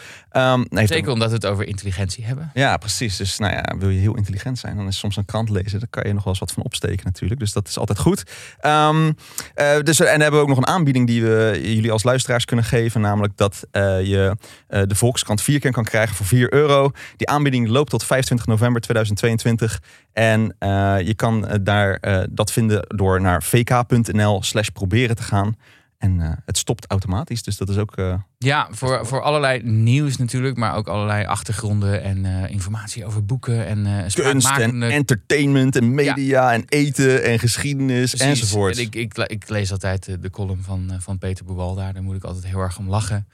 Heeft 0.69 0.93
Zeker 0.93 1.13
omdat 1.13 1.29
we 1.29 1.35
het 1.35 1.47
over 1.47 1.67
intelligentie 1.67 2.25
hebben. 2.25 2.51
Ja, 2.55 2.77
precies. 2.77 3.17
Dus 3.17 3.39
nou 3.39 3.53
ja, 3.53 3.75
wil 3.79 3.89
je 3.89 4.01
heel 4.01 4.17
intelligent 4.17 4.59
zijn, 4.59 4.77
dan 4.77 4.87
is 4.87 4.99
soms 4.99 5.17
een 5.17 5.25
krant 5.25 5.49
lezen. 5.49 5.79
Daar 5.79 5.89
kan 5.89 6.03
je 6.07 6.13
nog 6.13 6.25
wel 6.25 6.33
eens 6.33 6.41
wat 6.43 6.53
van 6.53 6.63
opsteken 6.63 7.05
natuurlijk. 7.05 7.41
Dus 7.41 7.53
dat 7.53 7.69
is 7.69 7.79
altijd 7.79 7.99
goed. 7.99 8.23
Ehm, 8.61 9.13
eh, 9.55 9.81
dus, 9.83 10.01
en 10.01 10.07
dan 10.07 10.21
hebben 10.21 10.41
we 10.41 10.47
ook 10.47 10.49
nog 10.49 10.59
een 10.59 10.67
aanbieding 10.67 11.07
die 11.07 11.23
we 11.23 11.59
jullie 11.63 11.93
als 11.93 12.03
luisteraars 12.03 12.45
kunnen 12.45 12.65
geven. 12.65 13.01
Namelijk 13.01 13.37
dat 13.37 13.67
eh, 13.71 14.07
je 14.07 14.37
de 14.67 14.95
Volkskrant 14.95 15.43
vier 15.43 15.61
keer 15.61 15.73
kan 15.73 15.85
krijgen 15.85 16.17
voor 16.17 16.27
4 16.27 16.53
euro. 16.53 16.91
Die 17.17 17.29
aanbieding 17.29 17.69
loopt 17.69 17.91
tot 17.91 18.05
25 18.05 18.47
november 18.47 18.81
2022. 18.81 19.81
En 20.13 20.57
je 21.05 21.13
kan 21.17 21.61
daar 21.63 22.01
dat 22.31 22.53
vinden 22.53 22.85
door 22.89 23.21
naar 23.21 23.43
vk.nl 23.43 24.43
slash 24.43 24.69
proberen 24.69 25.17
te 25.17 25.23
gaan. 25.23 25.57
En 26.03 26.21
eh, 26.21 26.31
het 26.45 26.59
stopt 26.59 26.87
automatisch. 26.87 27.43
Dus 27.43 27.57
dat 27.57 27.69
is 27.69 27.77
ook... 27.77 27.97
eh, 27.97 28.15
Ja, 28.39 28.69
voor, 28.71 29.07
voor 29.07 29.23
allerlei 29.23 29.63
nieuws 29.63 30.17
natuurlijk, 30.17 30.57
maar 30.57 30.75
ook 30.75 30.89
allerlei 30.89 31.25
achtergronden 31.25 32.03
en 32.03 32.25
eh, 32.25 32.51
informatie 32.51 33.05
over 33.05 33.25
boeken 33.25 33.67
en 33.67 34.07
kunst 34.15 34.51
en 34.59 34.83
entertainment 34.83 35.77
en 35.77 35.95
media 35.95 36.53
en 36.53 36.65
eten 36.69 37.25
en 37.25 37.39
geschiedenis 37.39 38.15
Precies. 38.15 38.27
enzovoort. 38.41 38.77
En 38.77 38.83
ik, 38.83 38.95
ik, 38.95 39.19
ik 39.19 39.49
lees 39.49 39.73
altijd 39.73 40.17
de 40.21 40.31
column 40.31 40.63
van, 40.63 40.93
van 40.99 41.19
Peter 41.19 41.45
Boewalda. 41.45 41.93
Daar 41.93 42.03
moet 42.03 42.17
ik 42.17 42.25
altijd 42.25 42.47
heel 42.47 42.61
erg 42.61 42.79
om 42.79 42.89
lachen. 42.89 43.27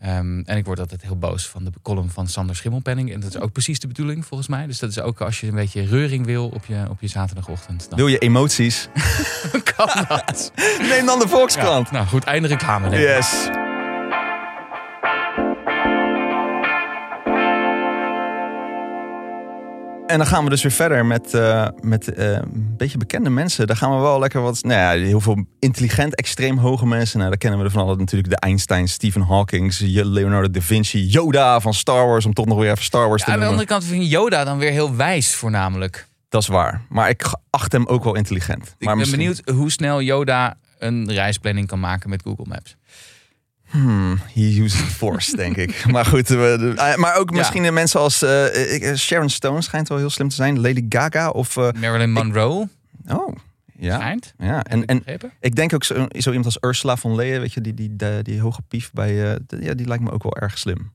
Ehm, 0.00 0.40
en 0.44 0.56
ik 0.56 0.64
word 0.64 0.80
altijd 0.80 1.02
heel 1.02 1.18
boos 1.18 1.48
van 1.48 1.64
de 1.64 1.70
column 1.82 2.10
van 2.10 2.26
Sander 2.28 2.56
Schimmelpenning. 2.56 3.12
En 3.12 3.20
dat 3.20 3.34
is 3.34 3.40
ook 3.40 3.52
precies 3.52 3.80
de 3.80 3.86
bedoeling 3.86 4.26
volgens 4.26 4.48
mij. 4.48 4.66
Dus 4.66 4.78
dat 4.78 4.90
is 4.90 5.00
ook 5.00 5.20
als 5.20 5.40
je 5.40 5.46
een 5.46 5.54
beetje 5.54 5.86
reuring 5.86 6.26
wil 6.26 6.48
op 6.48 6.64
je, 6.64 6.84
op 6.90 7.00
je 7.00 7.08
zaterdagochtend. 7.08 7.86
Dan 7.88 7.98
Wil 7.98 8.06
je 8.08 8.18
emoties? 8.18 8.88
kan 9.76 10.04
dat. 10.08 10.52
Neem 10.90 11.06
dan 11.06 11.18
de 11.18 11.28
Volkskrant. 11.28 11.86
Ja, 11.86 11.92
nou 11.92 12.06
goed, 12.06 12.24
einde 12.24 12.48
reclame. 12.48 12.88
denk 12.88 13.02
ik. 13.02 13.08
Yes. 13.08 13.65
En 20.16 20.22
dan 20.22 20.30
gaan 20.30 20.44
we 20.44 20.50
dus 20.50 20.62
weer 20.62 20.72
verder 20.72 21.06
met, 21.06 21.34
eh, 21.34 21.68
met 21.80 22.12
eh, 22.14 22.30
een 22.32 22.74
beetje 22.76 22.98
bekende 22.98 23.30
mensen. 23.30 23.66
Daar 23.66 23.76
gaan 23.76 23.94
we 23.96 24.00
wel 24.00 24.18
lekker 24.18 24.40
wat. 24.42 24.62
Nou 24.62 24.80
ja, 24.98 25.04
heel 25.06 25.20
veel 25.20 25.44
intelligent, 25.58 26.14
extreem 26.14 26.58
hoge 26.58 26.86
mensen. 26.86 27.18
Nou, 27.18 27.30
daar 27.30 27.38
kennen 27.38 27.58
we 27.58 27.64
er 27.64 27.70
van 27.70 27.82
alle 27.82 27.96
natuurlijk 27.96 28.30
de 28.30 28.36
Einstein, 28.36 28.88
Stephen 28.88 29.22
Hawking, 29.22 29.78
Leonardo 30.02 30.50
da 30.50 30.60
Vinci, 30.60 31.06
Yoda 31.06 31.60
van 31.60 31.74
Star 31.74 32.06
Wars. 32.06 32.26
Om 32.26 32.32
toch 32.32 32.46
nog 32.46 32.58
weer 32.58 32.70
even 32.70 32.84
Star 32.84 33.08
Wars 33.08 33.20
Ja, 33.20 33.26
te 33.26 33.32
aan 33.32 33.38
de 33.38 33.44
noemen. 33.44 33.60
andere 33.66 33.78
kant 33.80 33.90
vind 33.92 34.04
ik 34.04 34.10
Yoda 34.18 34.44
dan 34.44 34.58
weer 34.58 34.70
heel 34.70 34.96
wijs 34.96 35.34
voornamelijk. 35.34 36.06
Dat 36.28 36.42
is 36.42 36.48
waar. 36.48 36.80
Maar 36.88 37.08
ik 37.08 37.22
acht 37.50 37.72
hem 37.72 37.86
ook 37.86 38.04
wel 38.04 38.14
intelligent. 38.16 38.62
Ik 38.62 38.68
maar 38.78 38.88
ben 38.88 38.96
misschien- 38.96 39.18
benieuwd 39.18 39.42
hoe 39.50 39.70
snel 39.70 40.00
Yoda 40.02 40.56
een 40.78 41.12
reisplanning 41.12 41.66
kan 41.66 41.80
maken 41.80 42.10
met 42.10 42.22
Google 42.22 42.44
Maps. 42.48 42.76
Hmm, 43.70 44.18
he 44.32 44.60
uses 44.62 44.80
force, 44.80 45.36
denk 45.36 45.56
ik. 45.56 45.84
Maar 45.92 46.04
goed, 46.06 46.28
we, 46.28 46.74
eh, 46.76 46.96
maar 46.96 47.16
ook 47.16 47.30
misschien 47.30 47.62
de 47.62 47.70
mensen 47.70 48.00
als 48.00 48.22
eh, 48.22 48.74
ik- 48.74 48.82
eh, 48.82 48.94
Sharon 48.94 49.30
Stone 49.30 49.62
schijnt 49.62 49.88
wel 49.88 49.98
heel 49.98 50.10
slim 50.10 50.28
te 50.28 50.34
zijn. 50.34 50.60
Lady 50.60 50.86
Gaga 50.88 51.30
of... 51.30 51.56
eh, 51.56 51.68
Marilyn 51.80 52.12
Monroe, 52.12 52.68
oh, 53.08 53.34
ja. 53.78 53.96
schijnt. 53.98 54.34
ja. 54.38 54.62
En, 54.64 54.84
en 54.84 55.02
ik 55.40 55.54
denk 55.56 55.74
ook 55.74 55.84
zo, 55.84 56.06
zo 56.10 56.28
iemand 56.28 56.44
als 56.44 56.58
Ursula 56.60 56.96
von 56.96 57.14
Leyen, 57.14 57.40
weet 57.40 57.52
je, 57.52 57.60
die, 57.60 57.74
die, 57.74 57.96
die, 57.96 58.22
die 58.22 58.40
hoge 58.40 58.62
pief 58.68 58.90
bij... 58.92 59.14
ja, 59.60 59.74
die 59.74 59.86
lijkt 59.86 60.02
me 60.04 60.10
ook 60.10 60.22
wel 60.22 60.36
erg 60.36 60.58
slim. 60.58 60.92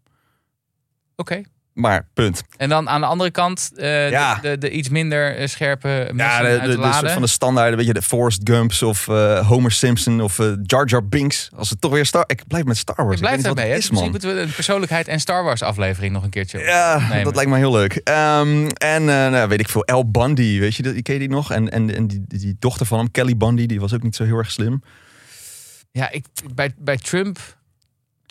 Oké. 1.16 1.42
Maar, 1.74 2.08
punt. 2.14 2.44
En 2.58 2.70
dan 2.70 2.90
aan 2.90 3.02
de 3.02 3.08
andere 3.08 3.32
kant 3.32 3.72
eh, 3.76 4.10
Ja. 4.10 4.36
de, 4.36 4.42
de, 4.50 4.58
de 4.58 4.72
iets 4.72 4.90
minder 4.90 5.36
eh, 5.38 5.48
scherpe 5.48 5.88
Ja, 5.88 5.94
mensen 6.14 6.44
de, 6.44 6.60
uit 6.60 6.82
de, 6.82 6.94
soort 7.00 7.12
van 7.12 7.22
de 7.22 7.28
standaarden, 7.28 7.78
weet 7.78 7.88
je, 7.88 7.94
de 7.94 8.02
Forrest 8.02 8.42
Gumps 8.44 8.84
of 8.84 9.08
eh, 9.08 9.48
Homer 9.48 9.72
Simpson 9.72 10.22
of 10.22 10.38
Jar 10.64 10.88
Jar 10.88 11.08
Binks. 11.08 11.50
Als 11.56 11.70
het 11.70 11.82
toch 11.82 11.92
weer 11.92 12.06
Star... 12.06 12.24
Ik 12.28 12.44
blijf 12.48 12.66
met 12.66 12.78
Star 12.78 12.96
Wars. 13.06 13.22
Ik 13.22 13.42
blijf 13.42 13.78
is, 13.78 13.90
misschien 13.90 14.12
moeten 14.12 14.36
we 14.36 14.42
een 14.42 14.54
persoonlijkheid 14.54 15.08
en 15.08 15.20
Star 15.20 15.44
Wars 15.44 15.62
aflevering 15.62 16.14
nog 16.14 16.24
een 16.24 16.30
keertje 16.30 16.60
Ja, 16.60 16.96
opnemen. 16.96 17.24
dat 17.24 17.36
lijkt 17.36 17.50
me 17.52 17.58
heel 17.58 17.72
leuk. 17.72 17.94
Ehm, 17.94 18.68
en 18.68 19.06
nou, 19.06 19.48
weet 19.48 19.60
ik 19.60 19.70
veel, 19.70 19.84
El 19.86 20.12
Bundy, 20.12 20.60
weet 20.60 20.76
je, 20.76 20.84
dat- 20.84 21.02
ken 21.02 21.14
je 21.14 21.20
die 21.20 21.30
nog? 21.30 21.52
En, 21.52 21.70
en, 21.72 21.96
en 21.96 22.08
die, 22.08 22.24
die 22.28 22.56
dochter 22.60 22.86
van 22.86 22.98
hem, 22.98 23.12
Kelly 23.12 23.38
Bundy, 23.38 23.66
die 23.66 23.80
was 23.80 23.94
ook 23.94 24.04
niet 24.04 24.16
zo 24.16 24.24
heel 24.24 24.38
erg 24.38 24.52
slim. 24.52 24.82
Ja, 25.92 26.12
ik, 26.12 26.26
bij, 26.56 26.74
bij 26.78 26.98
Trump 26.98 27.40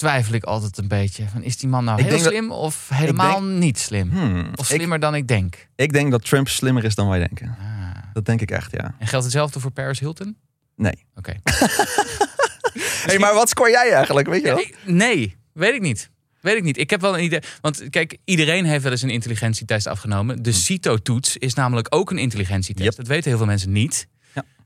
twijfel 0.00 0.34
ik 0.34 0.44
altijd 0.44 0.78
een 0.78 0.88
beetje. 0.88 1.28
Van, 1.32 1.42
is 1.42 1.56
die 1.56 1.68
man 1.68 1.84
nou 1.84 1.98
Ik 1.98 2.04
heel 2.04 2.18
dat- 2.18 2.26
slim 2.26 2.50
of 2.50 2.88
helemaal 2.94 3.42
niet 3.42 3.78
slim? 3.78 4.10
Hmm, 4.10 4.50
Of 4.54 4.70
ik, 4.70 4.76
slimmer 4.76 4.98
dan 5.00 5.14
ik 5.14 5.28
denk? 5.28 5.68
ik 5.76 5.92
denk 5.92 6.10
dat 6.10 6.24
Trump 6.24 6.48
slimmer 6.48 6.84
is 6.84 6.94
dan 6.94 7.08
wij 7.08 7.18
denken. 7.18 7.56
Ah. 7.60 7.66
Dat 8.12 8.24
denk 8.24 8.40
ik 8.40 8.50
echt, 8.50 8.72
ja. 8.72 8.94
En 8.98 9.06
geldt 9.06 9.24
hetzelfde 9.24 9.60
voor 9.60 9.70
Paris 9.70 9.98
Hilton? 10.00 10.36
Nee. 10.76 11.04
Oké. 11.14 11.32
hey, 13.06 13.18
maar 13.18 13.34
wat 13.34 13.48
scoor 13.48 13.70
jij 13.70 13.92
eigenlijk, 13.92 14.28
weet 14.28 14.42
je 14.42 14.46
wel? 14.48 14.64
nee, 14.94 15.36
weet 15.52 15.74
ik 15.74 15.80
niet. 15.80 16.10
Weet 16.40 16.56
ik 16.56 16.62
niet. 16.62 16.78
Ik 16.78 16.90
heb 16.90 17.00
wel 17.00 17.18
een 17.18 17.24
idee. 17.24 17.40
Want 17.60 17.90
kijk, 17.90 18.16
iedereen 18.24 18.64
heeft 18.64 18.82
wel 18.82 18.92
eens 18.92 19.02
een 19.02 19.10
intelligentietest 19.10 19.86
afgenomen. 19.86 20.42
De 20.42 20.52
CITO-toets 20.52 21.36
is 21.36 21.54
namelijk 21.54 21.86
ook 21.94 22.10
een 22.10 22.18
intelligentietest. 22.18 22.88
Yep. 22.88 22.96
Dat 22.96 23.06
weten 23.06 23.28
heel 23.28 23.38
veel 23.38 23.46
mensen 23.46 23.72
niet. 23.72 24.06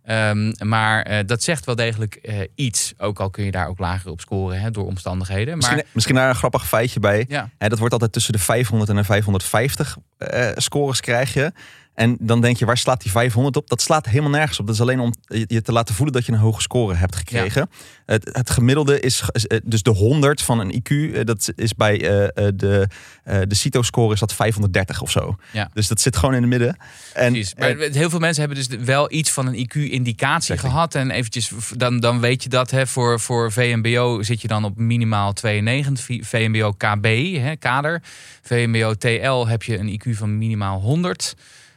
Ehm, 0.04 0.52
maar 0.58 1.02
eh, 1.02 1.26
dat 1.26 1.42
zegt 1.42 1.64
wel 1.64 1.74
degelijk 1.74 2.14
eh, 2.14 2.40
iets. 2.54 2.94
Ook 2.98 3.20
al 3.20 3.30
kun 3.30 3.44
je 3.44 3.50
daar 3.50 3.68
ook 3.68 3.78
lager 3.78 4.10
op 4.10 4.20
scoren 4.20 4.60
hè, 4.60 4.70
door 4.70 4.86
omstandigheden. 4.86 5.46
Maar 5.46 5.56
Misschien, 5.56 5.82
misschien 5.92 6.14
daar 6.14 6.28
een 6.28 6.34
grappig 6.34 6.68
feitje 6.68 7.00
bij. 7.00 7.24
ja, 7.28 7.50
Hè, 7.58 7.68
dat 7.68 7.78
wordt 7.78 7.92
altijd 7.92 8.12
tussen 8.12 8.32
de 8.32 8.38
500 8.38 8.90
en 8.90 8.96
de 8.96 9.04
550 9.04 9.96
eh, 10.18 10.50
scores 10.54 11.00
krijg 11.00 11.34
je. 11.34 11.52
En 11.94 12.16
dan 12.20 12.40
denk 12.40 12.57
je, 12.57 12.64
waar 12.64 12.78
slaat 12.78 13.02
die 13.02 13.11
500 13.11 13.57
op? 13.57 13.68
Dat 13.68 13.83
slaat 13.83 14.07
helemaal 14.07 14.30
nergens 14.30 14.61
op. 14.61 14.66
Dat 14.66 14.74
is 14.74 14.80
alleen 14.80 15.00
om 15.00 15.12
je 15.26 15.62
te 15.62 15.72
laten 15.72 15.94
voelen 15.94 16.14
dat 16.14 16.26
je 16.26 16.33
een 16.33 16.38
hoge 16.38 16.61
score 16.61 16.94
hebt 16.94 17.16
gekregen. 17.16 17.70
Het, 18.07 18.30
het 18.33 18.50
gemiddelde 18.50 19.00
is, 19.00 19.22
eh, 19.22 19.59
dus 19.64 19.83
de 19.83 19.90
100 19.90 20.42
van 20.42 20.59
een 20.59 20.83
IQ, 20.83 21.14
eh, 21.14 21.24
dat 21.24 21.52
is 21.57 21.74
bij 21.74 21.94
uh, 21.94 22.48
de, 22.54 22.88
uh, 23.28 23.40
de 23.48 23.54
CITO-score 23.54 24.12
is 24.12 24.20
dat 24.20 24.35
530 24.35 25.02
of 25.02 25.11
zo. 25.11 25.37
Ja. 25.52 25.70
Dus 25.72 25.88
dat 25.88 26.00
zit 26.00 26.16
gewoon 26.16 26.35
in 26.35 26.40
het 26.40 26.50
midden. 26.50 26.76
En, 27.12 27.33
Precies. 27.33 27.54
Maar 27.54 27.76
heel 27.76 28.11
veel 28.11 28.18
mensen 28.18 28.44
hebben 28.44 28.68
dus 28.68 28.78
wel 28.85 29.12
iets 29.12 29.30
van 29.30 29.46
een 29.46 29.68
IQ-indicatie 29.68 30.59
gehad. 30.59 30.94
En 30.94 31.11
eventjes, 31.11 31.52
dan, 31.76 32.00
dan 32.00 32.20
weet 32.20 32.42
je 32.42 32.48
dat 32.48 32.70
hè, 32.70 32.87
voor, 32.87 33.20
voor 33.20 33.52
VMBO 33.52 34.22
zit 34.22 34.40
je 34.40 34.48
dan 34.48 34.64
op 34.64 34.76
minimaal 34.76 35.33
92. 35.33 36.26
VMBO 36.26 36.72
KB, 36.72 37.37
hè, 37.37 37.57
kader. 37.57 38.02
VMBO 38.42 38.94
TL 38.94 39.46
heb 39.46 39.62
je 39.62 39.78
een 39.78 40.00
IQ 40.00 40.16
van 40.16 40.38
minimaal 40.38 40.80
100. 40.80 41.35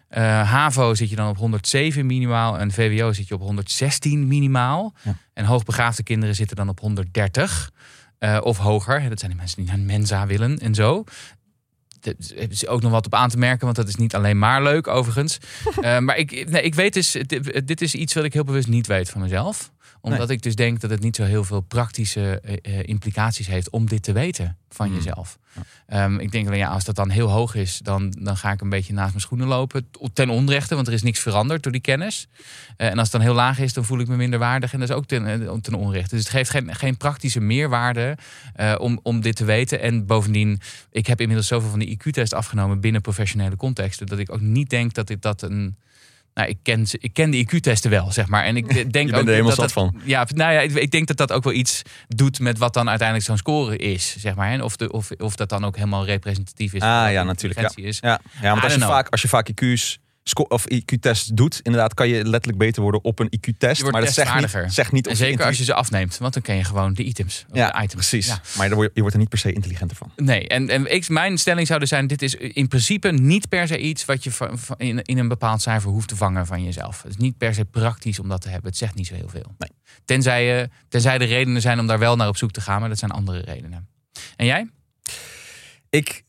Uh, 0.09 0.51
HAVO 0.51 0.93
zit 0.93 1.09
je 1.09 1.15
dan 1.15 1.29
op 1.29 1.37
107 1.37 2.05
minimaal 2.05 2.57
en 2.57 2.71
VWO 2.71 3.13
zit 3.13 3.27
je 3.27 3.33
op 3.33 3.41
116 3.41 4.27
minimaal. 4.27 4.93
Ja. 5.03 5.15
En 5.33 5.45
hoogbegaafde 5.45 6.03
kinderen 6.03 6.35
zitten 6.35 6.55
dan 6.55 6.69
op 6.69 6.79
130 6.79 7.71
uh, 8.19 8.37
of 8.43 8.57
hoger. 8.57 9.09
Dat 9.09 9.19
zijn 9.19 9.31
de 9.31 9.37
mensen 9.37 9.57
die 9.57 9.67
naar 9.67 9.79
Mensa 9.79 10.27
willen 10.27 10.59
en 10.59 10.75
zo. 10.75 11.03
Daar 11.99 12.13
is 12.49 12.67
ook 12.67 12.81
nog 12.81 12.91
wat 12.91 13.05
op 13.05 13.13
aan 13.13 13.29
te 13.29 13.37
merken, 13.37 13.65
want 13.65 13.75
dat 13.75 13.87
is 13.87 13.95
niet 13.95 14.15
alleen 14.15 14.39
maar 14.39 14.63
leuk 14.63 14.87
overigens. 14.87 15.37
uh, 15.79 15.99
maar 16.05 16.17
ik, 16.17 16.49
nee, 16.49 16.61
ik 16.61 16.75
weet 16.75 16.93
dus, 16.93 17.11
dit, 17.11 17.67
dit 17.67 17.81
is 17.81 17.95
iets 17.95 18.13
wat 18.13 18.23
ik 18.23 18.33
heel 18.33 18.43
bewust 18.43 18.67
niet 18.67 18.87
weet 18.87 19.09
van 19.09 19.21
mezelf 19.21 19.71
omdat 20.01 20.29
ik 20.29 20.41
dus 20.41 20.55
denk 20.55 20.79
dat 20.79 20.89
het 20.89 20.99
niet 20.99 21.15
zo 21.15 21.23
heel 21.23 21.43
veel 21.43 21.61
praktische 21.61 22.41
uh, 22.43 22.83
implicaties 22.83 23.47
heeft 23.47 23.69
om 23.69 23.87
dit 23.87 24.03
te 24.03 24.11
weten 24.11 24.57
van 24.69 24.87
Hmm. 24.87 24.95
jezelf. 24.95 25.37
Um, 25.93 26.19
ik 26.19 26.31
denk 26.31 26.47
alleen, 26.47 26.59
ja, 26.59 26.69
als 26.69 26.83
dat 26.83 26.95
dan 26.95 27.09
heel 27.09 27.29
hoog 27.29 27.55
is, 27.55 27.79
dan, 27.83 28.15
dan 28.19 28.37
ga 28.37 28.51
ik 28.51 28.61
een 28.61 28.69
beetje 28.69 28.93
naast 28.93 29.09
mijn 29.09 29.21
schoenen 29.21 29.47
lopen. 29.47 29.89
Ten 30.13 30.29
onrechte, 30.29 30.75
want 30.75 30.87
er 30.87 30.93
is 30.93 31.03
niks 31.03 31.19
veranderd 31.19 31.63
door 31.63 31.71
die 31.71 31.81
kennis. 31.81 32.27
Uh, 32.37 32.87
en 32.87 32.93
als 32.93 33.01
het 33.01 33.11
dan 33.11 33.21
heel 33.21 33.33
laag 33.33 33.59
is, 33.59 33.73
dan 33.73 33.85
voel 33.85 33.99
ik 33.99 34.07
me 34.07 34.15
minder 34.15 34.39
waardig. 34.39 34.73
En 34.73 34.79
dat 34.79 34.89
is 34.89 34.95
ook 34.95 35.05
ten, 35.05 35.61
ten 35.61 35.73
onrechte. 35.73 36.15
Dus 36.15 36.23
het 36.23 36.33
geeft 36.33 36.49
geen, 36.49 36.75
geen 36.75 36.97
praktische 36.97 37.39
meerwaarde 37.39 38.17
uh, 38.59 38.75
om, 38.79 38.99
om 39.03 39.21
dit 39.21 39.35
te 39.35 39.45
weten. 39.45 39.81
En 39.81 40.05
bovendien, 40.05 40.59
ik 40.91 41.07
heb 41.07 41.19
inmiddels 41.19 41.47
zoveel 41.47 41.69
van 41.69 41.79
die 41.79 41.97
IQ-test 41.97 42.33
afgenomen 42.33 42.79
binnen 42.79 43.01
professionele 43.01 43.55
contexten. 43.55 44.07
Dat 44.07 44.19
ik 44.19 44.31
ook 44.31 44.41
niet 44.41 44.69
denk 44.69 44.93
dat 44.93 45.09
ik 45.09 45.21
dat 45.21 45.41
een 45.41 45.77
nou, 46.37 46.49
ik 46.49 46.57
ken, 46.63 46.85
ik 46.91 47.13
ken 47.13 47.29
de 47.31 47.37
IQ-testen 47.37 47.89
wel, 47.89 48.11
zeg 48.11 48.27
maar. 48.27 48.43
En 48.43 48.57
ik 48.57 48.67
denk 48.93 49.15
ook 49.15 49.25
dat 49.25 49.55
dat, 49.55 49.71
van. 49.71 50.01
Ja, 50.03 50.27
nou 50.35 50.53
ja, 50.53 50.59
ik, 50.59 50.73
ik, 50.73 50.91
denk 50.91 51.07
dat 51.07 51.17
dat 51.17 51.31
ook 51.31 51.43
wel 51.43 51.53
iets 51.53 51.81
doet 52.07 52.39
met 52.39 52.57
wat 52.57 52.73
dan 52.73 52.89
uiteindelijk 52.89 53.27
zo'n 53.27 53.37
score 53.37 53.77
is, 53.77 54.15
zeg 54.17 54.35
maar. 54.35 54.51
En 54.51 54.63
of, 54.63 54.75
de, 54.75 54.91
of, 54.91 55.11
of 55.17 55.35
dat 55.35 55.49
dan 55.49 55.65
ook 55.65 55.75
helemaal 55.75 56.05
representatief 56.05 56.73
is. 56.73 56.81
Ah 56.81 57.11
ja, 57.11 57.23
natuurlijk. 57.23 57.59
Ja. 57.59 57.83
Is. 57.83 57.99
Ja. 57.99 58.19
ja, 58.41 58.49
want 58.49 58.63
als 58.63 58.73
je, 58.73 58.79
vaak, 58.79 59.09
als 59.09 59.21
je 59.21 59.27
vaak 59.27 59.49
IQ's 59.49 59.99
of 60.33 60.65
IQ-test 60.73 61.37
doet, 61.37 61.59
inderdaad 61.63 61.93
kan 61.93 62.07
je 62.07 62.23
letterlijk 62.23 62.57
beter 62.57 62.81
worden 62.81 63.03
op 63.03 63.19
een 63.19 63.29
IQ-test. 63.37 63.91
Maar 63.91 64.01
dat 64.01 64.13
zegt 64.13 64.39
niet, 64.39 64.73
zegt 64.73 64.91
niet 64.91 65.07
en 65.07 65.15
zeker 65.15 65.45
als 65.45 65.57
je 65.57 65.63
ze 65.63 65.73
afneemt, 65.73 66.17
want 66.17 66.33
dan 66.33 66.41
ken 66.41 66.55
je 66.55 66.63
gewoon 66.63 66.93
de 66.93 67.03
items. 67.03 67.45
Ja, 67.51 67.71
de 67.71 67.77
items. 67.77 67.93
precies. 67.93 68.27
Ja. 68.27 68.41
Maar 68.57 68.69
je 68.69 68.75
wordt 68.75 69.13
er 69.13 69.19
niet 69.19 69.29
per 69.29 69.37
se 69.37 69.53
intelligenter 69.53 69.97
van. 69.97 70.11
Nee, 70.15 70.47
en, 70.47 70.69
en 70.69 70.93
ik, 70.93 71.09
mijn 71.09 71.37
stelling 71.37 71.67
zou 71.67 71.79
dus 71.79 71.89
zijn, 71.89 72.07
dit 72.07 72.21
is 72.21 72.35
in 72.35 72.67
principe 72.67 73.11
niet 73.11 73.49
per 73.49 73.67
se 73.67 73.79
iets 73.79 74.05
wat 74.05 74.23
je 74.23 74.31
van, 74.31 74.59
van 74.59 74.75
in, 74.77 75.01
in 75.01 75.17
een 75.17 75.27
bepaald 75.27 75.61
cijfer 75.61 75.89
hoeft 75.89 76.07
te 76.07 76.15
vangen 76.15 76.45
van 76.45 76.63
jezelf. 76.63 77.01
Het 77.01 77.11
is 77.11 77.17
niet 77.17 77.37
per 77.37 77.53
se 77.53 77.65
praktisch 77.65 78.19
om 78.19 78.29
dat 78.29 78.41
te 78.41 78.49
hebben. 78.49 78.69
Het 78.69 78.79
zegt 78.79 78.95
niet 78.95 79.07
zo 79.07 79.15
heel 79.15 79.29
veel. 79.29 79.55
Nee. 79.57 79.69
Tenzij, 80.05 80.45
je, 80.45 80.69
tenzij 80.89 81.17
de 81.17 81.25
redenen 81.25 81.61
zijn 81.61 81.79
om 81.79 81.87
daar 81.87 81.99
wel 81.99 82.15
naar 82.15 82.27
op 82.27 82.37
zoek 82.37 82.51
te 82.51 82.61
gaan, 82.61 82.79
maar 82.79 82.89
dat 82.89 82.97
zijn 82.97 83.11
andere 83.11 83.39
redenen. 83.39 83.87
En 84.35 84.45
jij? 84.45 84.69
Ik, 85.89 86.23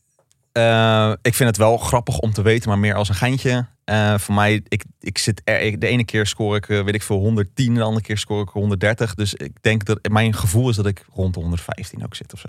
uh, 0.52 1.12
ik 1.22 1.34
vind 1.34 1.48
het 1.48 1.56
wel 1.56 1.76
grappig 1.76 2.18
om 2.18 2.32
te 2.32 2.42
weten, 2.42 2.68
maar 2.68 2.78
meer 2.78 2.94
als 2.94 3.08
een 3.08 3.14
geintje. 3.14 3.66
Uh, 3.88 4.18
voor 4.18 4.34
mij, 4.34 4.62
ik, 4.68 4.84
ik 5.00 5.18
zit 5.18 5.40
er, 5.44 5.78
de 5.78 5.86
ene 5.86 6.04
keer 6.04 6.26
score 6.26 6.56
ik, 6.56 6.68
uh, 6.68 6.84
weet 6.84 6.94
ik 6.94 7.02
veel, 7.02 7.18
110, 7.18 7.74
de 7.74 7.82
andere 7.82 8.04
keer 8.04 8.18
score 8.18 8.42
ik 8.42 8.48
130. 8.48 9.14
Dus 9.14 9.34
ik 9.34 9.62
denk 9.62 9.84
dat 9.84 10.08
mijn 10.08 10.34
gevoel 10.34 10.68
is 10.68 10.76
dat 10.76 10.86
ik 10.86 11.04
rond 11.12 11.34
de 11.34 11.40
115 11.40 12.04
ook 12.04 12.14
zit 12.14 12.32
of 12.32 12.40
zo. 12.40 12.48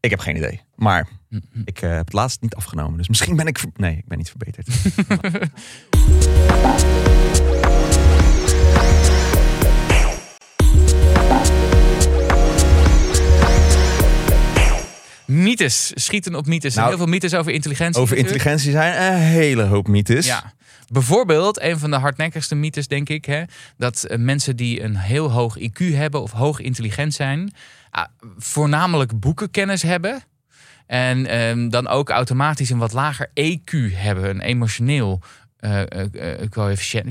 Ik 0.00 0.10
heb 0.10 0.20
geen 0.20 0.36
idee. 0.36 0.60
Maar 0.74 1.08
ik 1.64 1.82
uh, 1.82 1.90
heb 1.90 2.04
het 2.04 2.12
laatst 2.12 2.40
niet 2.40 2.54
afgenomen. 2.54 2.98
Dus 2.98 3.08
misschien 3.08 3.36
ben 3.36 3.46
ik. 3.46 3.64
Nee, 3.76 3.96
ik 3.96 4.06
ben 4.06 4.18
niet 4.18 4.30
verbeterd. 4.30 4.68
Mythes, 15.26 15.92
schieten 15.94 16.34
op 16.34 16.46
mythes. 16.46 16.74
Nou, 16.74 16.88
heel 16.88 16.96
veel 16.96 17.06
mythes 17.06 17.34
over 17.34 17.52
intelligentie. 17.52 18.02
Over 18.02 18.16
natuurlijk. 18.16 18.44
intelligentie 18.44 18.72
zijn 18.72 19.12
een 19.12 19.18
hele 19.18 19.62
hoop 19.62 19.88
mythes. 19.88 20.26
Ja. 20.26 20.54
Bijvoorbeeld, 20.88 21.60
een 21.60 21.78
van 21.78 21.90
de 21.90 21.96
hardnekkigste 21.96 22.54
mythes, 22.54 22.88
denk 22.88 23.08
ik, 23.08 23.24
hè, 23.24 23.42
dat 23.76 24.06
uh, 24.08 24.18
mensen 24.18 24.56
die 24.56 24.82
een 24.82 24.96
heel 24.96 25.30
hoog 25.30 25.58
IQ 25.58 25.94
hebben 25.94 26.22
of 26.22 26.30
hoog 26.30 26.60
intelligent 26.60 27.14
zijn, 27.14 27.52
uh, 27.96 28.02
voornamelijk 28.36 29.20
boekenkennis 29.20 29.82
hebben. 29.82 30.22
En 30.86 31.40
um, 31.40 31.70
dan 31.70 31.88
ook 31.88 32.10
automatisch 32.10 32.70
een 32.70 32.78
wat 32.78 32.92
lager 32.92 33.30
EQ 33.34 33.94
hebben, 33.94 34.30
een 34.30 34.40
emotioneel 34.40 35.22
uh, 35.60 35.80
uh, 36.12 36.48
coëfficiënt. 36.48 37.10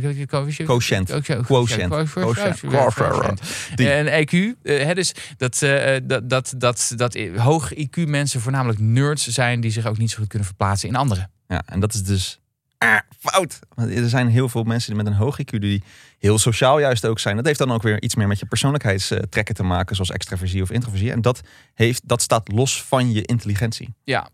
Quotient. 0.65 1.09
Quotient. 1.45 1.45
Quotient. 1.45 3.39
En 3.75 4.27
EQ. 4.27 4.31
Uh, 4.63 4.93
dus 4.93 5.13
dat, 5.37 5.59
dat, 6.03 6.29
dat, 6.29 6.53
dat, 6.57 6.93
dat 6.95 7.17
hoog 7.37 7.73
IQ 7.73 8.07
mensen 8.07 8.41
voornamelijk 8.41 8.79
nerds 8.79 9.27
zijn 9.27 9.61
die 9.61 9.71
zich 9.71 9.85
ook 9.85 9.97
niet 9.97 10.11
zo 10.11 10.17
goed 10.17 10.27
kunnen 10.27 10.47
verplaatsen 10.47 10.89
in 10.89 10.95
anderen. 10.95 11.31
Ja, 11.47 11.63
en 11.65 11.79
dat 11.79 11.93
is 11.93 12.03
dus 12.03 12.39
ah, 12.77 12.99
fout. 13.19 13.59
Want 13.73 13.91
er 13.91 14.09
zijn 14.09 14.27
heel 14.27 14.49
veel 14.49 14.63
mensen 14.63 14.95
met 14.95 15.05
een 15.05 15.13
hoog 15.13 15.39
IQ 15.41 15.59
die 15.59 15.83
heel 16.19 16.37
sociaal 16.37 16.79
juist 16.79 17.05
ook 17.05 17.19
zijn. 17.19 17.35
Dat 17.35 17.45
heeft 17.45 17.59
dan 17.59 17.71
ook 17.71 17.81
weer 17.81 18.01
iets 18.01 18.15
meer 18.15 18.27
met 18.27 18.39
je 18.39 18.45
persoonlijkheidstrekken 18.45 19.55
te 19.55 19.63
maken, 19.63 19.95
zoals 19.95 20.11
extraversie 20.11 20.61
of 20.61 20.71
introversie. 20.71 21.11
En 21.11 21.21
dat, 21.21 21.41
heeft, 21.73 22.01
dat 22.07 22.21
staat 22.21 22.51
los 22.51 22.83
van 22.83 23.11
je 23.11 23.21
intelligentie. 23.21 23.93
Ja, 24.03 24.29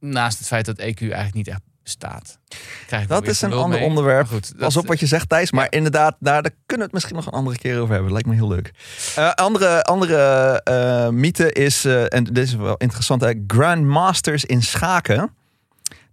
naast 0.00 0.38
het 0.38 0.46
feit 0.46 0.66
dat 0.66 0.78
EQ 0.78 0.98
eigenlijk 0.98 1.34
niet 1.34 1.48
echt 1.48 1.60
bestaat. 1.84 2.38
Dat 3.06 3.26
is 3.26 3.42
een 3.42 3.52
ander 3.52 3.78
mee. 3.78 3.88
onderwerp. 3.88 4.26
Goed, 4.26 4.52
Pas 4.56 4.76
op 4.76 4.86
wat 4.86 5.00
je 5.00 5.06
zegt, 5.06 5.28
Thijs. 5.28 5.52
Maar 5.52 5.64
ja. 5.64 5.70
inderdaad, 5.70 6.16
daar, 6.18 6.42
daar 6.42 6.52
kunnen 6.66 6.76
we 6.76 6.82
het 6.82 6.92
misschien 6.92 7.16
nog 7.16 7.26
een 7.26 7.32
andere 7.32 7.58
keer 7.58 7.80
over 7.80 7.94
hebben. 7.94 8.12
Lijkt 8.12 8.28
me 8.28 8.34
heel 8.34 8.48
leuk. 8.48 8.70
Uh, 9.18 9.30
andere 9.30 9.82
andere 9.82 10.60
uh, 10.68 11.08
mythe 11.08 11.52
is, 11.52 11.84
uh, 11.84 12.14
en 12.14 12.24
dit 12.24 12.38
is 12.38 12.54
wel 12.54 12.76
interessant, 12.76 13.34
grandmasters 13.46 14.44
in 14.44 14.62
schaken. 14.62 15.34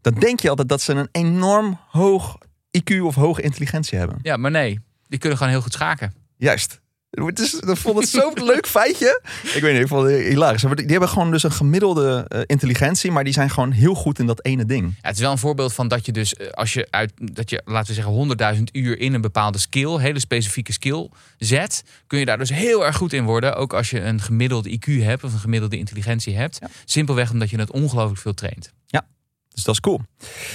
Dan 0.02 0.14
denk 0.14 0.40
je 0.40 0.50
altijd 0.50 0.70
dat 0.70 0.82
ze 0.82 0.94
een 0.94 1.10
enorm 1.12 1.80
hoog 1.90 2.38
IQ 2.78 3.00
of 3.02 3.16
hoge 3.16 3.42
intelligentie 3.42 3.98
hebben. 3.98 4.20
Ja, 4.22 4.38
maar 4.38 4.52
nee. 4.52 4.80
Die 5.08 5.20
kunnen 5.20 5.38
gewoon 5.38 5.54
heel 5.54 5.62
goed 5.62 5.74
schaken. 5.74 6.14
Juist. 6.38 6.82
Het 7.12 7.40
is, 7.40 7.54
ik 7.54 7.78
vond 7.78 8.00
het 8.00 8.10
zo'n 8.10 8.46
leuk 8.52 8.68
feitje. 8.68 9.22
Ik 9.54 9.62
weet 9.62 9.74
niet, 9.74 9.82
ik 9.82 9.88
vond 9.88 10.08
het 10.08 10.22
hilarisch. 10.22 10.62
Die 10.62 10.86
hebben 10.86 11.10
gewoon 11.10 11.32
dus 11.32 11.44
een 11.44 11.52
gemiddelde 11.52 12.26
uh, 12.30 12.42
intelligentie, 12.46 13.12
maar 13.12 13.24
die 13.24 13.34
zijn 13.34 13.50
gewoon 13.50 13.72
heel 13.72 13.94
goed 13.94 14.20
in 14.20 14.26
dat 14.26 14.46
ene 14.46 14.66
ding. 14.66 14.86
Ja, 14.86 15.08
het 15.08 15.16
is 15.16 15.22
wel 15.22 15.32
een 15.32 15.38
voorbeeld 15.38 15.74
van 15.74 15.88
dat 15.88 16.06
je 16.06 16.12
dus, 16.12 16.52
als 16.52 16.74
je 16.74 16.88
uit, 16.90 17.12
dat 17.16 17.50
je, 17.50 17.62
laten 17.66 17.88
we 17.88 18.02
zeggen, 18.02 18.56
100.000 18.58 18.64
uur 18.72 19.00
in 19.00 19.14
een 19.14 19.22
bepaalde 19.22 19.58
skill, 19.58 19.98
hele 19.98 20.20
specifieke 20.20 20.72
skill 20.72 21.10
zet, 21.38 21.84
kun 22.08 22.20
je 22.20 22.26
daar 22.26 22.38
dus 22.38 22.50
heel 22.50 22.86
erg 22.86 22.96
goed 22.96 23.14
in 23.14 23.24
worden. 23.24 23.56
Ook 23.56 23.74
als 23.74 23.90
je 23.90 24.02
een 24.02 24.22
gemiddeld 24.22 24.68
IQ 24.68 25.04
hebt 25.04 25.24
of 25.24 25.34
een 25.34 25.40
gemiddelde 25.40 25.78
intelligentie 25.78 26.36
hebt. 26.36 26.58
Ja. 26.62 26.68
Simpelweg 26.86 27.32
omdat 27.32 27.50
je 27.50 27.58
het 27.58 27.72
ongelooflijk 27.72 28.22
veel 28.22 28.34
traint. 28.34 28.72
Ja, 28.86 29.06
dus 29.54 29.64
dat 29.64 29.74
is 29.74 29.80
cool. 29.80 30.02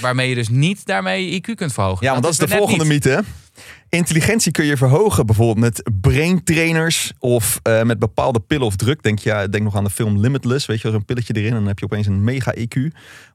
Waarmee 0.01 0.29
je 0.29 0.35
dus 0.35 0.49
niet 0.49 0.87
daarmee 0.87 1.31
je 1.31 1.41
IQ 1.41 1.55
kunt 1.55 1.73
verhogen. 1.73 2.07
Ja, 2.07 2.13
want 2.13 2.25
dat, 2.25 2.37
dat 2.37 2.43
is 2.43 2.51
de 2.51 2.57
volgende 2.57 2.85
mythe. 2.85 3.25
Intelligentie 3.89 4.53
kun 4.53 4.65
je 4.65 4.77
verhogen, 4.77 5.27
bijvoorbeeld 5.27 5.59
met 5.59 5.91
brain 6.01 6.45
trainers 6.45 7.13
of 7.19 7.61
uh, 7.69 7.83
met 7.83 7.99
bepaalde 7.99 8.41
pillen 8.41 8.67
of 8.67 8.77
druk. 8.77 9.03
Denk, 9.03 9.19
ja, 9.19 9.47
denk 9.47 9.65
nog 9.65 9.77
aan 9.77 9.85
de 9.85 9.91
film 9.91 10.19
Limitless, 10.19 10.67
weet 10.67 10.77
je 10.77 10.83
wel, 10.83 10.93
zo'n 10.93 11.05
pilletje 11.05 11.33
erin 11.35 11.51
en 11.51 11.57
dan 11.57 11.67
heb 11.67 11.79
je 11.79 11.85
opeens 11.85 12.07
een 12.07 12.25
mega 12.25 12.55
IQ 12.59 12.81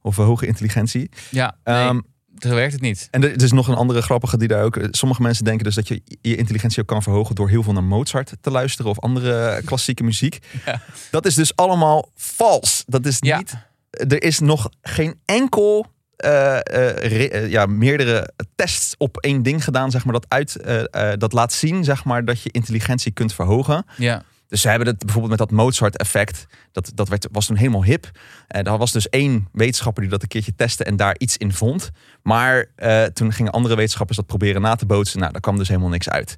of 0.01 0.17
een 0.17 0.25
hoge 0.25 0.45
intelligentie. 0.47 1.09
Ja, 1.29 1.55
nee, 1.63 1.87
um, 1.87 2.01
zo 2.37 2.49
werkt 2.55 2.73
het 2.73 2.81
niet. 2.81 3.07
En 3.11 3.23
er 3.23 3.41
is 3.43 3.51
nog 3.51 3.67
een 3.67 3.75
andere 3.75 4.01
grappige 4.01 4.37
die 4.37 4.47
daar 4.47 4.63
ook. 4.63 4.77
Sommige 4.91 5.21
mensen 5.21 5.43
denken 5.45 5.63
dus 5.63 5.75
dat 5.75 5.87
je 5.87 6.01
je 6.21 6.35
intelligentie 6.35 6.81
ook 6.81 6.87
kan 6.87 7.03
verhogen 7.03 7.35
door 7.35 7.49
heel 7.49 7.63
veel 7.63 7.73
naar 7.73 7.83
Mozart 7.83 8.33
te 8.41 8.51
luisteren 8.51 8.91
of 8.91 8.99
andere 8.99 9.61
klassieke 9.65 10.03
muziek. 10.03 10.39
Ja. 10.65 10.81
Dat 11.11 11.25
is 11.25 11.35
dus 11.35 11.55
allemaal 11.55 12.09
vals. 12.15 12.83
Dat 12.87 13.05
is 13.05 13.17
Ja. 13.19 13.37
niet. 13.37 13.53
Er 13.89 14.23
is 14.23 14.39
nog 14.39 14.69
geen 14.81 15.19
enkel 15.25 15.85
re- 16.21 17.41
uh, 17.43 17.49
ja, 17.49 17.65
meerdere 17.65 18.29
tests 18.55 18.95
op 18.97 19.17
één 19.17 19.43
ding 19.43 19.63
gedaan, 19.63 19.91
zeg 19.91 20.03
maar, 20.03 20.13
dat, 20.13 20.25
uit, 20.27 20.55
eh, 20.55 21.11
dat 21.17 21.33
laat 21.33 21.53
zien 21.53 21.83
zeg 21.83 22.03
maar, 22.03 22.25
dat 22.25 22.41
je 22.41 22.51
intelligentie 22.51 23.11
kunt 23.11 23.33
verhogen. 23.33 23.85
Ja. 23.97 24.23
Dus 24.47 24.61
ze 24.61 24.69
hebben 24.69 24.87
het 24.87 24.99
bijvoorbeeld 24.99 25.39
met 25.39 25.49
dat 25.49 25.57
Mozart-effect, 25.57 26.45
dat, 26.71 26.91
dat 26.95 27.09
werd, 27.09 27.27
was 27.31 27.45
toen 27.45 27.55
helemaal 27.55 27.83
hip. 27.83 28.11
En 28.47 28.63
daar 28.63 28.77
was 28.77 28.91
dus 28.91 29.09
één 29.09 29.47
wetenschapper 29.51 30.01
die 30.01 30.11
dat 30.11 30.21
een 30.21 30.27
keertje 30.27 30.55
testte 30.55 30.83
en 30.83 30.95
daar 30.95 31.15
iets 31.17 31.37
in 31.37 31.53
vond. 31.53 31.89
Maar 32.23 32.65
eh, 32.75 33.03
toen 33.03 33.33
gingen 33.33 33.51
andere 33.51 33.75
wetenschappers 33.75 34.17
dat 34.17 34.27
proberen 34.27 34.61
na 34.61 34.75
te 34.75 34.85
bootsen. 34.85 35.19
Nou, 35.19 35.31
daar 35.31 35.41
kwam 35.41 35.57
dus 35.57 35.67
helemaal 35.67 35.89
niks 35.89 36.09
uit. 36.09 36.35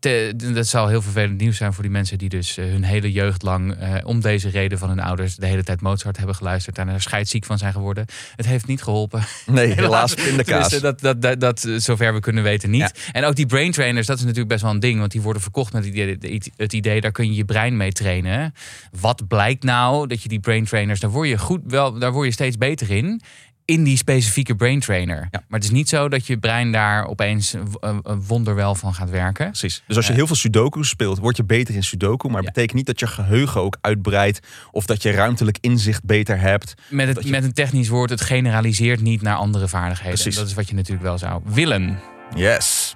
Te- 0.00 0.32
dat 0.54 0.66
zal 0.66 0.88
heel 0.88 1.02
vervelend 1.02 1.40
nieuws 1.40 1.56
zijn 1.56 1.72
voor 1.72 1.82
die 1.82 1.92
mensen 1.92 2.18
die 2.18 2.28
dus 2.28 2.56
eh, 2.56 2.64
hun 2.64 2.82
hele 2.82 3.12
jeugd 3.12 3.42
lang 3.42 3.72
eh, 3.74 3.94
om 4.02 4.20
deze 4.20 4.48
reden 4.48 4.78
van 4.78 4.88
hun 4.88 5.00
ouders 5.00 5.36
de 5.36 5.46
hele 5.46 5.62
tijd 5.62 5.80
Mozart 5.80 6.16
hebben 6.16 6.34
geluisterd 6.34 6.78
en 6.78 6.88
er 6.88 7.00
scheidsziek 7.02 7.44
van 7.44 7.58
zijn 7.58 7.72
geworden. 7.72 8.04
Het 8.36 8.46
heeft 8.46 8.66
niet 8.66 8.82
geholpen. 8.82 9.22
Nee, 9.46 9.72
helaas 9.80 10.14
in 10.14 10.36
de 10.36 10.44
kaas. 10.44 10.68
Tenminste, 10.68 10.80
Dat, 10.80 11.00
dat, 11.00 11.40
dat, 11.40 11.40
dat, 11.64 11.82
zover 11.82 12.14
we 12.14 12.20
kunnen 12.20 12.42
weten 12.42 12.70
niet. 12.70 13.08
En 13.12 13.24
ook 13.24 13.36
die 13.36 13.46
brain 13.46 13.72
trainers, 13.72 14.06
dat 14.06 14.16
is 14.16 14.22
natuurlijk 14.22 14.48
best 14.50 14.62
wel 14.62 14.70
een 14.70 14.80
ding. 14.80 14.98
Want 14.98 15.12
die 15.12 15.20
worden 15.20 15.42
verkocht 15.42 15.72
met 15.72 15.84
het 15.84 15.94
idee, 15.94 16.40
het 16.56 16.72
idee 16.72 17.00
daar 17.00 17.12
kun 17.12 17.26
je 17.26 17.34
je 17.34 17.44
brein 17.44 17.76
mee 17.76 17.92
trainen. 17.92 18.54
Wat 19.00 19.28
blijkt 19.28 19.62
nou 19.62 20.06
dat 20.06 20.22
je 20.22 20.28
die 20.28 20.40
brain 20.40 20.64
trainers, 20.64 21.00
daar 21.00 21.10
word 21.10 21.28
je, 21.28 21.38
goed, 21.38 21.60
wel, 21.64 21.98
daar 21.98 22.12
word 22.12 22.26
je 22.26 22.32
steeds 22.32 22.58
beter 22.58 22.90
in. 22.90 23.20
In 23.64 23.84
die 23.84 23.96
specifieke 23.96 24.54
brain 24.54 24.80
trainer. 24.80 25.16
Ja. 25.30 25.42
Maar 25.48 25.58
het 25.58 25.64
is 25.64 25.70
niet 25.70 25.88
zo 25.88 26.08
dat 26.08 26.26
je 26.26 26.38
brein 26.38 26.72
daar 26.72 27.06
opeens 27.06 27.52
een, 27.80 28.22
wonderwel 28.26 28.74
van 28.74 28.94
gaat 28.94 29.10
werken. 29.10 29.46
Precies. 29.46 29.82
Dus 29.86 29.96
als 29.96 30.06
je 30.06 30.12
heel 30.12 30.26
veel 30.26 30.36
Sudoku 30.36 30.84
speelt, 30.84 31.18
word 31.18 31.36
je 31.36 31.44
beter 31.44 31.74
in 31.74 31.82
Sudoku. 31.84 32.26
Maar 32.28 32.36
Ja. 32.36 32.44
dat 32.44 32.52
betekent 32.54 32.76
niet 32.76 32.86
dat 32.86 33.00
je 33.00 33.06
geheugen 33.06 33.60
ook 33.60 33.76
uitbreidt. 33.80 34.40
Of 34.70 34.86
dat 34.86 35.02
je 35.02 35.10
ruimtelijk 35.10 35.58
inzicht 35.60 36.04
beter 36.04 36.40
hebt. 36.40 36.74
Met, 36.88 37.08
het, 37.08 37.24
je- 37.24 37.30
met 37.30 37.44
een 37.44 37.52
technisch 37.52 37.88
woord, 37.88 38.10
het 38.10 38.20
generaliseert 38.20 39.00
niet 39.00 39.22
naar 39.22 39.36
andere 39.36 39.68
vaardigheden. 39.68 40.14
Precies. 40.14 40.36
Dat 40.36 40.46
is 40.46 40.54
wat 40.54 40.68
je 40.68 40.74
natuurlijk 40.74 41.02
wel 41.02 41.18
zou 41.18 41.42
willen. 41.44 41.98
Yes. 42.34 42.94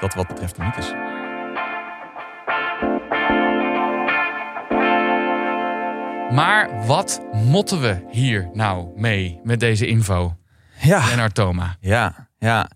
Dat 0.00 0.14
wat 0.14 0.26
betreft 0.26 0.56
de 0.56 0.62
mythes. 0.62 1.05
Maar 6.32 6.86
wat 6.86 7.20
motten 7.32 7.80
we 7.80 8.06
hier 8.10 8.50
nou 8.52 9.00
mee 9.00 9.40
met 9.44 9.60
deze 9.60 9.86
info? 9.86 10.36
Ja. 10.80 11.06
Lennart 11.06 11.34
Thoma. 11.34 11.76
Ja, 11.80 12.28
ja. 12.38 12.70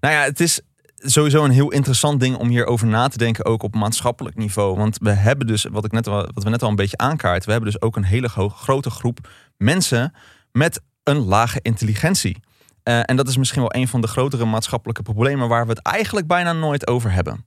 Nou 0.00 0.14
ja, 0.14 0.22
het 0.22 0.40
is 0.40 0.60
sowieso 0.96 1.44
een 1.44 1.50
heel 1.50 1.72
interessant 1.72 2.20
ding 2.20 2.36
om 2.36 2.48
hierover 2.48 2.86
na 2.86 3.08
te 3.08 3.18
denken, 3.18 3.44
ook 3.44 3.62
op 3.62 3.74
maatschappelijk 3.74 4.36
niveau. 4.36 4.76
Want 4.76 4.98
we 5.00 5.10
hebben 5.10 5.46
dus, 5.46 5.64
wat, 5.70 5.84
ik 5.84 5.92
net 5.92 6.06
al, 6.06 6.28
wat 6.34 6.44
we 6.44 6.50
net 6.50 6.62
al 6.62 6.68
een 6.68 6.76
beetje 6.76 6.96
aankaart, 6.96 7.44
we 7.44 7.50
hebben 7.50 7.70
dus 7.70 7.80
ook 7.80 7.96
een 7.96 8.04
hele 8.04 8.28
grote 8.48 8.90
groep 8.90 9.28
mensen 9.56 10.12
met 10.52 10.80
een 11.02 11.16
lage 11.18 11.58
intelligentie. 11.62 12.36
Eh, 12.82 13.00
en 13.04 13.16
dat 13.16 13.28
is 13.28 13.36
misschien 13.36 13.60
wel 13.60 13.74
een 13.74 13.88
van 13.88 14.00
de 14.00 14.06
grotere 14.06 14.44
maatschappelijke 14.44 15.02
problemen 15.02 15.48
waar 15.48 15.66
we 15.66 15.70
het 15.70 15.82
eigenlijk 15.82 16.26
bijna 16.26 16.52
nooit 16.52 16.86
over 16.86 17.12
hebben. 17.12 17.44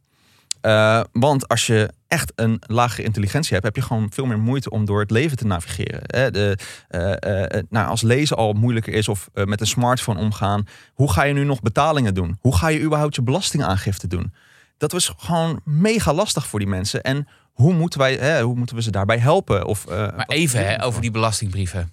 Eh, 0.62 1.02
want 1.12 1.48
als 1.48 1.68
je 1.68 1.90
echt 2.10 2.32
een 2.36 2.62
lagere 2.68 3.04
intelligentie 3.04 3.54
hebt, 3.54 3.66
heb 3.66 3.76
je 3.76 3.82
gewoon 3.82 4.12
veel 4.12 4.26
meer 4.26 4.40
moeite 4.40 4.70
om 4.70 4.86
door 4.86 5.00
het 5.00 5.12
leven 5.12 5.38
te 5.38 5.46
navigeren. 5.46 6.02
Hè, 6.04 6.32
de, 6.32 6.58
eh, 6.88 7.62
nou, 7.70 7.88
als 7.88 8.02
lezen 8.02 8.38
al 8.38 8.54
moeilijker 8.54 8.94
is 8.94 9.08
of 9.08 9.30
met 9.34 9.62
een 9.62 9.68
smartphone 9.68 10.20
omgaan, 10.20 10.68
hoe 10.94 11.12
ga 11.12 11.24
je 11.24 11.34
nu 11.34 11.44
nog 11.44 11.62
betalingen 11.62 12.14
doen? 12.14 12.38
Hoe 12.42 12.56
ga 12.56 12.68
je 12.68 12.82
überhaupt 12.82 13.16
je 13.16 13.22
belastingaangifte 13.22 14.08
doen? 14.08 14.34
Dat 14.78 14.92
was 14.92 15.14
gewoon 15.18 15.62
mega 15.64 16.14
lastig 16.14 16.48
voor 16.48 16.60
die 16.60 16.68
mensen. 16.68 17.02
En 17.04 17.28
hoe 17.54 17.74
moeten, 17.74 18.00
wij, 18.00 18.16
hè, 18.16 18.42
hoe 18.42 18.56
moeten 18.56 18.76
we 18.76 18.82
ze 18.82 18.92
daarbij 18.92 19.18
helpen? 19.18 19.66
Of, 19.66 19.88
Maar 19.88 20.28
even 20.28 20.66
hè, 20.66 20.84
over 20.84 21.02
die 21.02 21.12
belastingbrieven. 21.12 21.92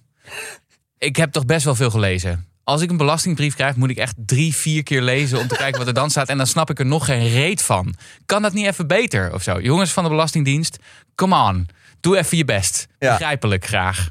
Ik 0.99 1.17
heb 1.17 1.33
toch 1.33 1.47
best 1.47 1.65
wel 1.65 1.75
veel 1.75 1.91
gelezen. 1.91 2.47
Als 2.69 2.83
ik 2.83 2.91
een 2.91 2.97
belastingbrief 2.97 3.55
krijg, 3.55 3.77
moet 3.77 3.91
ik 3.91 3.97
echt 3.97 4.15
drie, 4.17 4.55
vier 4.55 4.83
keer 4.83 5.03
lezen 5.03 5.39
om 5.39 5.47
te 5.47 5.57
kijken 5.57 5.79
wat 5.79 5.87
er 5.87 5.95
dan 5.95 6.11
staat. 6.11 6.29
En 6.29 6.37
dan 6.37 6.47
snap 6.47 6.71
ik 6.71 6.79
er 6.79 6.87
nog 6.87 7.05
geen 7.05 7.29
reet 7.29 7.63
van. 7.63 7.95
Kan 8.27 8.43
dat 8.43 8.53
niet 8.53 8.67
even 8.67 8.87
beter 8.87 9.33
of 9.33 9.43
zo? 9.43 9.61
Jongens 9.61 9.93
van 9.93 10.03
de 10.05 10.11
Belastingdienst, 10.11 10.79
come 11.15 11.49
on. 11.49 11.69
Doe 12.01 12.19
even 12.19 12.37
je 12.37 12.45
best. 12.45 12.87
Begrijpelijk 12.99 13.67
graag. 13.67 14.11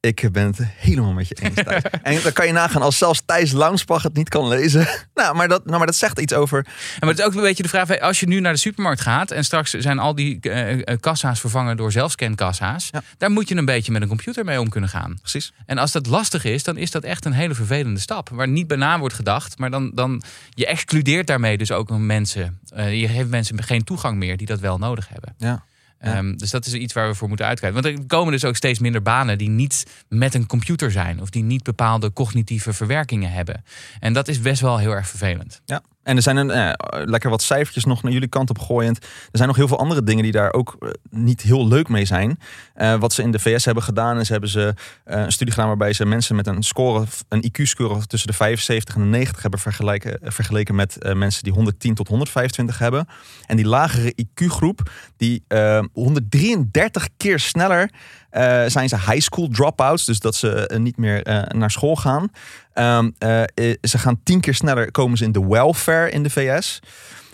Ik 0.00 0.28
ben 0.32 0.46
het 0.46 0.58
helemaal 0.62 1.12
met 1.12 1.28
je 1.28 1.34
eens. 1.34 1.54
Thijs. 1.54 1.82
en 2.02 2.22
dan 2.22 2.32
kan 2.32 2.46
je 2.46 2.52
nagaan 2.52 2.82
als 2.82 2.98
zelfs 2.98 3.22
Thijs 3.24 3.52
Launsbach 3.52 4.02
het 4.02 4.14
niet 4.14 4.28
kan 4.28 4.48
lezen. 4.48 4.86
nou, 5.14 5.36
maar 5.36 5.48
dat, 5.48 5.64
nou, 5.64 5.76
maar 5.78 5.86
dat 5.86 5.96
zegt 5.96 6.20
iets 6.20 6.32
over. 6.32 6.58
En 6.58 6.72
maar 7.00 7.08
het 7.08 7.18
is 7.18 7.24
ook 7.24 7.34
een 7.34 7.40
beetje 7.40 7.62
de 7.62 7.68
vraag, 7.68 7.98
als 8.00 8.20
je 8.20 8.26
nu 8.26 8.40
naar 8.40 8.52
de 8.52 8.58
supermarkt 8.58 9.00
gaat 9.00 9.30
en 9.30 9.44
straks 9.44 9.70
zijn 9.70 9.98
al 9.98 10.14
die 10.14 10.40
eh, 10.40 10.72
eh, 10.72 11.00
kassa's 11.00 11.40
vervangen 11.40 11.76
door 11.76 11.92
zelfscankassa's, 11.92 12.88
Ja. 12.92 13.02
daar 13.16 13.30
moet 13.30 13.48
je 13.48 13.56
een 13.56 13.64
beetje 13.64 13.92
met 13.92 14.02
een 14.02 14.08
computer 14.08 14.44
mee 14.44 14.60
om 14.60 14.68
kunnen 14.68 14.90
gaan. 14.90 15.18
Precies. 15.20 15.52
En 15.66 15.78
als 15.78 15.92
dat 15.92 16.06
lastig 16.06 16.44
is, 16.44 16.62
dan 16.64 16.76
is 16.76 16.90
dat 16.90 17.04
echt 17.04 17.24
een 17.24 17.32
hele 17.32 17.54
vervelende 17.54 18.00
stap. 18.00 18.28
Waar 18.28 18.48
niet 18.48 18.66
bij 18.66 18.76
na 18.76 18.98
wordt 18.98 19.14
gedacht, 19.14 19.58
maar 19.58 19.70
dan, 19.70 19.90
dan 19.94 20.22
je 20.50 20.66
excludeert 20.66 21.26
daarmee 21.26 21.58
dus 21.58 21.70
ook 21.72 21.90
mensen. 21.90 22.58
Eh, 22.74 23.00
je 23.00 23.08
geeft 23.08 23.28
mensen 23.28 23.62
geen 23.62 23.84
toegang 23.84 24.16
meer 24.16 24.36
die 24.36 24.46
dat 24.46 24.60
wel 24.60 24.78
nodig 24.78 25.08
hebben. 25.08 25.34
Ja. 25.38 25.64
Ja. 26.00 26.14
Ehm, 26.14 26.36
dus 26.36 26.50
dat 26.50 26.66
is 26.66 26.72
iets 26.72 26.92
waar 26.92 27.08
we 27.08 27.14
voor 27.14 27.28
moeten 27.28 27.46
uitkijken. 27.46 27.82
Want 27.82 27.96
er 27.96 28.06
komen 28.06 28.32
dus 28.32 28.44
ook 28.44 28.56
steeds 28.56 28.78
minder 28.78 29.02
banen 29.02 29.38
die 29.38 29.48
niet 29.48 29.86
met 30.08 30.34
een 30.34 30.46
computer 30.46 30.90
zijn. 30.90 31.20
Of 31.20 31.30
die 31.30 31.42
niet 31.42 31.62
bepaalde 31.62 32.12
cognitieve 32.12 32.72
verwerkingen 32.72 33.30
hebben. 33.30 33.64
En 34.00 34.12
dat 34.12 34.28
is 34.28 34.40
best 34.40 34.60
wel 34.60 34.78
heel 34.78 34.92
erg 34.92 35.08
vervelend. 35.08 35.60
Ja, 35.64 35.82
en 36.08 36.16
er 36.16 36.22
zijn 36.22 36.36
een, 36.36 36.50
eh, 36.50 36.72
lekker 37.04 37.30
wat 37.30 37.42
cijfertjes 37.42 37.84
nog 37.84 38.02
naar 38.02 38.12
jullie 38.12 38.28
kant 38.28 38.50
op 38.50 38.58
gooiend. 38.58 38.96
Er 39.02 39.28
zijn 39.32 39.48
nog 39.48 39.56
heel 39.56 39.68
veel 39.68 39.78
andere 39.78 40.02
dingen 40.02 40.22
die 40.22 40.32
daar 40.32 40.52
ook 40.52 40.76
eh, 40.80 40.88
niet 41.10 41.42
heel 41.42 41.68
leuk 41.68 41.88
mee 41.88 42.04
zijn. 42.04 42.38
Eh, 42.74 42.94
wat 42.94 43.12
ze 43.12 43.22
in 43.22 43.30
de 43.30 43.38
VS 43.38 43.64
hebben 43.64 43.82
gedaan 43.82 44.20
is 44.20 44.28
hebben 44.28 44.48
ze 44.48 44.74
eh, 45.04 45.20
een 45.20 45.32
studie 45.32 45.52
gedaan 45.54 45.68
waarbij 45.68 45.92
ze 45.92 46.06
mensen 46.06 46.36
met 46.36 46.46
een 46.46 46.62
score, 46.62 47.04
een 47.28 47.44
IQ-score 47.44 48.06
tussen 48.06 48.28
de 48.28 48.34
75 48.34 48.94
en 48.94 49.00
de 49.00 49.06
90 49.06 49.42
hebben 49.42 49.60
vergelijken, 49.60 50.20
eh, 50.20 50.30
vergeleken 50.30 50.74
met 50.74 50.96
mensen 51.14 51.44
die 51.44 51.52
110 51.52 51.94
tot 51.94 52.08
125 52.08 52.78
hebben. 52.78 53.08
En 53.46 53.56
die 53.56 53.66
lagere 53.66 54.12
IQ-groep, 54.16 54.90
die 55.16 55.44
eh, 55.48 55.82
133 55.92 57.08
keer 57.16 57.38
sneller 57.38 57.90
eh, 58.30 58.64
zijn 58.66 58.88
ze 58.88 58.96
high 58.96 59.20
school 59.20 59.48
dropouts, 59.48 60.04
dus 60.04 60.20
dat 60.20 60.34
ze 60.34 60.66
eh, 60.66 60.78
niet 60.78 60.96
meer 60.96 61.22
eh, 61.22 61.42
naar 61.42 61.70
school 61.70 61.96
gaan. 61.96 62.30
Ehm, 62.78 63.10
eh, 63.18 63.42
eh, 63.42 63.76
ze 63.80 63.98
gaan 63.98 64.20
tien 64.22 64.40
keer 64.40 64.54
sneller 64.54 64.90
komen 64.90 65.18
ze 65.18 65.24
in 65.24 65.32
de 65.32 65.46
welfare 65.46 66.10
in 66.10 66.22
de 66.22 66.30
VS. 66.30 66.80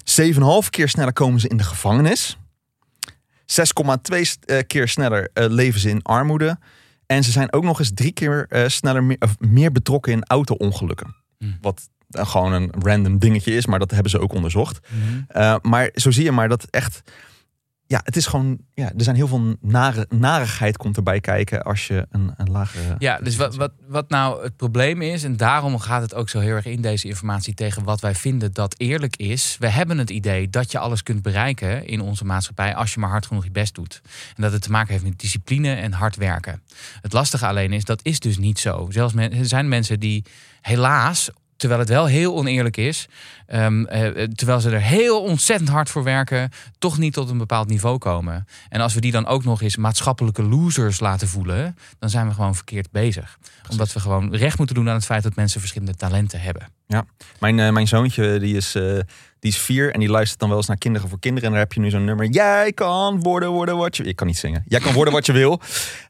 7,5 0.05 0.71
keer 0.71 0.89
sneller 0.89 1.13
komen 1.13 1.41
ze 1.41 1.49
in 1.49 1.57
de 1.57 1.65
gevangenis. 1.65 2.37
6,2 3.47 4.37
eh, 4.45 4.59
keer 4.67 4.89
sneller 4.89 5.31
leven 5.35 5.81
ze 5.81 5.89
in 5.89 6.03
armoede. 6.03 6.59
En 7.07 7.25
ze 7.25 7.31
zijn 7.31 7.53
ook 7.53 7.65
nog 7.65 7.79
eens 7.79 7.91
drie 7.95 8.13
keer 8.13 8.65
sneller 8.67 9.05
meer, 9.05 9.17
of 9.19 9.35
meer 9.39 9.73
betrokken 9.73 10.13
in 10.13 10.25
auto-ongelukken. 10.25 11.17
Hmm. 11.39 11.59
Wat 11.61 11.89
gewoon 12.11 12.53
een 12.53 12.73
random 12.79 13.19
dingetje 13.19 13.55
is, 13.55 13.67
maar 13.67 13.79
dat 13.79 13.91
hebben 13.91 14.11
ze 14.11 14.19
ook 14.19 14.33
onderzocht. 14.33 14.79
Uh, 15.37 15.57
maar 15.63 15.91
zo 15.95 16.11
zie 16.11 16.25
je 16.25 16.33
maar 16.33 16.49
dat 16.49 16.67
echt. 16.71 17.03
Ja, 17.87 18.01
het 18.05 18.17
is 18.17 18.27
gewoon. 18.27 18.59
Ja, 18.75 18.93
er 18.97 19.05
zijn 19.05 19.17
heel 19.17 19.29
veel 19.29 19.57
nare, 19.61 20.07
narigheid 20.09 20.77
komt 20.77 20.97
erbij 20.97 21.21
kijken 21.21 21.63
als 21.63 21.87
je 21.87 22.07
een, 22.11 22.35
een 22.37 22.51
lagere. 22.51 22.95
Ja, 22.99 23.19
dus 23.19 23.37
wat, 23.37 23.57
wat, 23.57 23.73
wat 23.89 24.09
nou 24.09 24.43
het 24.43 24.57
probleem 24.57 25.03
is, 25.03 25.25
en 25.25 25.37
daarom 25.37 25.79
gaat 25.79 26.03
het 26.03 26.15
ook 26.15 26.29
zo 26.29 26.39
heel 26.39 26.55
erg 26.55 26.67
in 26.67 26.81
deze 26.81 27.09
informatie 27.09 27.55
tegen 27.55 27.85
wat 27.85 28.01
wij 28.01 28.15
vinden 28.15 28.53
dat 28.53 28.75
eerlijk 28.79 29.17
is. 29.17 29.57
We 29.59 29.69
hebben 29.69 29.99
het 29.99 30.11
idee 30.11 30.51
dat 30.51 30.73
je 30.73 30.79
alles 30.79 31.03
kunt 31.03 31.23
bereiken 31.23 31.87
in 31.87 32.01
onze 32.01 32.25
maatschappij 32.25 32.75
als 32.75 32.95
je 32.95 33.01
maar 33.01 33.11
hard 33.11 33.27
genoeg 33.27 33.45
je 33.45 33.51
best 33.51 33.75
doet. 33.75 34.01
En 34.37 34.43
dat 34.43 34.53
het 34.53 34.63
te 34.63 34.71
maken 34.71 34.93
heeft 34.93 35.05
met 35.05 35.19
discipline 35.19 35.75
en 35.75 35.93
hard 35.93 36.17
werken. 36.17 36.63
Het 37.01 37.13
lastige 37.13 37.47
alleen 37.47 37.73
is, 37.73 37.85
dat 37.85 38.01
is 38.03 38.21
dus 38.21 38.39
niet 38.39 38.59
zo. 38.59 38.87
Zelfs 38.91 39.15
men, 39.15 39.33
er 39.33 39.47
zijn 39.47 39.69
mensen 39.69 40.01
die 40.01 40.25
helaas 40.61 41.31
terwijl 41.57 41.81
het 41.81 41.89
wel 41.89 42.07
heel 42.07 42.35
oneerlijk 42.35 42.77
is, 42.77 43.09
um, 43.53 43.81
uh, 43.81 44.23
terwijl 44.35 44.61
ze 44.61 44.71
er 44.71 44.81
heel 44.81 45.23
ontzettend 45.23 45.69
hard 45.69 45.91
voor 45.91 46.03
werken, 46.03 46.51
toch 46.79 46.99
niet 46.99 47.13
tot 47.13 47.31
een 47.31 47.39
bepaald 47.39 47.69
niveau 47.69 47.99
komen. 47.99 48.47
En 48.69 48.81
als 48.81 48.95
we 48.95 49.01
die 49.01 49.13
dan 49.13 49.27
ook 49.27 49.45
nog 49.45 49.63
eens 49.63 49.77
maatschappelijke 49.77 50.43
losers 50.43 51.01
laten 51.01 51.29
voelen, 51.29 51.77
dan 51.99 52.11
zijn 52.11 52.29
we 52.29 52.35
gewoon 52.35 52.55
verkeerd 52.55 52.91
bezig. 52.91 53.39
Precies. 53.41 53.71
Omdat 53.71 53.93
we 53.93 54.01
gewoon 54.01 54.35
recht 54.35 54.59
moeten 54.59 54.77
doen 54.77 54.89
aan 54.89 54.95
het 54.95 55.05
feit 55.05 55.23
dat 55.23 55.35
mensen 55.35 55.61
verschillende 55.61 55.95
talenten 55.97 56.41
hebben. 56.41 56.69
Ja, 56.87 57.05
mijn, 57.39 57.59
uh, 57.59 57.71
mijn 57.71 57.89
zoontje 57.89 58.39
die 58.39 58.57
is, 58.57 58.75
uh, 58.75 58.83
die 59.41 59.51
is 59.51 59.59
vier 59.59 59.93
en 59.93 60.01
die 60.01 60.09
luistert 60.09 60.41
dan 60.41 60.49
wel 60.49 60.59
eens 60.59 60.67
naar 60.67 60.79
Kinderen 60.79 61.09
voor 61.09 61.19
Kinderen. 61.19 61.49
En 61.49 61.55
daar 61.55 61.65
heb 61.65 61.73
je 61.73 61.81
nu 61.81 61.91
zo'n 61.91 62.05
nummer. 62.05 62.27
Jij 62.27 62.73
kan 62.73 63.21
worden, 63.21 63.51
worden 63.51 63.77
wat 63.77 63.97
je... 63.97 64.03
Ik 64.03 64.17
kan 64.17 64.27
niet 64.27 64.39
zingen. 64.39 64.65
Jij 64.67 64.81
kan 64.81 64.93
worden 64.93 65.13
wat 65.15 65.27
je 65.27 65.33
wil. 65.33 65.61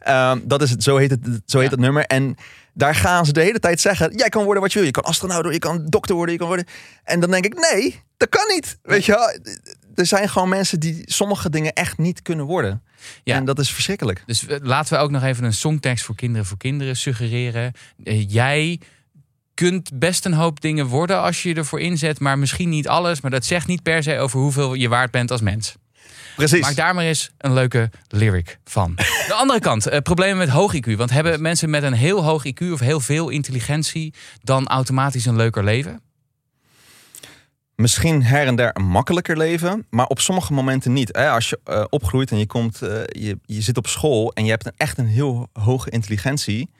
Um, 0.08 0.42
dat 0.52 0.62
is 0.62 0.70
het, 0.70 0.82
zo 0.82 0.96
heet 0.96 1.10
het, 1.10 1.20
zo 1.46 1.58
heet 1.58 1.70
ja. 1.70 1.74
het 1.74 1.84
nummer. 1.84 2.04
En 2.04 2.36
daar 2.74 2.94
gaan 2.94 3.26
ze 3.26 3.32
de 3.32 3.40
hele 3.40 3.58
tijd 3.58 3.80
zeggen: 3.80 4.16
jij 4.16 4.28
kan 4.28 4.44
worden 4.44 4.62
wat 4.62 4.72
je 4.72 4.78
wil. 4.78 4.86
Je 4.86 4.94
kan 4.94 5.04
astronaut 5.04 5.42
worden, 5.42 5.60
je 5.60 5.66
kan 5.66 5.86
dokter 5.86 6.14
worden, 6.14 6.32
je 6.32 6.40
kan 6.40 6.48
worden. 6.48 6.66
En 7.04 7.20
dan 7.20 7.30
denk 7.30 7.44
ik: 7.44 7.72
nee, 7.72 8.02
dat 8.16 8.28
kan 8.28 8.48
niet. 8.48 8.78
Weet 8.82 9.04
je, 9.04 9.12
wel? 9.12 9.54
er 9.94 10.06
zijn 10.06 10.28
gewoon 10.28 10.48
mensen 10.48 10.80
die 10.80 11.02
sommige 11.04 11.50
dingen 11.50 11.72
echt 11.72 11.98
niet 11.98 12.22
kunnen 12.22 12.46
worden. 12.46 12.82
Ja. 13.24 13.36
En 13.36 13.44
dat 13.44 13.58
is 13.58 13.70
verschrikkelijk. 13.70 14.22
Dus 14.26 14.44
laten 14.48 14.96
we 14.96 15.02
ook 15.02 15.10
nog 15.10 15.22
even 15.22 15.44
een 15.44 15.52
songtekst 15.52 16.04
voor 16.04 16.14
kinderen 16.14 16.46
voor 16.46 16.56
kinderen 16.56 16.96
suggereren. 16.96 17.72
Uh, 18.04 18.30
jij 18.30 18.80
kunt 19.54 19.98
best 19.98 20.24
een 20.24 20.32
hoop 20.32 20.60
dingen 20.60 20.86
worden 20.86 21.20
als 21.20 21.42
je 21.42 21.48
je 21.48 21.54
ervoor 21.54 21.80
inzet, 21.80 22.20
maar 22.20 22.38
misschien 22.38 22.68
niet 22.68 22.88
alles. 22.88 23.20
Maar 23.20 23.30
dat 23.30 23.44
zegt 23.44 23.66
niet 23.66 23.82
per 23.82 24.02
se 24.02 24.18
over 24.18 24.40
hoeveel 24.40 24.74
je 24.74 24.88
waard 24.88 25.10
bent 25.10 25.30
als 25.30 25.40
mens. 25.40 25.74
Precies. 26.36 26.60
Maak 26.60 26.76
daar 26.76 26.94
maar 26.94 27.04
eens 27.04 27.30
een 27.38 27.52
leuke 27.52 27.90
lyric 28.08 28.58
van. 28.64 28.94
De 29.28 29.34
andere 29.34 29.60
kant, 29.60 29.92
uh, 29.92 29.98
problemen 29.98 30.36
met 30.36 30.48
hoog 30.48 30.74
IQ. 30.76 30.96
Want 30.96 31.10
hebben 31.10 31.42
mensen 31.42 31.70
met 31.70 31.82
een 31.82 31.92
heel 31.92 32.24
hoog 32.24 32.46
IQ 32.46 32.72
of 32.72 32.80
heel 32.80 33.00
veel 33.00 33.28
intelligentie 33.28 34.14
dan 34.42 34.66
automatisch 34.66 35.26
een 35.26 35.36
leuker 35.36 35.64
leven? 35.64 36.00
Misschien 37.74 38.24
her 38.24 38.46
en 38.46 38.56
der 38.56 38.70
een 38.76 38.84
makkelijker 38.84 39.36
leven, 39.36 39.86
maar 39.90 40.06
op 40.06 40.20
sommige 40.20 40.52
momenten 40.52 40.92
niet. 40.92 41.12
Als 41.12 41.48
je 41.48 41.60
uh, 41.68 41.84
opgroeit 41.88 42.30
en 42.30 42.38
je, 42.38 42.46
komt, 42.46 42.82
uh, 42.82 42.88
je, 43.06 43.38
je 43.44 43.60
zit 43.60 43.76
op 43.76 43.86
school 43.86 44.32
en 44.32 44.44
je 44.44 44.50
hebt 44.50 44.70
echt 44.76 44.98
een 44.98 45.06
heel 45.06 45.48
hoge 45.52 45.90
intelligentie. 45.90 46.70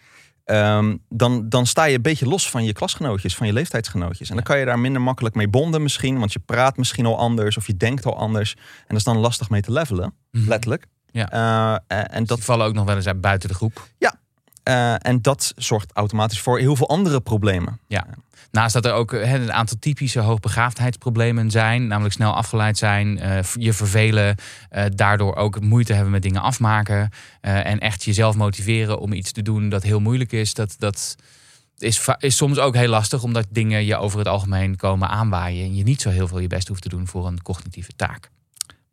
Ehm, 0.44 0.96
dan, 1.08 1.48
dan 1.48 1.66
sta 1.66 1.84
je 1.84 1.94
een 1.96 2.02
beetje 2.02 2.26
los 2.26 2.50
van 2.50 2.64
je 2.64 2.72
klasgenootjes, 2.72 3.36
van 3.36 3.46
je 3.46 3.52
leeftijdsgenootjes. 3.52 4.28
En 4.28 4.34
dan 4.34 4.44
kan 4.44 4.58
je 4.58 4.64
daar 4.64 4.78
minder 4.78 5.02
makkelijk 5.02 5.34
mee 5.34 5.48
bonden 5.48 5.82
misschien, 5.82 6.18
want 6.18 6.32
je 6.32 6.38
praat 6.38 6.76
misschien 6.76 7.06
al 7.06 7.18
anders 7.18 7.56
of 7.56 7.66
je 7.66 7.76
denkt 7.76 8.04
al 8.06 8.16
anders. 8.16 8.54
En 8.54 8.84
dat 8.88 8.96
is 8.96 9.04
dan 9.04 9.16
lastig 9.16 9.50
mee 9.50 9.60
te 9.60 9.72
levelen, 9.72 10.14
Mhm. 10.30 10.48
letterlijk. 10.48 10.86
Ja. 11.10 11.28
Eh, 11.86 11.98
en 11.98 12.08
Dat 12.18 12.26
dat 12.28 12.40
vallen 12.40 12.66
ook 12.66 12.74
nog 12.74 12.84
wel 12.84 12.96
eens 12.96 13.06
uit 13.06 13.20
buiten 13.20 13.48
de 13.48 13.54
groep. 13.54 13.88
Eh, 14.62 15.06
en 15.06 15.22
dat 15.22 15.52
zorgt 15.56 15.92
automatisch 15.92 16.40
voor 16.40 16.58
heel 16.58 16.76
veel 16.76 16.88
andere 16.88 17.20
problemen. 17.20 17.80
Naast 18.54 18.74
dat 18.74 18.84
er 18.84 18.92
ook 18.92 19.12
een 19.12 19.52
aantal 19.52 19.76
typische 19.80 20.20
hoogbegaafdheidsproblemen 20.20 21.50
zijn, 21.50 21.86
namelijk 21.86 22.14
snel 22.14 22.34
afgeleid 22.34 22.78
zijn, 22.78 23.18
eh, 23.18 23.38
je 23.54 23.72
vervelen, 23.72 24.36
eh, 24.68 24.84
daardoor 24.94 25.36
ook 25.36 25.60
moeite 25.60 25.92
hebben 25.92 26.12
met 26.12 26.22
dingen 26.22 26.42
afmaken 26.42 27.10
eh, 27.40 27.66
en 27.66 27.78
echt 27.78 28.04
jezelf 28.04 28.36
motiveren 28.36 28.98
om 28.98 29.12
iets 29.12 29.32
te 29.32 29.42
doen 29.42 29.68
dat 29.68 29.82
heel 29.82 30.00
moeilijk 30.00 30.32
is. 30.32 30.54
Dat, 30.54 30.74
dat 30.78 31.16
is, 31.78 32.08
is 32.18 32.36
soms 32.36 32.58
ook 32.58 32.74
heel 32.74 32.88
lastig, 32.88 33.22
omdat 33.22 33.46
dingen 33.50 33.84
je 33.84 33.96
over 33.96 34.18
het 34.18 34.28
algemeen 34.28 34.76
komen 34.76 35.08
aanwaaien 35.08 35.64
en 35.64 35.76
je 35.76 35.82
niet 35.82 36.00
zo 36.00 36.10
heel 36.10 36.28
veel 36.28 36.38
je 36.38 36.46
best 36.46 36.68
hoeft 36.68 36.82
te 36.82 36.88
doen 36.88 37.06
voor 37.06 37.26
een 37.26 37.42
cognitieve 37.42 37.92
taak. 37.96 38.30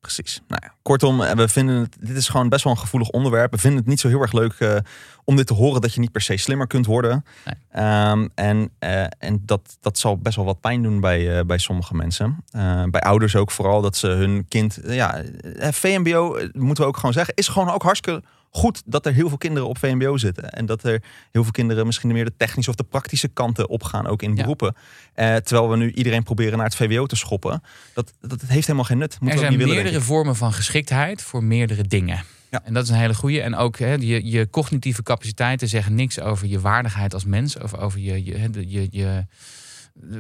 Precies. 0.01 0.41
Nou 0.47 0.61
ja, 0.65 0.73
kortom, 0.81 1.21
eh, 1.21 1.35
we 1.35 1.47
vinden 1.47 1.75
het, 1.75 1.97
dit 1.99 2.17
is 2.17 2.29
gewoon 2.29 2.49
best 2.49 2.63
wel 2.63 2.73
een 2.73 2.79
gevoelig 2.79 3.09
onderwerp. 3.09 3.51
We 3.51 3.57
vinden 3.57 3.79
het 3.79 3.87
niet 3.87 3.99
zo 3.99 4.07
heel 4.07 4.21
erg 4.21 4.31
leuk 4.31 4.53
eh, 4.53 4.75
om 5.23 5.35
dit 5.35 5.47
te 5.47 5.53
horen 5.53 5.81
dat 5.81 5.93
je 5.93 5.99
niet 5.99 6.11
per 6.11 6.21
se 6.21 6.37
slimmer 6.37 6.67
kunt 6.67 6.85
worden. 6.85 7.25
Nee. 7.45 7.55
Ehm, 7.71 8.27
en 8.35 8.69
eh, 8.79 9.03
en 9.19 9.41
dat, 9.45 9.77
dat 9.81 9.97
zal 9.97 10.17
best 10.17 10.35
wel 10.35 10.45
wat 10.45 10.59
pijn 10.59 10.83
doen 10.83 10.99
bij, 10.99 11.45
bij 11.45 11.57
sommige 11.57 11.95
mensen. 11.95 12.43
Bij 12.91 13.01
ouders 13.01 13.35
ook 13.35 13.51
vooral 13.51 13.81
dat 13.81 13.97
ze 13.97 14.07
hun 14.07 14.45
kind. 14.47 14.79
ja, 14.87 15.23
VMBO, 15.57 16.37
moeten 16.51 16.83
we 16.83 16.89
ook 16.89 16.97
gewoon 16.97 17.13
zeggen, 17.13 17.33
is 17.33 17.47
gewoon 17.47 17.69
ook 17.69 17.83
hartstikke 17.83 18.23
goed 18.53 18.81
dat 18.85 19.05
er 19.05 19.13
heel 19.13 19.27
veel 19.27 19.37
kinderen 19.37 19.67
op 19.67 19.77
VMBO 19.77 20.17
zitten. 20.17 20.49
En 20.51 20.65
dat 20.65 20.83
er 20.83 21.01
heel 21.31 21.43
veel 21.43 21.51
kinderen 21.51 21.85
misschien 21.85 22.11
meer 22.11 22.25
de 22.25 22.33
technische 22.37 22.69
of 22.69 22.75
de 22.75 22.83
praktische 22.83 23.27
kanten 23.27 23.69
opgaan, 23.69 24.07
ook 24.07 24.21
in 24.21 24.29
Ja. 24.29 24.35
beroepen. 24.41 24.75
Eh, 25.13 25.35
terwijl 25.35 25.69
we 25.69 25.77
nu 25.77 25.91
iedereen 25.91 26.23
proberen 26.23 26.57
naar 26.57 26.65
het 26.65 26.75
VWO 26.75 27.05
te 27.05 27.15
schoppen. 27.15 27.63
Dat, 27.93 28.13
dat, 28.21 28.29
dat 28.29 28.49
heeft 28.49 28.65
helemaal 28.65 28.85
geen 28.85 28.97
nut. 28.97 29.19
Moeten 29.19 29.39
er 29.39 29.45
ook 29.45 29.53
zijn 29.53 29.67
niet 29.67 29.75
meerdere 29.75 30.01
vormen 30.01 30.35
van 30.35 30.53
geschiktheid 30.53 31.21
voor 31.21 31.43
meerdere 31.43 31.83
dingen. 31.83 32.23
Ja. 32.49 32.61
En 32.63 32.73
dat 32.73 32.83
is 32.83 32.89
een 32.89 32.95
hele 32.95 33.13
goede. 33.13 33.41
En 33.41 33.55
ook 33.55 33.79
hè, 33.79 33.93
je, 33.93 34.29
je 34.29 34.49
cognitieve 34.49 35.03
capaciteiten 35.03 35.67
zeggen 35.67 35.95
niks 35.95 36.19
over 36.19 36.47
je 36.47 36.59
waardigheid 36.59 37.13
als 37.13 37.25
mens. 37.25 37.57
Of 37.57 37.75
over 37.75 37.99
je, 37.99 38.23
je, 38.23 38.49
je, 38.67 38.87
je, 38.91 39.25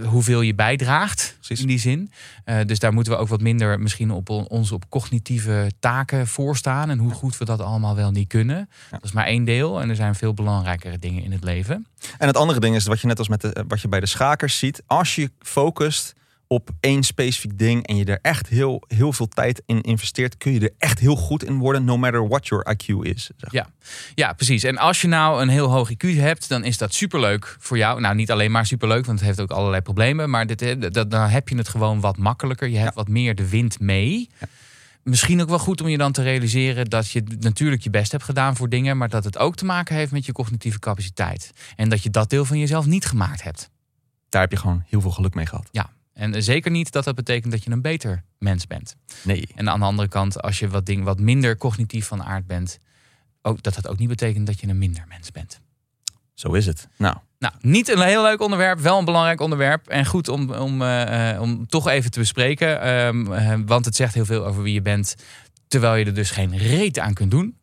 hoeveel 0.05 0.41
je 0.41 0.55
bijdraagt 0.55 1.35
Precies. 1.37 1.59
in 1.61 1.67
die 1.67 1.79
zin. 1.79 2.11
Eh, 2.45 2.57
dus 2.65 2.79
daar 2.79 2.93
moeten 2.93 3.13
we 3.13 3.19
ook 3.19 3.27
wat 3.27 3.41
minder 3.41 3.79
misschien 3.79 4.11
op 4.11 4.29
on- 4.29 4.47
ons 4.47 4.71
op 4.71 4.89
cognitieve 4.89 5.71
taken 5.79 6.27
voorstaan. 6.27 6.89
En 6.89 6.97
hoe 6.97 7.11
goed 7.11 7.37
we 7.37 7.45
dat 7.45 7.61
allemaal 7.61 7.95
wel 7.95 8.11
niet 8.11 8.27
kunnen. 8.27 8.69
Dat 8.91 9.03
is 9.03 9.11
maar 9.11 9.25
één 9.25 9.43
deel. 9.43 9.81
En 9.81 9.89
er 9.89 9.95
zijn 9.95 10.15
veel 10.15 10.33
belangrijkere 10.33 10.99
dingen 10.99 11.23
in 11.23 11.31
het 11.31 11.43
leven. 11.43 11.87
En 12.17 12.27
het 12.27 12.37
andere 12.37 12.59
ding 12.59 12.75
is 12.75 12.85
wat 12.85 13.01
je 13.01 13.07
net 13.07 13.17
als 13.19 13.27
met 13.27 13.41
de, 13.41 13.63
wat 13.67 13.81
je 13.81 13.87
bij 13.87 13.99
de 13.99 14.05
schakers 14.05 14.57
ziet. 14.57 14.83
Als 14.85 15.15
je 15.15 15.31
focust 15.39 16.13
op 16.51 16.69
één 16.79 17.03
specifiek 17.03 17.57
ding 17.57 17.87
en 17.87 17.95
je 17.95 18.05
er 18.05 18.19
echt 18.21 18.47
heel, 18.47 18.83
heel 18.87 19.13
veel 19.13 19.27
tijd 19.27 19.61
in 19.65 19.81
investeert, 19.81 20.37
kun 20.37 20.51
je 20.51 20.59
er 20.59 20.73
echt 20.77 20.99
heel 20.99 21.15
goed 21.15 21.43
in 21.43 21.57
worden, 21.57 21.83
no 21.83 21.97
matter 21.97 22.27
what 22.27 22.47
your 22.47 22.75
IQ 22.75 23.01
is. 23.01 23.29
Zeg. 23.37 23.51
Ja. 23.51 23.69
Ja, 24.15 24.33
precies. 24.33 24.63
En 24.63 24.77
als 24.77 25.01
je 25.01 25.07
nou 25.07 25.41
een 25.41 25.49
heel 25.49 25.69
hoog 25.71 25.91
IQ 25.91 26.15
hebt, 26.15 26.49
dan 26.49 26.63
is 26.63 26.77
dat 26.77 26.93
superleuk 26.93 27.55
voor 27.59 27.77
jou. 27.77 28.01
Nou, 28.01 28.15
niet 28.15 28.31
alleen 28.31 28.51
maar 28.51 28.65
superleuk, 28.65 29.05
want 29.05 29.19
het 29.19 29.27
heeft 29.27 29.41
ook 29.41 29.51
allerlei 29.51 29.81
problemen. 29.81 30.29
Maar 30.29 30.45
dit, 30.47 30.93
dat, 30.93 31.11
dan 31.11 31.29
heb 31.29 31.49
je 31.49 31.55
het 31.55 31.67
gewoon 31.67 31.99
wat 31.99 32.17
makkelijker. 32.17 32.67
Je 32.67 32.77
hebt 32.77 32.95
wat 32.95 33.07
meer 33.07 33.35
de 33.35 33.49
wind 33.49 33.79
mee. 33.79 34.29
Misschien 35.03 35.41
ook 35.41 35.49
wel 35.49 35.59
goed 35.59 35.81
om 35.81 35.87
je 35.87 35.97
dan 35.97 36.11
te 36.11 36.23
realiseren 36.23 36.85
dat 36.85 37.11
je 37.11 37.23
natuurlijk 37.39 37.81
je 37.81 37.89
best 37.89 38.11
hebt 38.11 38.23
gedaan 38.23 38.55
voor 38.55 38.69
dingen, 38.69 38.97
maar 38.97 39.09
dat 39.09 39.23
het 39.23 39.37
ook 39.37 39.55
te 39.55 39.65
maken 39.65 39.95
heeft 39.95 40.11
met 40.11 40.25
je 40.25 40.31
cognitieve 40.31 40.79
capaciteit. 40.79 41.51
En 41.75 41.89
dat 41.89 42.03
je 42.03 42.09
dat 42.09 42.29
deel 42.29 42.45
van 42.45 42.59
jezelf 42.59 42.85
niet 42.85 43.05
gemaakt 43.05 43.43
hebt. 43.43 43.69
Daar 44.29 44.41
heb 44.41 44.51
je 44.51 44.57
gewoon 44.57 44.83
heel 44.87 45.01
veel 45.01 45.11
geluk 45.11 45.33
mee 45.33 45.45
gehad. 45.45 45.69
En 46.13 46.43
zeker 46.43 46.71
niet 46.71 46.91
dat 46.91 47.03
dat 47.03 47.15
betekent 47.15 47.51
dat 47.51 47.63
je 47.63 47.71
een 47.71 47.81
beter 47.81 48.23
mens 48.37 48.67
bent. 48.67 48.95
Nee. 49.23 49.47
En 49.55 49.69
aan 49.69 49.79
de 49.79 49.85
andere 49.85 50.07
kant, 50.07 50.41
als 50.41 50.59
je 50.59 50.67
wat, 50.67 50.85
ding, 50.85 51.03
wat 51.03 51.19
minder 51.19 51.57
cognitief 51.57 52.07
van 52.07 52.23
aard 52.23 52.47
bent, 52.47 52.79
ook, 53.41 53.63
dat 53.63 53.75
dat 53.75 53.87
ook 53.87 53.97
niet 53.97 54.07
betekent 54.07 54.47
dat 54.47 54.59
je 54.59 54.67
een 54.67 54.77
minder 54.77 55.05
mens 55.07 55.31
bent. 55.31 55.59
Zo 56.33 56.53
is 56.53 56.65
het. 56.65 56.87
Nou, 56.97 57.15
Nou, 57.39 57.53
niet 57.59 57.89
een 57.89 58.01
heel 58.01 58.23
leuk 58.23 58.41
onderwerp, 58.41 58.79
wel 58.79 58.99
een 58.99 59.05
belangrijk 59.05 59.41
onderwerp. 59.41 59.87
En 59.87 60.05
goed 60.05 60.27
om, 60.27 60.51
om, 60.51 60.81
eh, 60.81 61.29
eh, 61.29 61.41
om 61.41 61.67
toch 61.67 61.87
even 61.87 62.11
te 62.11 62.19
bespreken. 62.19 62.81
Ehm, 62.81 63.33
eh, 63.33 63.59
want 63.65 63.85
het 63.85 63.95
zegt 63.95 64.13
heel 64.13 64.25
veel 64.25 64.45
over 64.45 64.63
wie 64.63 64.73
je 64.73 64.81
bent, 64.81 65.15
terwijl 65.67 65.95
je 65.95 66.05
er 66.05 66.13
dus 66.13 66.31
geen 66.31 66.57
reet 66.57 66.99
aan 66.99 67.13
kunt 67.13 67.31
doen. 67.31 67.59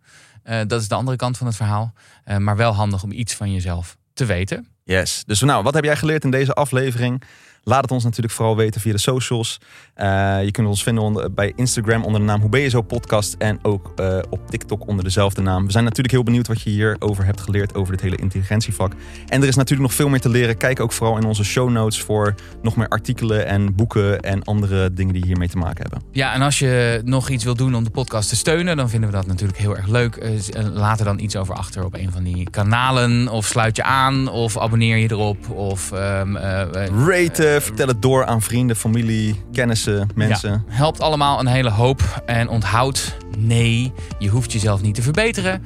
Dat 0.67 0.81
is 0.81 0.89
de 0.89 0.95
andere 0.95 1.17
kant 1.17 1.37
van 1.37 1.47
het 1.47 1.57
verhaal. 1.57 1.93
Maar 2.39 2.57
wel 2.57 2.73
handig 2.73 3.03
om 3.03 3.13
iets 3.13 3.35
van 3.35 3.53
jezelf 3.53 3.97
te 4.13 4.25
weten. 4.25 4.69
Yes. 4.95 5.23
Dus 5.27 5.41
nou, 5.41 5.63
wat 5.63 5.75
heb 5.75 5.85
jij 5.85 5.97
geleerd 5.97 6.25
in 6.25 6.31
deze 6.31 6.55
aflevering? 6.55 7.23
Laat 7.69 7.83
het 7.83 7.91
ons 7.91 8.05
natuurlijk 8.05 8.35
vooral 8.35 8.57
weten 8.57 8.81
via 8.81 8.93
de 8.93 8.99
socials. 8.99 9.61
Eh, 9.95 10.45
je 10.45 10.51
kunt 10.51 10.67
ons 10.69 10.83
vinden 10.83 11.35
bij 11.35 11.53
Instagram 11.57 12.05
onder 12.05 12.21
de 12.21 12.27
naam 12.27 12.41
Hoe 12.41 12.51
ben 12.51 12.61
je 12.61 12.69
zo 12.69 12.83
podcast. 12.83 13.35
En 13.39 13.59
ook 13.63 13.93
eh, 13.97 14.19
op 14.31 14.51
TikTok 14.51 14.87
onder 14.87 15.05
dezelfde 15.05 15.43
naam. 15.43 15.67
We 15.67 15.73
zijn 15.73 15.85
natuurlijk 15.85 16.15
heel 16.15 16.23
benieuwd 16.23 16.47
wat 16.47 16.63
je 16.63 16.71
hierover 16.71 17.25
hebt 17.25 17.41
geleerd 17.41 17.75
over 17.75 17.93
dit 17.93 18.03
hele 18.03 18.17
intelligentievak. 18.17 18.93
En 19.27 19.43
er 19.43 19.49
is 19.49 19.57
natuurlijk 19.57 19.89
nog 19.89 19.97
veel 19.97 20.09
meer 20.09 20.21
te 20.21 20.29
leren. 20.29 20.57
Kijk 20.57 20.81
ook 20.81 20.93
vooral 20.93 21.17
in 21.17 21.25
onze 21.25 21.45
show 21.45 21.71
notes 21.71 22.01
voor 22.01 22.35
nog 22.63 22.77
meer 22.77 22.89
artikelen 22.89 23.47
en 23.47 23.75
boeken 23.75 24.21
en 24.21 24.45
andere 24.45 24.93
dingen 24.93 25.13
die 25.13 25.25
hiermee 25.25 25.49
te 25.49 25.57
maken 25.57 25.83
hebben. 25.83 26.03
Ja, 26.13 26.33
en 26.35 26.43
als 26.43 26.59
je 26.59 27.01
nog 27.05 27.29
iets 27.29 27.45
wil 27.45 27.55
doen 27.55 27.75
om 27.75 27.85
de 27.85 27.91
podcast 27.91 28.29
te 28.29 28.37
steunen, 28.37 28.77
dan 28.77 28.89
vinden 28.91 29.11
we 29.11 29.17
dat 29.17 29.27
natuurlijk 29.27 29.59
heel 29.59 29.77
erg 29.77 29.87
leuk. 29.87 30.17
Eh, 30.17 30.31
Laat 30.73 30.99
er 30.99 31.05
dan 31.05 31.19
iets 31.19 31.37
over 31.37 31.55
achter 31.55 31.85
op 31.85 31.95
een 31.95 32.13
van 32.13 32.23
die 32.23 32.51
kanalen. 32.51 33.29
Of 33.29 33.47
sluit 33.47 33.77
je 33.77 33.83
aan, 33.83 34.29
of 34.29 34.59
abonneer 34.59 34.78
je 34.87 35.11
erop. 35.11 35.51
Of 35.51 35.93
ehm, 35.93 36.37
eh, 36.37 36.61
eh, 36.61 37.07
Raten, 37.07 37.63
vertel 37.63 37.87
het 37.87 38.03
door 38.03 38.25
aan 38.25 38.43
vrienden, 38.43 38.77
familie, 38.77 39.43
kennissen, 39.53 40.09
mensen. 40.15 40.51
Ja, 40.51 40.75
helpt 40.75 41.01
allemaal 41.01 41.41
een 41.41 41.47
hele 41.47 41.71
hoop. 41.71 42.23
En 42.27 42.49
onthoud, 42.49 43.17
nee, 43.39 43.93
je 44.19 44.29
hoeft 44.29 44.53
jezelf 44.53 44.83
niet 44.83 44.95
te 44.95 45.03
verbeteren. 45.03 45.63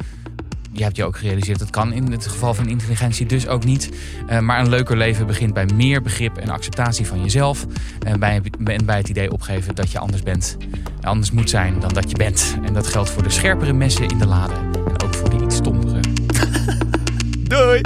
Je 0.74 0.82
hebt 0.82 0.96
je 0.96 1.04
ook 1.04 1.16
gerealiseerd, 1.16 1.58
dat 1.58 1.70
kan 1.70 1.92
in 1.92 2.12
het 2.12 2.26
geval 2.26 2.54
van 2.54 2.68
intelligentie 2.68 3.26
dus 3.26 3.46
ook 3.48 3.64
niet. 3.64 3.90
Eh, 4.26 4.38
maar 4.38 4.60
een 4.60 4.68
leuker 4.68 4.96
leven 4.96 5.26
begint 5.26 5.54
bij 5.54 5.66
meer 5.74 6.02
begrip 6.02 6.36
en 6.36 6.48
acceptatie 6.48 7.06
van 7.06 7.22
jezelf. 7.22 7.66
En 8.06 8.20
bij, 8.20 8.42
en 8.64 8.84
bij 8.84 8.96
het 8.96 9.08
idee 9.08 9.32
opgeven 9.32 9.74
dat 9.74 9.90
je 9.90 9.98
anders 9.98 10.22
bent. 10.22 10.56
Anders 11.00 11.30
moet 11.30 11.50
zijn 11.50 11.80
dan 11.80 11.92
dat 11.92 12.10
je 12.10 12.16
bent. 12.16 12.56
En 12.64 12.72
dat 12.72 12.86
geldt 12.86 13.10
voor 13.10 13.22
de 13.22 13.30
scherpere 13.30 13.72
messen 13.72 14.08
in 14.08 14.18
de 14.18 14.26
lade. 14.26 14.54
En 14.54 15.02
ook 15.02 15.14
voor 15.14 15.30
de 15.30 15.44
iets 15.44 15.56
stommere. 15.56 16.00
Doei! 17.48 17.80